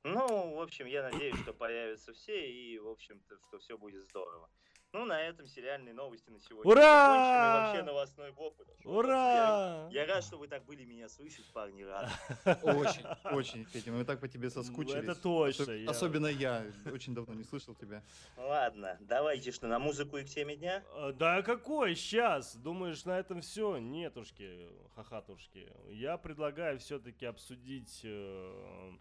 [0.04, 4.50] Ну, в общем, я надеюсь, что появятся все, и, в общем-то, что все будет здорово.
[4.92, 6.70] Ну, на этом сериальные новости на сегодня.
[6.70, 7.72] Ура!
[7.72, 8.94] вообще новостной блок подошел.
[8.94, 9.88] Ура!
[9.90, 12.10] Я, я рад, что вы так были меня слышать, парни, рад.
[12.62, 15.02] Очень, очень, Петя, мы так по тебе соскучились.
[15.02, 15.90] Это точно.
[15.90, 18.02] Особенно я, очень давно не слышал тебя.
[18.36, 20.84] Ладно, давайте что, на музыку и к теме дня?
[20.92, 22.54] А, Да какой сейчас?
[22.54, 23.78] Думаешь, на этом все?
[23.78, 25.72] Нетушки, хахатушки.
[25.88, 28.92] Я предлагаю все-таки обсудить э,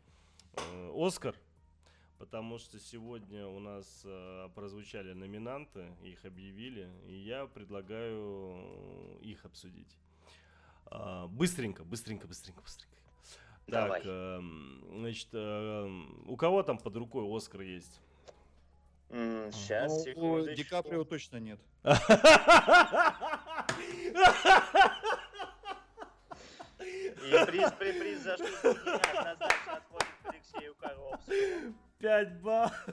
[0.54, 1.36] э, Оскар,
[2.22, 9.44] потому что сегодня у нас э, прозвучали номинанты, их объявили, и я предлагаю э, их
[9.44, 9.98] обсудить.
[10.92, 12.96] Э, быстренько, быстренько, быстренько, быстренько.
[13.66, 14.02] Давай.
[14.02, 14.40] Так, э,
[15.00, 18.00] значит, э, у кого там под рукой Оскар есть?
[19.10, 21.60] Сейчас, ну, у Ди Каприо точно нет.
[26.80, 31.74] И приз, приз, приз за что однозначно отходит Алексею Коробцеву.
[32.02, 32.90] 5 баллов.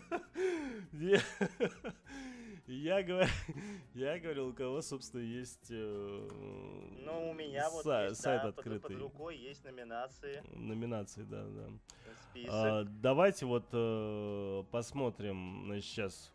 [0.93, 1.21] Я,
[2.67, 3.27] я, говор...
[3.95, 5.71] я говорил, у кого, собственно, есть...
[5.71, 6.29] Э,
[7.05, 8.81] ну, у меня вот есть, сайт да, открытый.
[8.81, 10.43] Под, под рукой есть номинации.
[10.55, 11.69] Номинации, да, да.
[12.49, 16.33] А, давайте вот э, посмотрим значит, сейчас.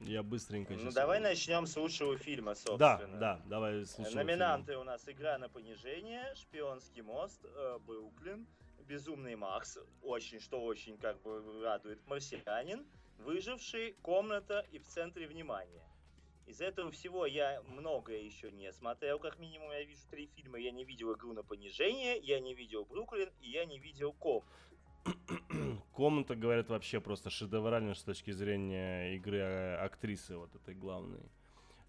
[0.00, 0.84] Я быстренько сейчас...
[0.84, 3.18] Ну, давай начнем с лучшего фильма, собственно.
[3.18, 4.82] Да, да, давай с лучшего Номинанты фильма.
[4.82, 7.78] у нас «Игра на понижение», «Шпионский мост», э,
[8.88, 12.86] «Безумный Макс», очень, что очень как бы радует, «Марсианин»,
[13.18, 15.84] «Выживший», «Комната» и «В центре внимания».
[16.46, 20.58] Из этого всего я многое еще не смотрел, как минимум я вижу три фильма.
[20.58, 24.42] Я не видел «Игру на понижение», я не видел «Бруклин» и я не видел «Ком».
[25.92, 31.30] Комната, говорят, вообще просто шедеврально с точки зрения игры э, актрисы вот этой главной.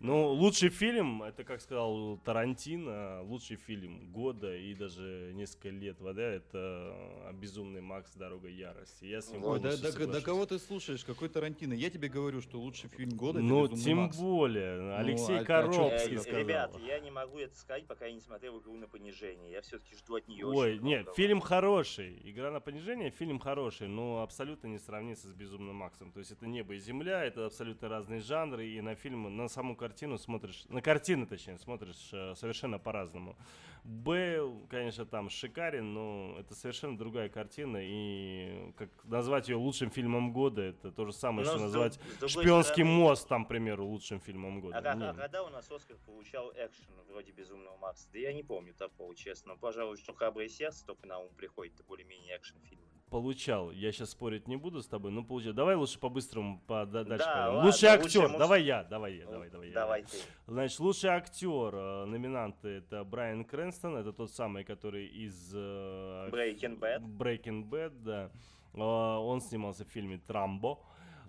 [0.02, 6.22] Ну, лучший фильм, это, как сказал Тарантино, лучший фильм года и даже несколько лет вода,
[6.24, 6.96] это
[7.34, 8.14] «Безумный Макс.
[8.16, 9.04] Дорога ярости».
[9.06, 11.04] Я с ним Ой, да, полностью да- да кого ты слушаешь?
[11.04, 11.74] Какой Тарантино?
[11.74, 14.18] Я тебе говорю, что лучший фильм года это Ну, «Безумный тем Макс».
[14.18, 14.96] более.
[14.96, 16.40] Алексей а- а чё Коровский ты Э, сказал.
[16.40, 19.52] Ребят, я не могу это сказать, пока я не смотрел «Игру на понижение».
[19.52, 21.16] Я все-таки жду от нее Ой, нет, многого.
[21.18, 22.22] фильм хороший.
[22.24, 26.14] Игра на понижение, фильм хороший, но абсолютно не сравнится с Безумным Максом.
[26.14, 29.76] То есть это небо и земля, это абсолютно разные жанры, и на фильм, на саму
[29.76, 33.38] картину смотришь, на картины, точнее, смотришь э, совершенно по-разному.
[33.84, 40.34] Бейл, конечно, там шикарен, но это совершенно другая картина, и как назвать ее лучшим фильмом
[40.34, 44.60] года, это то же самое, что назвать «Шпионский стороны- мост», там, к примеру, лучшим фильмом
[44.62, 44.78] года.
[44.78, 45.10] А, как- Не.
[45.10, 48.08] а когда у нас Оскар получал экшен вроде Безумного Макса?
[48.12, 49.56] Да я не помню такого, честно.
[49.56, 52.82] Пожалуй, что Храброе сердце только на ум приходит, это более-менее экшен фильм.
[53.10, 53.72] Получал.
[53.72, 55.54] Я сейчас спорить не буду с тобой, но получал.
[55.54, 57.26] Давай лучше по-быстрому по, да- дальше.
[57.26, 58.28] Да, ладно, лучший лучше, актер.
[58.30, 59.74] муж- Давай я, давай я, давай, давай я.
[59.74, 60.18] Давай ты.
[60.46, 61.74] Значит, лучший актер.
[61.76, 67.02] э, Номинанты это Брайан Крэнстон, это тот самый, который из э, Breaking Bad.
[67.18, 68.30] Breaking Bad, да.
[68.76, 70.78] Э, Он снимался в фильме Трамбо.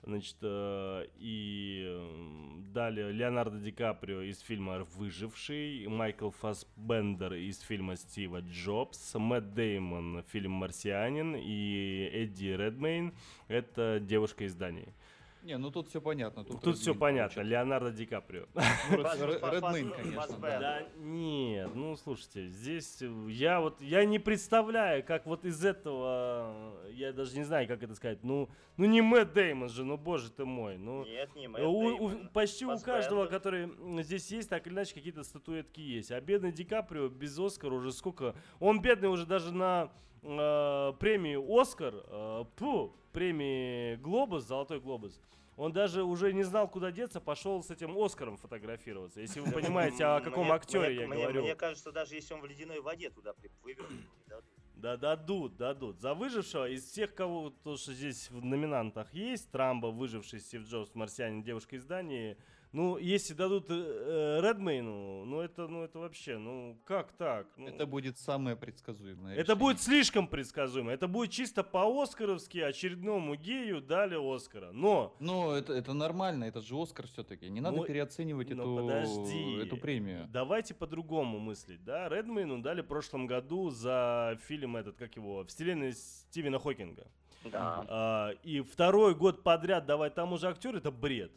[0.03, 8.41] Значит, э, и далее Леонардо Ди Каприо из фильма «Выживший», Майкл Фассбендер из фильма «Стива
[8.41, 13.13] Джобс», Мэтт Деймон, фильм «Марсианин» и Эдди Редмейн,
[13.49, 14.95] это «Девушка из Дании».
[15.43, 16.45] Не, ну тут все понятно.
[16.45, 17.51] Тут, Тут все понятно, получил.
[17.53, 18.47] Леонардо Ди Каприо.
[18.55, 20.39] Ну, Ред- Фас- Ред- фас- Редмейн, фас- конечно.
[20.41, 20.83] Да.
[20.97, 26.93] Нет, ну слушайте, здесь э, я вот я не представляю, как вот из этого, э,
[26.93, 30.31] я даже не знаю, как это сказать, ну, ну не Мэтт Деймон же, ну боже
[30.31, 32.95] ты мой, ну Нет, не Мэтт у- у- почти у Фассбендер.
[33.03, 36.11] каждого, который м, здесь есть, так или иначе какие-то статуэтки есть.
[36.11, 39.91] А бедный Ди Каприо без Оскара уже сколько, он бедный уже даже на
[40.23, 45.21] э, премии Оскар, э, пфу, премии Глобус, Золотой Глобус.
[45.57, 49.21] Он даже уже не знал, куда деться, пошел с этим Оскаром фотографироваться.
[49.21, 51.43] Если вы понимаете, о каком Мне- актере мне- я мне- говорю.
[51.43, 54.47] Мне кажется, даже если он в ледяной воде туда дадут.
[54.77, 56.01] Да дадут, дадут.
[56.01, 60.95] За выжившего из всех, кого то, что здесь в номинантах есть, Трамбо, выживший Стив Джобс,
[60.95, 62.39] Марсианин, девушка из Дании,
[62.73, 67.49] ну, если дадут э, э, Редмейну, ну это, ну это вообще, ну как так?
[67.57, 69.33] Ну, Это будет самое предсказуемое.
[69.35, 69.57] это решение.
[69.57, 70.93] будет слишком предсказуемо.
[70.93, 74.71] Это будет чисто по-оскаровски очередному гею дали Оскара.
[74.73, 77.51] Но Ну, это, это нормально, это же Оскар все-таки.
[77.51, 79.57] Не надо Ну, переоценивать ну, эту, подожди.
[79.57, 80.29] эту премию.
[80.29, 82.09] Давайте по-другому мыслить, да?
[82.09, 87.07] Редмейну дали в прошлом году за фильм этот, как его, «Вселенная Стивена Хокинга».
[87.45, 87.85] Да.
[87.89, 91.33] А, и второй год подряд давать тому же актеру, это бред.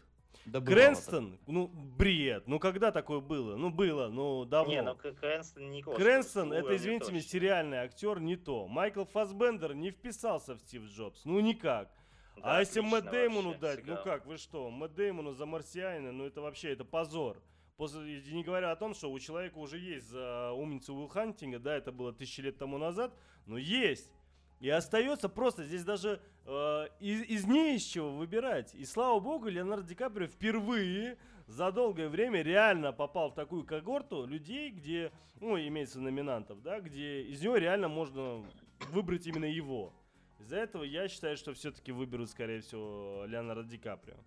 [0.46, 2.48] Да бывало Крэнстон, ну, бред.
[2.48, 3.56] Ну, когда такое было?
[3.56, 4.74] Ну, было, ну, давно.
[4.74, 8.68] Не, ну Крэнстон не Оскар, Крэнстон, ну, это, извините меня, сериальный актер, не то.
[8.68, 11.90] Майкл Фассбендер не вписался в Стив Джобс, ну, никак.
[12.36, 14.04] Да, а если Мэтт Деймону вообще дать, ну сыграл.
[14.04, 17.42] как, вы что, Мэтт Деймону за марсианина, ну это вообще, это позор.
[17.78, 21.76] После, не говоря о том, что у человека уже есть за умницу Уилл Хантинга, да,
[21.76, 23.14] это было тысячи лет тому назад,
[23.46, 24.12] но есть.
[24.60, 28.74] И остается просто здесь даже э, из, из не из чего выбирать.
[28.76, 31.18] И слава богу, Леонардо Ди Каприо впервые
[31.48, 37.22] за долгое время реально попал в такую когорту людей, где, ну, имеется номинантов, да, где
[37.22, 38.44] из него реально можно
[38.92, 39.94] выбрать именно его.
[40.40, 44.18] Из-за этого я считаю, что все-таки выберут, скорее всего, Леонардо Ди Каприо.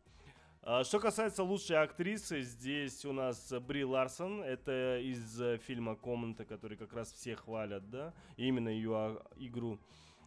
[0.62, 4.42] А, что касается лучшей актрисы, здесь у нас Бри Ларсон.
[4.42, 8.14] Это из э, фильма «Комната», который как раз все хвалят, да?
[8.36, 9.78] Именно ее а, игру.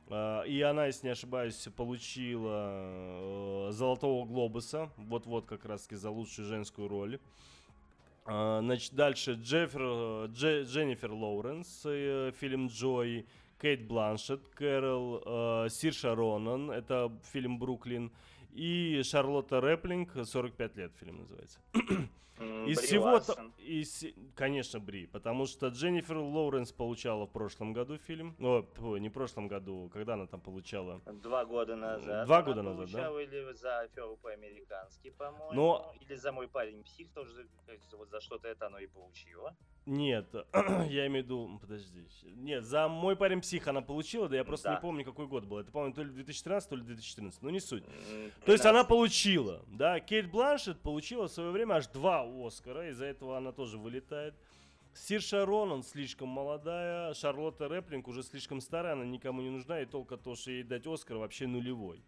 [0.10, 4.90] А, и она, если не ошибаюсь, получила э, Золотого Глобуса.
[4.98, 7.20] Вот-вот как раз таки за лучшую женскую роль.
[8.26, 11.82] Значит, дальше Джеффер, э, Дж, Дженнифер Лоуренс,
[12.40, 13.26] фильм «Джой».
[13.62, 18.10] Кейт Бланшет, Кэрол, э, Сирша Ронан, это фильм «Бруклин»,
[18.52, 21.60] и Шарлотта Рэплинг, 45 лет фильм называется.
[22.40, 23.22] Из всего,
[23.58, 29.12] из, конечно, Бри, потому что Дженнифер Лоуренс получала в прошлом году фильм, о, не в
[29.12, 31.02] прошлом году, когда она там получала?
[31.22, 32.26] Два года назад.
[32.26, 33.22] Два года назад, да?
[33.22, 35.94] или за аферу по-американски, по-моему, Но...
[36.00, 37.46] или за мой парень псих тоже,
[37.98, 39.54] вот за что-то это оно и получило.
[39.90, 42.06] Нет, я имею в виду, подожди,
[42.36, 44.76] нет, за мой парень псих она получила, да я просто да.
[44.76, 47.60] не помню, какой год был, это, по-моему, то ли 2013, то ли 2014, но не
[47.60, 47.84] суть.
[47.84, 48.34] 13.
[48.46, 53.06] То есть она получила, да, Кейт Бланшет получила в свое время аж два Оскара, из-за
[53.06, 54.36] этого она тоже вылетает.
[54.94, 60.18] Сирша Ронан слишком молодая, Шарлотта Рэплинг уже слишком старая, она никому не нужна, и только
[60.18, 62.04] то, что ей дать Оскар, вообще нулевой.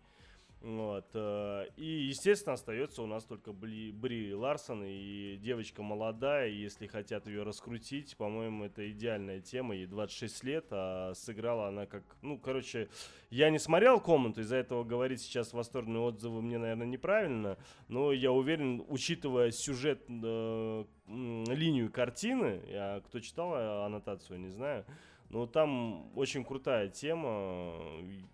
[0.62, 1.08] Вот.
[1.16, 6.50] Э, и, естественно, остается у нас только Бри, Ларсон и девочка молодая.
[6.50, 9.76] Если хотят ее раскрутить, по-моему, это идеальная тема.
[9.76, 12.04] Ей 26 лет, а сыграла она как...
[12.22, 12.90] Ну, короче,
[13.32, 17.58] я не смотрел комнату, из-за этого говорить сейчас восторженные отзывы мне, наверное, неправильно.
[17.88, 24.86] Но я уверен, учитывая сюжет, э, линию картины, я, кто читал аннотацию, не знаю,
[25.32, 27.74] ну, там очень крутая тема.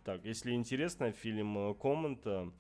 [0.04, 2.52] Так, если интересно, фильм «Комната»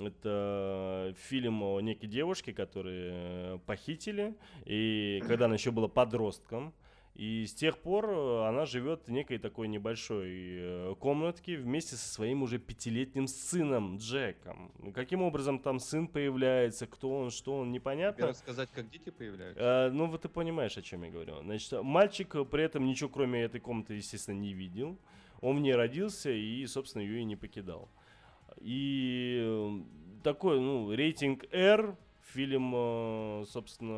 [0.00, 6.72] Это фильм о некой девушке, которую похитили, и когда она еще была подростком,
[7.18, 12.08] и с тех пор э, она живет в некой такой небольшой э, комнатке вместе со
[12.08, 14.70] своим уже пятилетним сыном Джеком.
[14.94, 18.22] Каким образом там сын появляется, кто он, что он, непонятно.
[18.22, 19.60] Тебе рассказать, как дети появляются?
[19.60, 21.42] А, ну, вот ты понимаешь, о чем я говорю.
[21.42, 24.96] Значит, мальчик при этом ничего кроме этой комнаты, естественно, не видел.
[25.40, 27.88] Он в ней родился и, собственно, ее и не покидал.
[28.60, 29.82] И
[30.22, 31.96] такой, ну, рейтинг R,
[32.34, 33.92] Фильм, э, собственно,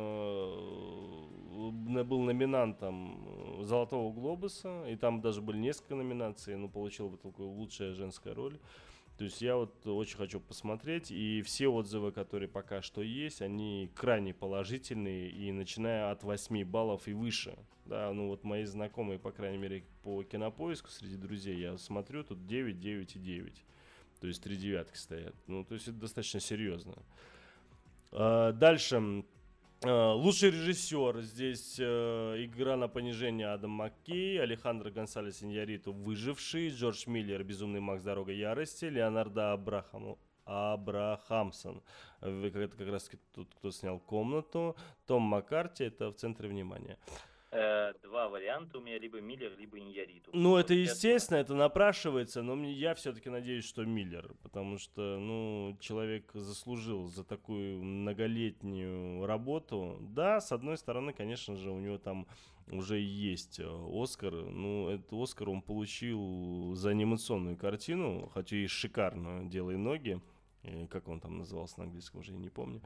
[1.99, 7.41] э, был номинантом Золотого Глобуса, и там даже были несколько номинаций, но получил бы только
[7.41, 8.57] лучшая женская роль.
[9.17, 13.91] То есть я вот очень хочу посмотреть, и все отзывы, которые пока что есть, они
[13.93, 17.55] крайне положительные, и начиная от 8 баллов и выше.
[17.85, 22.47] Да, ну вот мои знакомые, по крайней мере, по кинопоиску среди друзей, я смотрю, тут
[22.47, 23.65] 9, 9 и 9.
[24.21, 25.35] То есть три девятки стоят.
[25.47, 26.95] Ну, то есть это достаточно серьезно.
[28.11, 29.23] А, дальше.
[29.83, 31.21] А, лучший режиссер.
[31.21, 38.03] Здесь э, игра на понижение Адам Маккей, Алехандро Гонсалес Иньяриту «Выживший», Джордж Миллер «Безумный Макс.
[38.03, 41.81] Дорога ярости», Леонардо Абрахаму, Абрахамсон.
[42.19, 44.75] Это как раз тот, кто снял комнату.
[45.07, 46.99] Том Маккарти, это в центре внимания.
[47.07, 50.31] Э, два варианта у меня, либо Миллер, либо Иньяриту.
[50.33, 55.77] Ну, это естественно, это напрашивается, но мне, я все-таки надеюсь, что Миллер, потому что, ну,
[55.81, 59.97] человек заслужил за такую многолетнюю работу.
[59.99, 62.25] Да, с одной стороны, конечно же, у него там
[62.71, 64.33] уже есть э, Оскар.
[64.33, 70.21] Ну, этот Оскар он получил за анимационную картину, хотя и шикарную «Делай ноги».
[70.63, 72.81] Э, как он там назывался на английском, уже я не помню.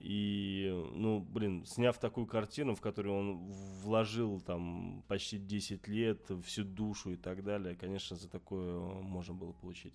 [0.00, 3.36] И, ну, блин, сняв такую картину, в которую он
[3.82, 9.52] вложил там почти 10 лет, всю душу и так далее, конечно, за такое можно было
[9.52, 9.94] получить.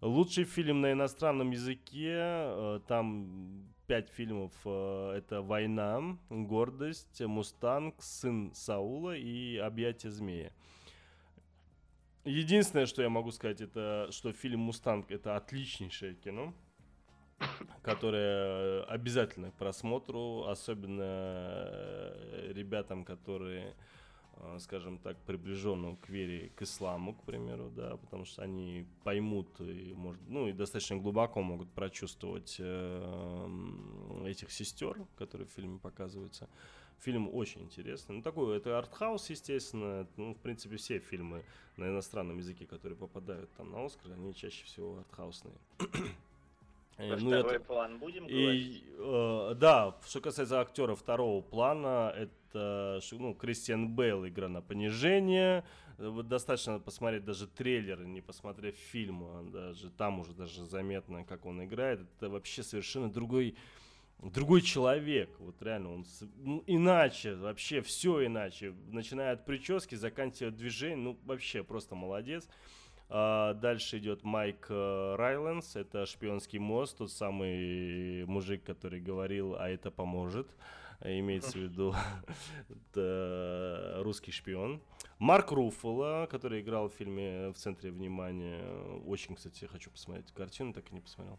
[0.00, 8.52] Лучший фильм на иностранном языке, э, там пять фильмов, э, это «Война», «Гордость», «Мустанг», «Сын
[8.54, 10.52] Саула» и «Объятия змея».
[12.24, 16.54] Единственное, что я могу сказать, это что фильм «Мустанг»— это отличнейшее кино
[17.82, 23.76] которая обязательно к просмотру, особенно э, ребятам, которые,
[24.38, 29.60] э, скажем так, приближены к вере к исламу, к примеру, да, потому что они поймут
[29.60, 33.48] и, может, ну, и достаточно глубоко могут прочувствовать э,
[34.26, 36.48] этих сестер, которые в фильме показываются.
[37.00, 38.16] Фильм очень интересный.
[38.16, 40.08] Ну, такой, это артхаус, естественно.
[40.16, 41.44] Ну, в принципе, все фильмы
[41.76, 45.54] на иностранном языке, которые попадают там на Оскар, они чаще всего артхаусные.
[46.96, 47.64] Про ну, второй это...
[47.64, 48.82] план будем говорить?
[48.82, 55.64] И, э, да, что касается актера второго плана, это ну, Кристиан Бейл, игра на понижение.
[55.98, 59.24] Вот достаточно посмотреть даже трейлер, не посмотрев фильм.
[59.24, 62.00] А даже там уже даже заметно, как он играет.
[62.00, 63.56] Это вообще совершенно другой
[64.18, 66.06] другой человек, вот реально, он
[66.38, 72.48] ну, иначе, вообще все иначе, начиная от прически, заканчивая движение, ну вообще просто молодец.
[73.08, 79.68] А, дальше идет Майк э, Райленс, это шпионский мост, тот самый мужик, который говорил, а
[79.68, 80.48] это поможет.
[81.02, 81.94] Имеется в виду
[84.02, 84.80] русский шпион.
[85.18, 88.62] Марк Руффало, который играл в фильме «В центре внимания».
[89.06, 91.38] Очень, кстати, хочу посмотреть картину, так и не посмотрел.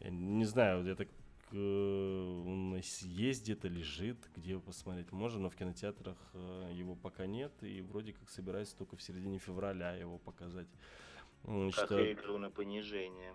[0.00, 1.19] Я не знаю, я так э,
[1.52, 7.52] он есть где-то, лежит, где его посмотреть можно, но в кинотеатрах э, его пока нет,
[7.62, 10.68] и вроде как собирается только в середине февраля его показать.
[11.44, 13.34] Значит, как и игру на понижение.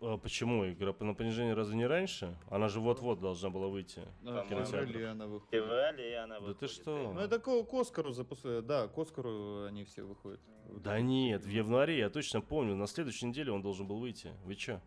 [0.00, 0.68] А почему?
[0.68, 2.36] Игра на понижение разве не раньше?
[2.50, 4.02] Она же вот-вот должна была выйти.
[4.22, 5.48] Да, в феврале она выходит.
[5.48, 6.60] В феврале она выходит.
[6.60, 7.12] Да ты что?
[7.12, 8.66] Ну это к, к Оскару запускают.
[8.66, 10.40] Да, к Оскару они все выходят.
[10.68, 12.74] Да нет, в январе, я точно помню.
[12.74, 14.32] На следующей неделе он должен был выйти.
[14.44, 14.80] Вы чё?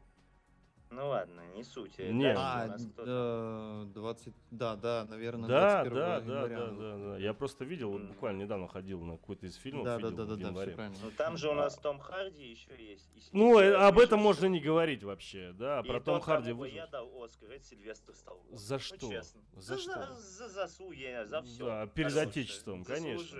[0.95, 1.97] Ну ладно, не суть.
[1.99, 2.37] Нет.
[2.39, 7.17] А, 20, да, да, наверное, да, да, да, да, да, да.
[7.17, 10.35] Я просто видел, вот буквально недавно ходил на какой-то из фильмов, да, видел да, да,
[10.35, 10.75] в январе.
[10.75, 13.09] Да, ну там же у нас Том Харди еще есть.
[13.33, 16.53] Ну, э, об этом можно не говорить вообще, да, про Том Харди.
[16.53, 16.69] Вы...
[16.69, 18.57] Я дал Оскар, это Сильвестр Сталлоне.
[18.57, 19.21] За что?
[19.55, 20.13] За что?
[20.15, 21.65] За заслуги, за все.
[21.65, 23.39] Да, перед Отечеством, конечно.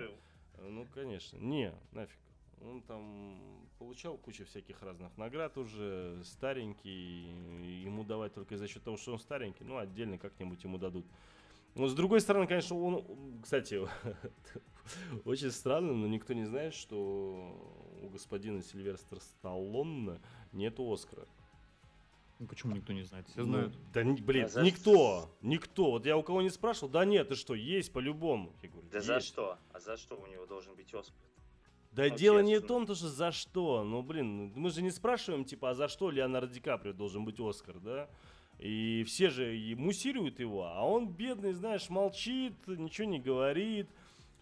[0.58, 1.38] Ну, конечно.
[1.38, 2.18] Не, нафиг.
[2.62, 7.26] Он там получал кучу всяких разных наград уже, старенький,
[7.82, 11.06] ему давать только за счет того, что он старенький, ну, отдельно как-нибудь ему дадут.
[11.74, 13.80] Но с другой стороны, конечно, он, кстати,
[15.24, 20.20] очень странно, но никто не знает, что у господина Сильвестра Сталлоне
[20.52, 21.26] нет Оскара.
[22.38, 23.26] Ну, почему никто не знает?
[23.28, 23.74] Все ну, знают.
[23.92, 25.46] Да, блин, а никто, за...
[25.46, 25.92] никто.
[25.92, 28.54] Вот я у кого не спрашивал, да нет, ты что, есть по-любому.
[28.62, 29.06] Я говорю, да есть.
[29.06, 29.58] за что?
[29.72, 31.16] А за что у него должен быть Оскар?
[31.96, 33.82] Да дело не в том, то, что за что.
[33.82, 37.40] Ну, блин, мы же не спрашиваем, типа, а за что Леонардо Ди Каприо должен быть
[37.40, 38.08] Оскар, да?
[38.58, 43.88] И все же муссируют его, а он бедный, знаешь, молчит, ничего не говорит,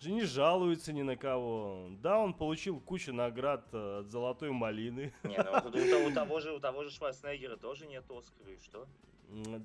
[0.00, 1.90] же не жалуется ни на кого.
[2.02, 5.12] Да, он получил кучу наград э, от Золотой Малины.
[5.22, 8.58] Не, ну у, у, у, того же, у того же Шварценеггера тоже нет Оскара, и
[8.58, 8.86] что?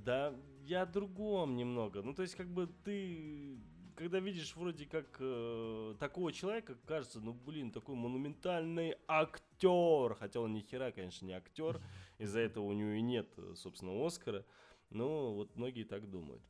[0.06, 0.34] Да,
[0.66, 2.02] я другом немного.
[2.02, 3.58] Ну, то есть, как бы ты
[4.00, 10.54] когда видишь вроде как э, такого человека, кажется, ну блин, такой монументальный актер, хотя он
[10.54, 11.82] ни хера, конечно, не актер,
[12.18, 14.46] из-за этого у него и нет, собственно, Оскара,
[14.90, 16.42] но вот многие так думают.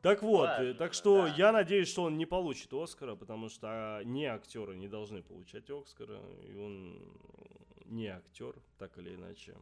[0.00, 1.34] Так вот, Ладно, так что да.
[1.36, 5.68] я надеюсь, что он не получит Оскара, потому что а, не актеры не должны получать
[5.68, 7.12] Оскара, и он
[7.84, 9.54] не актер, так или иначе,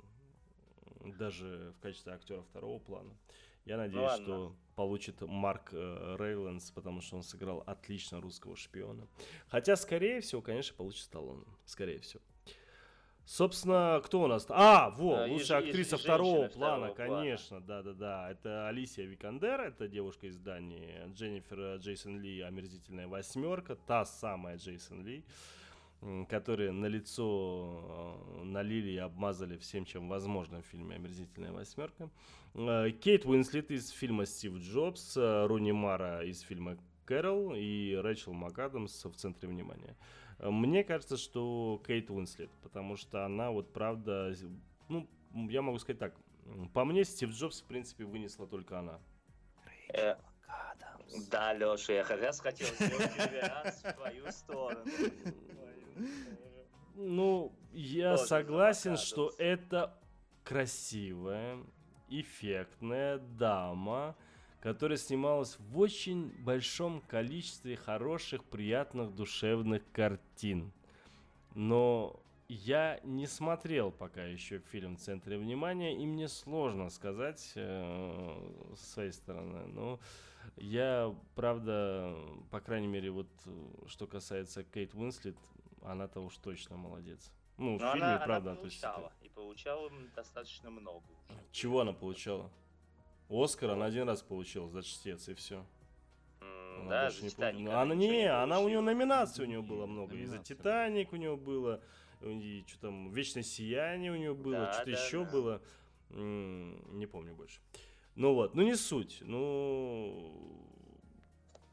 [1.19, 3.16] даже в качестве актера второго плана.
[3.65, 9.07] Я надеюсь, ну, что получит Марк э, Рейленс, потому что он сыграл отлично русского шпиона.
[9.49, 11.45] Хотя, скорее всего, конечно, получит Сталлоне.
[11.65, 12.23] Скорее всего.
[13.27, 14.45] Собственно, кто у нас?
[14.51, 18.31] А, во, а, лучшая и, актриса и, второго плана, второго конечно, да-да-да.
[18.31, 21.11] Это Алисия Викандер, это девушка из Дании.
[21.15, 25.25] Дженнифер э, Джейсон Ли, омерзительная восьмерка, та самая Джейсон Ли
[26.29, 32.11] которые на лицо э, налили и обмазали всем, чем возможно в фильме «Омерзительная восьмерка».
[32.55, 36.77] Э, Кейт Уинслет из фильма «Стив Джобс», э, Руни Мара из фильма
[37.07, 39.97] «Кэрол» и Рэйчел МакАдамс в центре внимания.
[40.39, 44.35] Мне кажется, что Кейт Уинслет, потому что она вот правда,
[44.89, 45.09] ну,
[45.49, 46.15] я могу сказать так,
[46.75, 48.99] по мне Стив Джобс, в принципе, вынесла только она.
[51.31, 54.85] Да, Леша, я как раз хотел сделать реверанс в твою сторону.
[56.97, 59.99] Ну, я согласен, что это
[60.45, 61.59] красивая,
[62.09, 64.15] эффектная дама,
[64.61, 70.73] которая снималась в очень большом количестве хороших, приятных, душевных картин.
[71.55, 78.51] Но я не смотрел пока еще фильм в центре внимания, и мне сложно сказать э,
[78.77, 79.66] со своей стороны.
[79.66, 79.99] Но
[80.57, 82.16] я, правда,
[82.51, 83.29] по крайней мере, вот
[83.87, 85.37] что касается Кейт Уинслет,
[85.85, 87.31] она-то уж точно молодец.
[87.56, 89.24] Ну, в фильме, она, правда, она получала, то есть...
[89.24, 91.05] и получала достаточно много.
[91.28, 91.39] Уже.
[91.52, 92.51] Чего она получала?
[93.28, 95.65] Оскар она один раз получила за чтец, и все.
[96.40, 97.69] Mm, да, за не Титаник.
[97.69, 100.16] Она, она не, не она у нее номинаций у нее было много.
[100.16, 101.81] И за Титаник у нее было,
[102.23, 105.31] и что там, Вечное сияние у нее было, да, что-то да, еще да.
[105.31, 105.62] было.
[106.11, 107.61] М-м, не помню больше.
[108.16, 109.19] Ну вот, ну не суть.
[109.23, 110.70] Ну,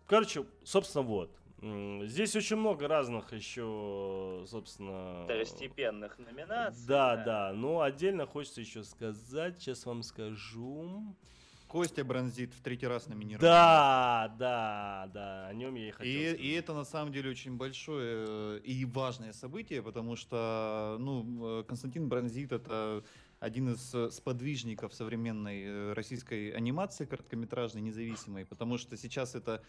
[0.07, 1.35] короче, собственно, вот.
[1.61, 5.23] Здесь очень много разных еще, собственно...
[5.25, 6.87] Второстепенных номинаций.
[6.87, 11.15] Да, да, но отдельно хочется еще сказать, сейчас вам скажу.
[11.67, 13.41] Костя Бронзит в третий раз номинирован.
[13.41, 16.39] Да, да, да, о нем я и хотел И, сказать.
[16.41, 21.63] и это на самом деле очень большое э, и важное событие, потому что ну, э,
[21.63, 23.03] Константин Бронзит это
[23.41, 29.63] один из э, сподвижников современной э, российской анимации короткометражной независимой, потому что сейчас это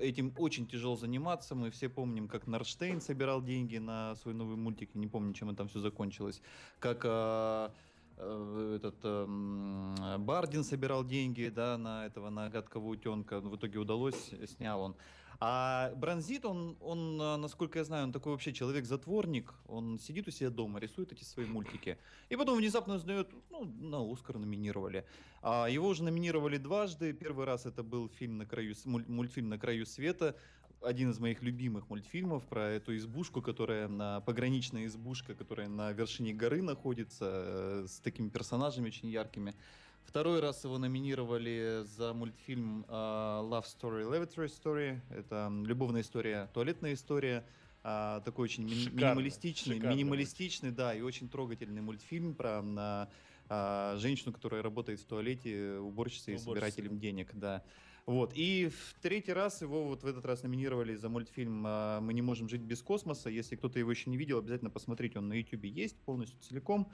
[0.00, 1.54] этим очень тяжело заниматься.
[1.54, 5.58] Мы все помним, как Нарштейн собирал деньги на свой новый мультик, не помню, чем это
[5.58, 6.42] там все закончилось,
[6.78, 7.70] как э,
[8.18, 13.40] э, этот эм, Бардин собирал деньги, да, на этого, на гадкого утенка.
[13.40, 14.96] В итоге удалось, снял он.
[15.42, 19.54] А Бронзит, он, он, э, насколько я знаю, он такой вообще человек-затворник.
[19.66, 21.96] Он сидит у себя дома, рисует эти свои мультики.
[22.28, 25.06] И потом внезапно узнает, ну, на Оскар номинировали.
[25.40, 27.14] А его уже номинировали дважды.
[27.14, 30.36] Первый раз это был фильм на краю, мультфильм «На краю света»,
[30.82, 36.32] один из моих любимых мультфильмов про эту избушку, которая на пограничная избушка, которая на вершине
[36.32, 39.54] горы находится, э, с такими персонажами очень яркими.
[40.10, 44.98] Второй раз его номинировали за мультфильм э, Love Story, Lavatory Story.
[45.08, 47.46] Это любовная история, туалетная история.
[47.84, 53.08] А, такой очень ми- Шикарный, минималистичный, шикарный минималистичный, да, и очень трогательный мультфильм про на,
[53.48, 57.62] а, женщину, которая работает в туалете уборщицей и собирателем денег, да.
[58.04, 58.32] Вот.
[58.34, 62.48] И в третий раз его вот в этот раз номинировали за мультфильм «Мы не можем
[62.48, 63.30] жить без космоса».
[63.30, 65.20] Если кто-то его еще не видел, обязательно посмотрите.
[65.20, 66.90] Он на YouTube есть полностью целиком.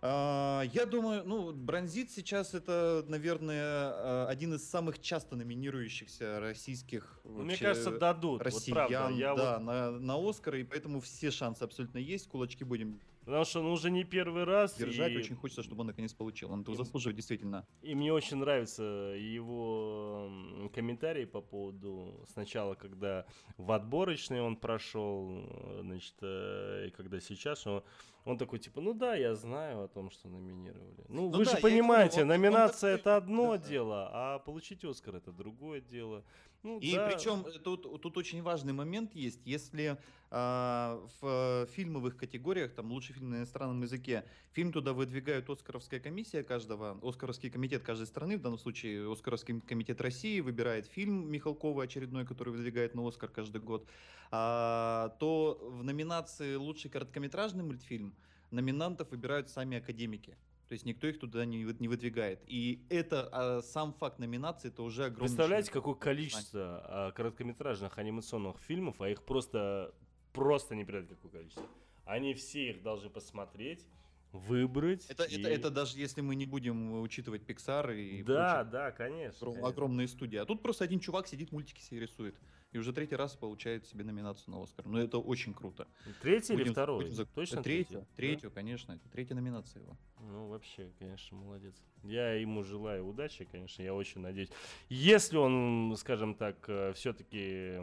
[0.00, 7.20] А, Я думаю, ну, Бронзит сейчас это, наверное, а, один из самых часто номинирующихся российских
[7.24, 8.38] Ну, Мне вообще кажется, дадут.
[8.38, 9.14] Вот россиян, правда.
[9.14, 12.28] Я да, вот- на, на Оскар, и поэтому все шансы абсолютно есть.
[12.28, 14.78] Кулачки будем потому что ну, уже не первый раз.
[14.78, 15.12] держать.
[15.12, 16.50] и- Очень хочется, чтобы он наконец получил.
[16.50, 17.66] Он этого и- заслуживает действительно.
[17.82, 23.24] И мне очень нравится его м, комментарий по поводу сначала, когда
[23.58, 25.42] в отборочный он прошел,
[25.82, 27.82] значит, э, и когда сейчас, он,
[28.24, 31.04] он такой типа, ну да, я знаю о том, что номинировали.
[31.08, 33.68] Ну, Ну вы да, же понимаете, он- он номинация такой, это одно да.
[33.68, 36.24] дело, а получить Оскар это другое дело.
[36.62, 39.40] Ну, И да, причем э, тут, тут очень важный момент есть.
[39.44, 39.96] Если
[40.30, 46.42] а, в фильмовых категориях, там лучший фильм на иностранном языке, фильм туда выдвигают Оскаровская комиссия
[46.42, 52.26] каждого, Оскаровский комитет каждой страны, в данном случае Оскаровский комитет России выбирает фильм Михалкова очередной,
[52.26, 53.86] который выдвигает на Оскар каждый год,
[54.30, 58.14] а, то в номинации лучший короткометражный мультфильм
[58.50, 60.36] номинантов выбирают сами академики.
[60.68, 62.40] То есть никто их туда не, не выдвигает.
[62.46, 65.28] И это а, сам факт номинации, это уже огромный.
[65.28, 69.94] Представляете, какое количество а, короткометражных анимационных фильмов, а их просто,
[70.34, 71.64] просто не передать какое количество.
[72.04, 73.86] Они все их должны посмотреть,
[74.32, 75.06] выбрать.
[75.08, 79.46] Это, и- это, это даже если мы не будем учитывать Pixar и Да, да, конечно.
[79.46, 79.68] огром- конечно.
[79.68, 80.36] огромные студии.
[80.36, 82.34] А тут просто один чувак сидит, мультики себе рисует.
[82.72, 84.86] И уже третий раз получает себе номинацию на Оскар.
[84.86, 85.88] Ну это очень круто.
[86.20, 87.04] Третий или Будем- второй?
[87.06, 88.16] будем Точно Третью, третий?
[88.16, 88.92] третью, конечно.
[88.92, 89.96] Это третья номинация его.
[90.18, 90.24] Да?
[90.24, 91.74] Ну, вообще, конечно, молодец.
[92.02, 94.50] Я ему желаю удачи, конечно, я очень надеюсь.
[94.90, 96.58] Если он, скажем так,
[96.94, 97.78] все-таки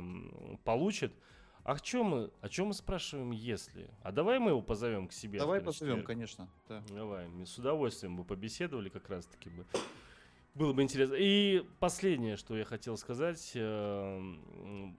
[0.63, 1.13] получит,
[1.63, 3.89] а чем мы, о чем мы спрашиваем, если?
[4.03, 5.39] А давай мы его позовем к себе.
[5.39, 6.47] Давай позовем, конечно.
[6.69, 6.83] да.
[6.89, 9.65] Давай, мы с удовольствием бы побеседовали как раз-таки бы.
[10.55, 11.15] Было бы интересно.
[11.17, 13.51] И последнее, что я хотел сказать.
[13.55, 13.59] э,
[14.17, 14.97] м,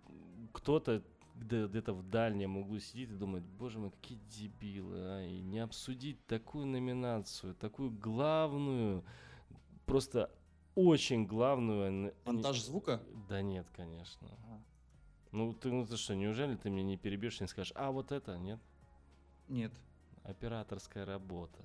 [0.52, 1.02] Кто-то
[1.34, 5.58] где- где-то в дальнем углу сидит и думает, боже мой, какие дебилы, а, и не
[5.58, 9.04] обсудить такую номинацию, такую главную,
[9.84, 10.30] просто
[10.74, 11.88] очень главную.
[12.08, 13.02] н- Монтаж звука?
[13.28, 14.28] Да нет, конечно.
[14.48, 14.60] А.
[15.32, 18.12] Ну ты, ну ты что, неужели ты меня не перебьешь и не скажешь, а вот
[18.12, 18.58] это, нет?
[19.48, 19.72] Нет.
[20.24, 21.62] Операторская работа.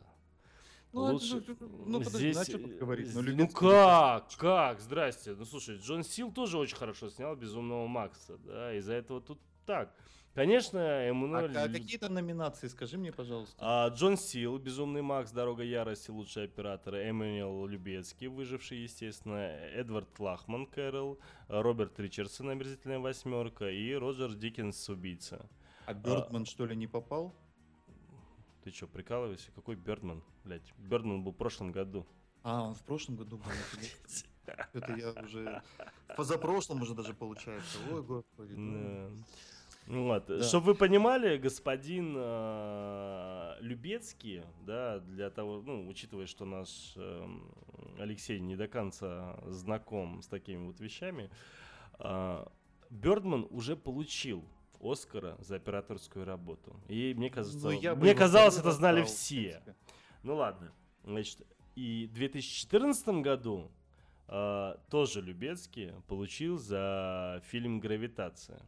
[0.94, 3.10] Ну, это Лучше- же- ну, подожди, а чё тут говорить?
[3.14, 5.36] Ну, Ну, как, как, здрасте.
[5.36, 9.94] Ну слушай, Джон Сил тоже очень хорошо снял Безумного Макса, да, из-за этого тут так.
[10.34, 11.58] Конечно, А, Эммануэль...
[11.58, 13.54] а какие то номинации, скажи мне, пожалуйста.
[13.60, 19.36] А, Джон Сил, Безумный Макс, Дорога Ярости, Лучший оператор, Эммануэл Любецкий, выживший, естественно,
[19.76, 21.20] Эдвард Лахман, Кэрол,
[21.50, 25.50] Роберт Ричардсон, Омерзительная восьмерка и Роджер Диккенс, Убийца.
[25.86, 27.36] А Бёрдман, что ли, не попал?
[28.64, 29.52] Ты что, прикалываешься?
[29.52, 30.24] Какой Бердман?
[30.44, 32.06] Блять, Бердман был в прошлом году.
[32.44, 33.52] А, он в прошлом году был.
[34.74, 35.64] Это я уже...
[36.10, 37.78] В позапрошлом уже даже получается.
[37.92, 38.54] Ой, господи.
[38.54, 39.10] ну.
[39.88, 40.26] Ну Вот.
[40.28, 40.44] Да.
[40.44, 47.52] Чтобы вы понимали, господин э, Любецкий, да, для того, ну, учитывая, что наш эм,
[47.98, 51.32] Алексей не до конца знаком с такими вот вещами,
[52.00, 52.46] э,
[52.90, 54.46] Бёрдман уже получил
[54.82, 56.76] Оскара за операторскую работу.
[56.88, 59.62] И мне кажется, Ну, я мне казалось, это знали все.
[60.24, 60.72] Ну ладно.
[61.04, 61.42] Значит,
[61.76, 63.72] и в 2014 году
[64.28, 68.62] э, тоже Любецкий получил за фильм «Гравитация».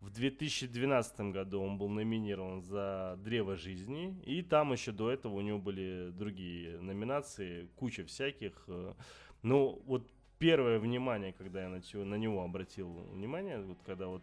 [0.00, 5.40] В 2012 году он был номинирован за «Древо жизни», и там еще до этого у
[5.40, 8.64] него были другие номинации, куча всяких.
[8.68, 8.94] э.
[9.42, 14.22] Ну, вот первое внимание, когда я на, на него обратил внимание, вот когда вот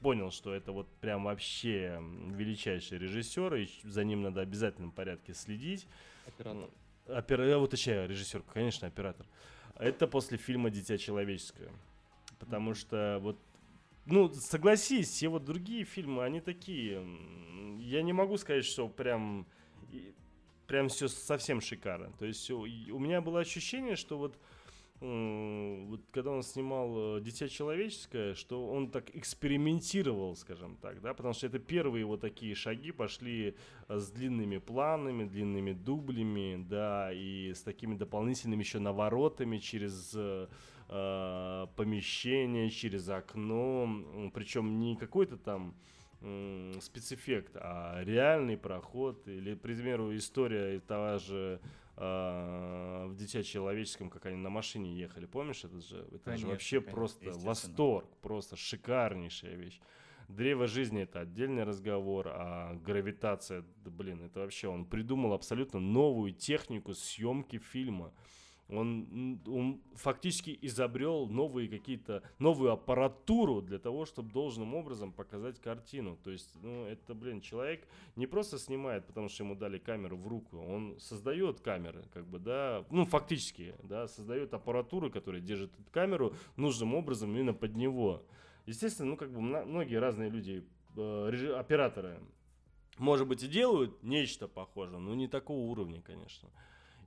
[0.00, 2.00] понял, что это вот прям вообще
[2.30, 5.86] величайший режиссер, и за ним надо в обязательном порядке следить.
[6.26, 6.70] Оператор.
[7.06, 7.42] Опер...
[7.42, 9.26] Я уточняю, режиссер, конечно, оператор.
[9.76, 11.70] Это после фильма «Дитя человеческое».
[12.38, 13.38] Потому что вот,
[14.06, 17.06] ну, согласись, все вот другие фильмы, они такие.
[17.80, 19.46] Я не могу сказать, что прям,
[20.66, 22.12] прям все совсем шикарно.
[22.18, 24.38] То есть у меня было ощущение, что вот
[25.00, 31.34] вот когда он снимал э, «Дитя человеческое», что он так экспериментировал, скажем так, да, потому
[31.34, 33.56] что это первые его такие шаги пошли
[33.88, 40.48] э, с длинными планами, длинными дублями, да, и с такими дополнительными еще наворотами через э,
[40.88, 45.74] э, помещение, через окно, причем не какой-то там
[46.80, 51.60] спецэффект, а реальный проход, или, к примеру, история того же
[51.96, 56.48] э, в «Дитя человеческом», как они на машине ехали, помнишь, это же, это же Конечно,
[56.48, 59.80] вообще конечно, просто восторг, просто шикарнейшая вещь.
[60.28, 66.94] Древо жизни это отдельный разговор, а гравитация, блин, это вообще он придумал абсолютно новую технику
[66.94, 68.12] съемки фильма.
[68.76, 76.18] Он, он фактически изобрел новые какие-то новую аппаратуру для того, чтобы должным образом показать картину.
[76.22, 77.86] То есть, ну, это, блин, человек
[78.16, 82.38] не просто снимает, потому что ему дали камеру в руку, он создает камеры, как бы,
[82.38, 88.22] да, ну, фактически, да, создает аппаратуру, которая держит эту камеру нужным образом именно под него.
[88.66, 90.64] Естественно, ну, как бы многие разные люди,
[90.96, 92.20] э, операторы,
[92.98, 96.48] может быть, и делают нечто похожее, но не такого уровня, конечно.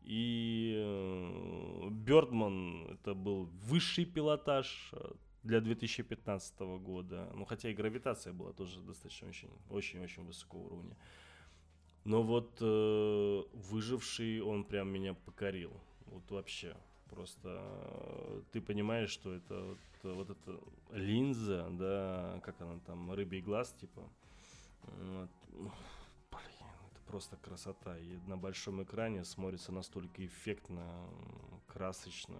[0.09, 5.11] И Бердман это был высший пилотаж э,
[5.43, 7.29] для 2015 года.
[7.35, 10.95] Ну, хотя и гравитация была тоже достаточно очень, очень-очень высокого уровня.
[12.05, 15.73] Но вот э, выживший, он прям меня покорил.
[16.05, 16.77] Вот вообще.
[17.09, 20.59] Просто э, ты понимаешь, что это вот, э, вот эта
[20.91, 24.09] линза, да, как она там, рыбий глаз, типа.
[24.83, 25.29] Вот.
[27.07, 27.97] Просто красота.
[27.97, 30.83] И на большом экране смотрится настолько эффектно,
[31.67, 32.37] красочно,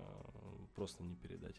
[0.75, 1.55] просто не передать.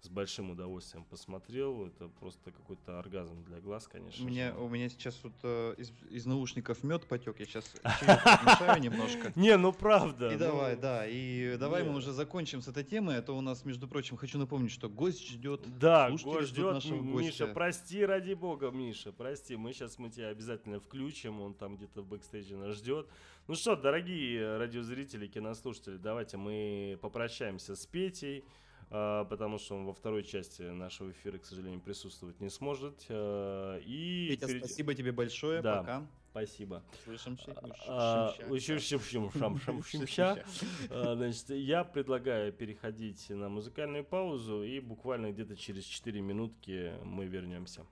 [0.00, 1.86] С большим удовольствием посмотрел.
[1.86, 4.24] Это просто какой-то оргазм для глаз, конечно.
[4.24, 8.80] У меня, у меня сейчас вот э, из, из наушников мед потек, я сейчас мешаю
[8.80, 9.32] немножко.
[9.36, 10.28] Не, ну правда.
[10.28, 13.40] И ну, давай, да, и давай мы уже закончим с этой темой, а то у
[13.40, 15.62] нас, между прочим, хочу напомнить, что гость ждет.
[15.78, 16.84] Да, гость ждет.
[16.84, 19.56] Миша, прости, ради бога, Миша, прости.
[19.56, 21.40] Мы сейчас мы тебя обязательно включим.
[21.40, 23.08] Он там где-то в бэкстейдже нас ждет.
[23.48, 28.44] Ну что, дорогие радиозрители, кинослушатели, давайте мы попрощаемся с Петей.
[28.90, 33.04] А, Потому что он во второй части нашего эфира, к сожалению, присутствовать не сможет.
[33.08, 35.78] а, И Петя, перед- спасибо тебе большое, Да.
[35.80, 36.06] пока.
[36.30, 36.82] Спасибо.
[40.90, 47.26] А, Значит, я предлагаю переходить на музыкальную паузу, и буквально где-то через 4 минутки мы
[47.26, 47.84] вернемся.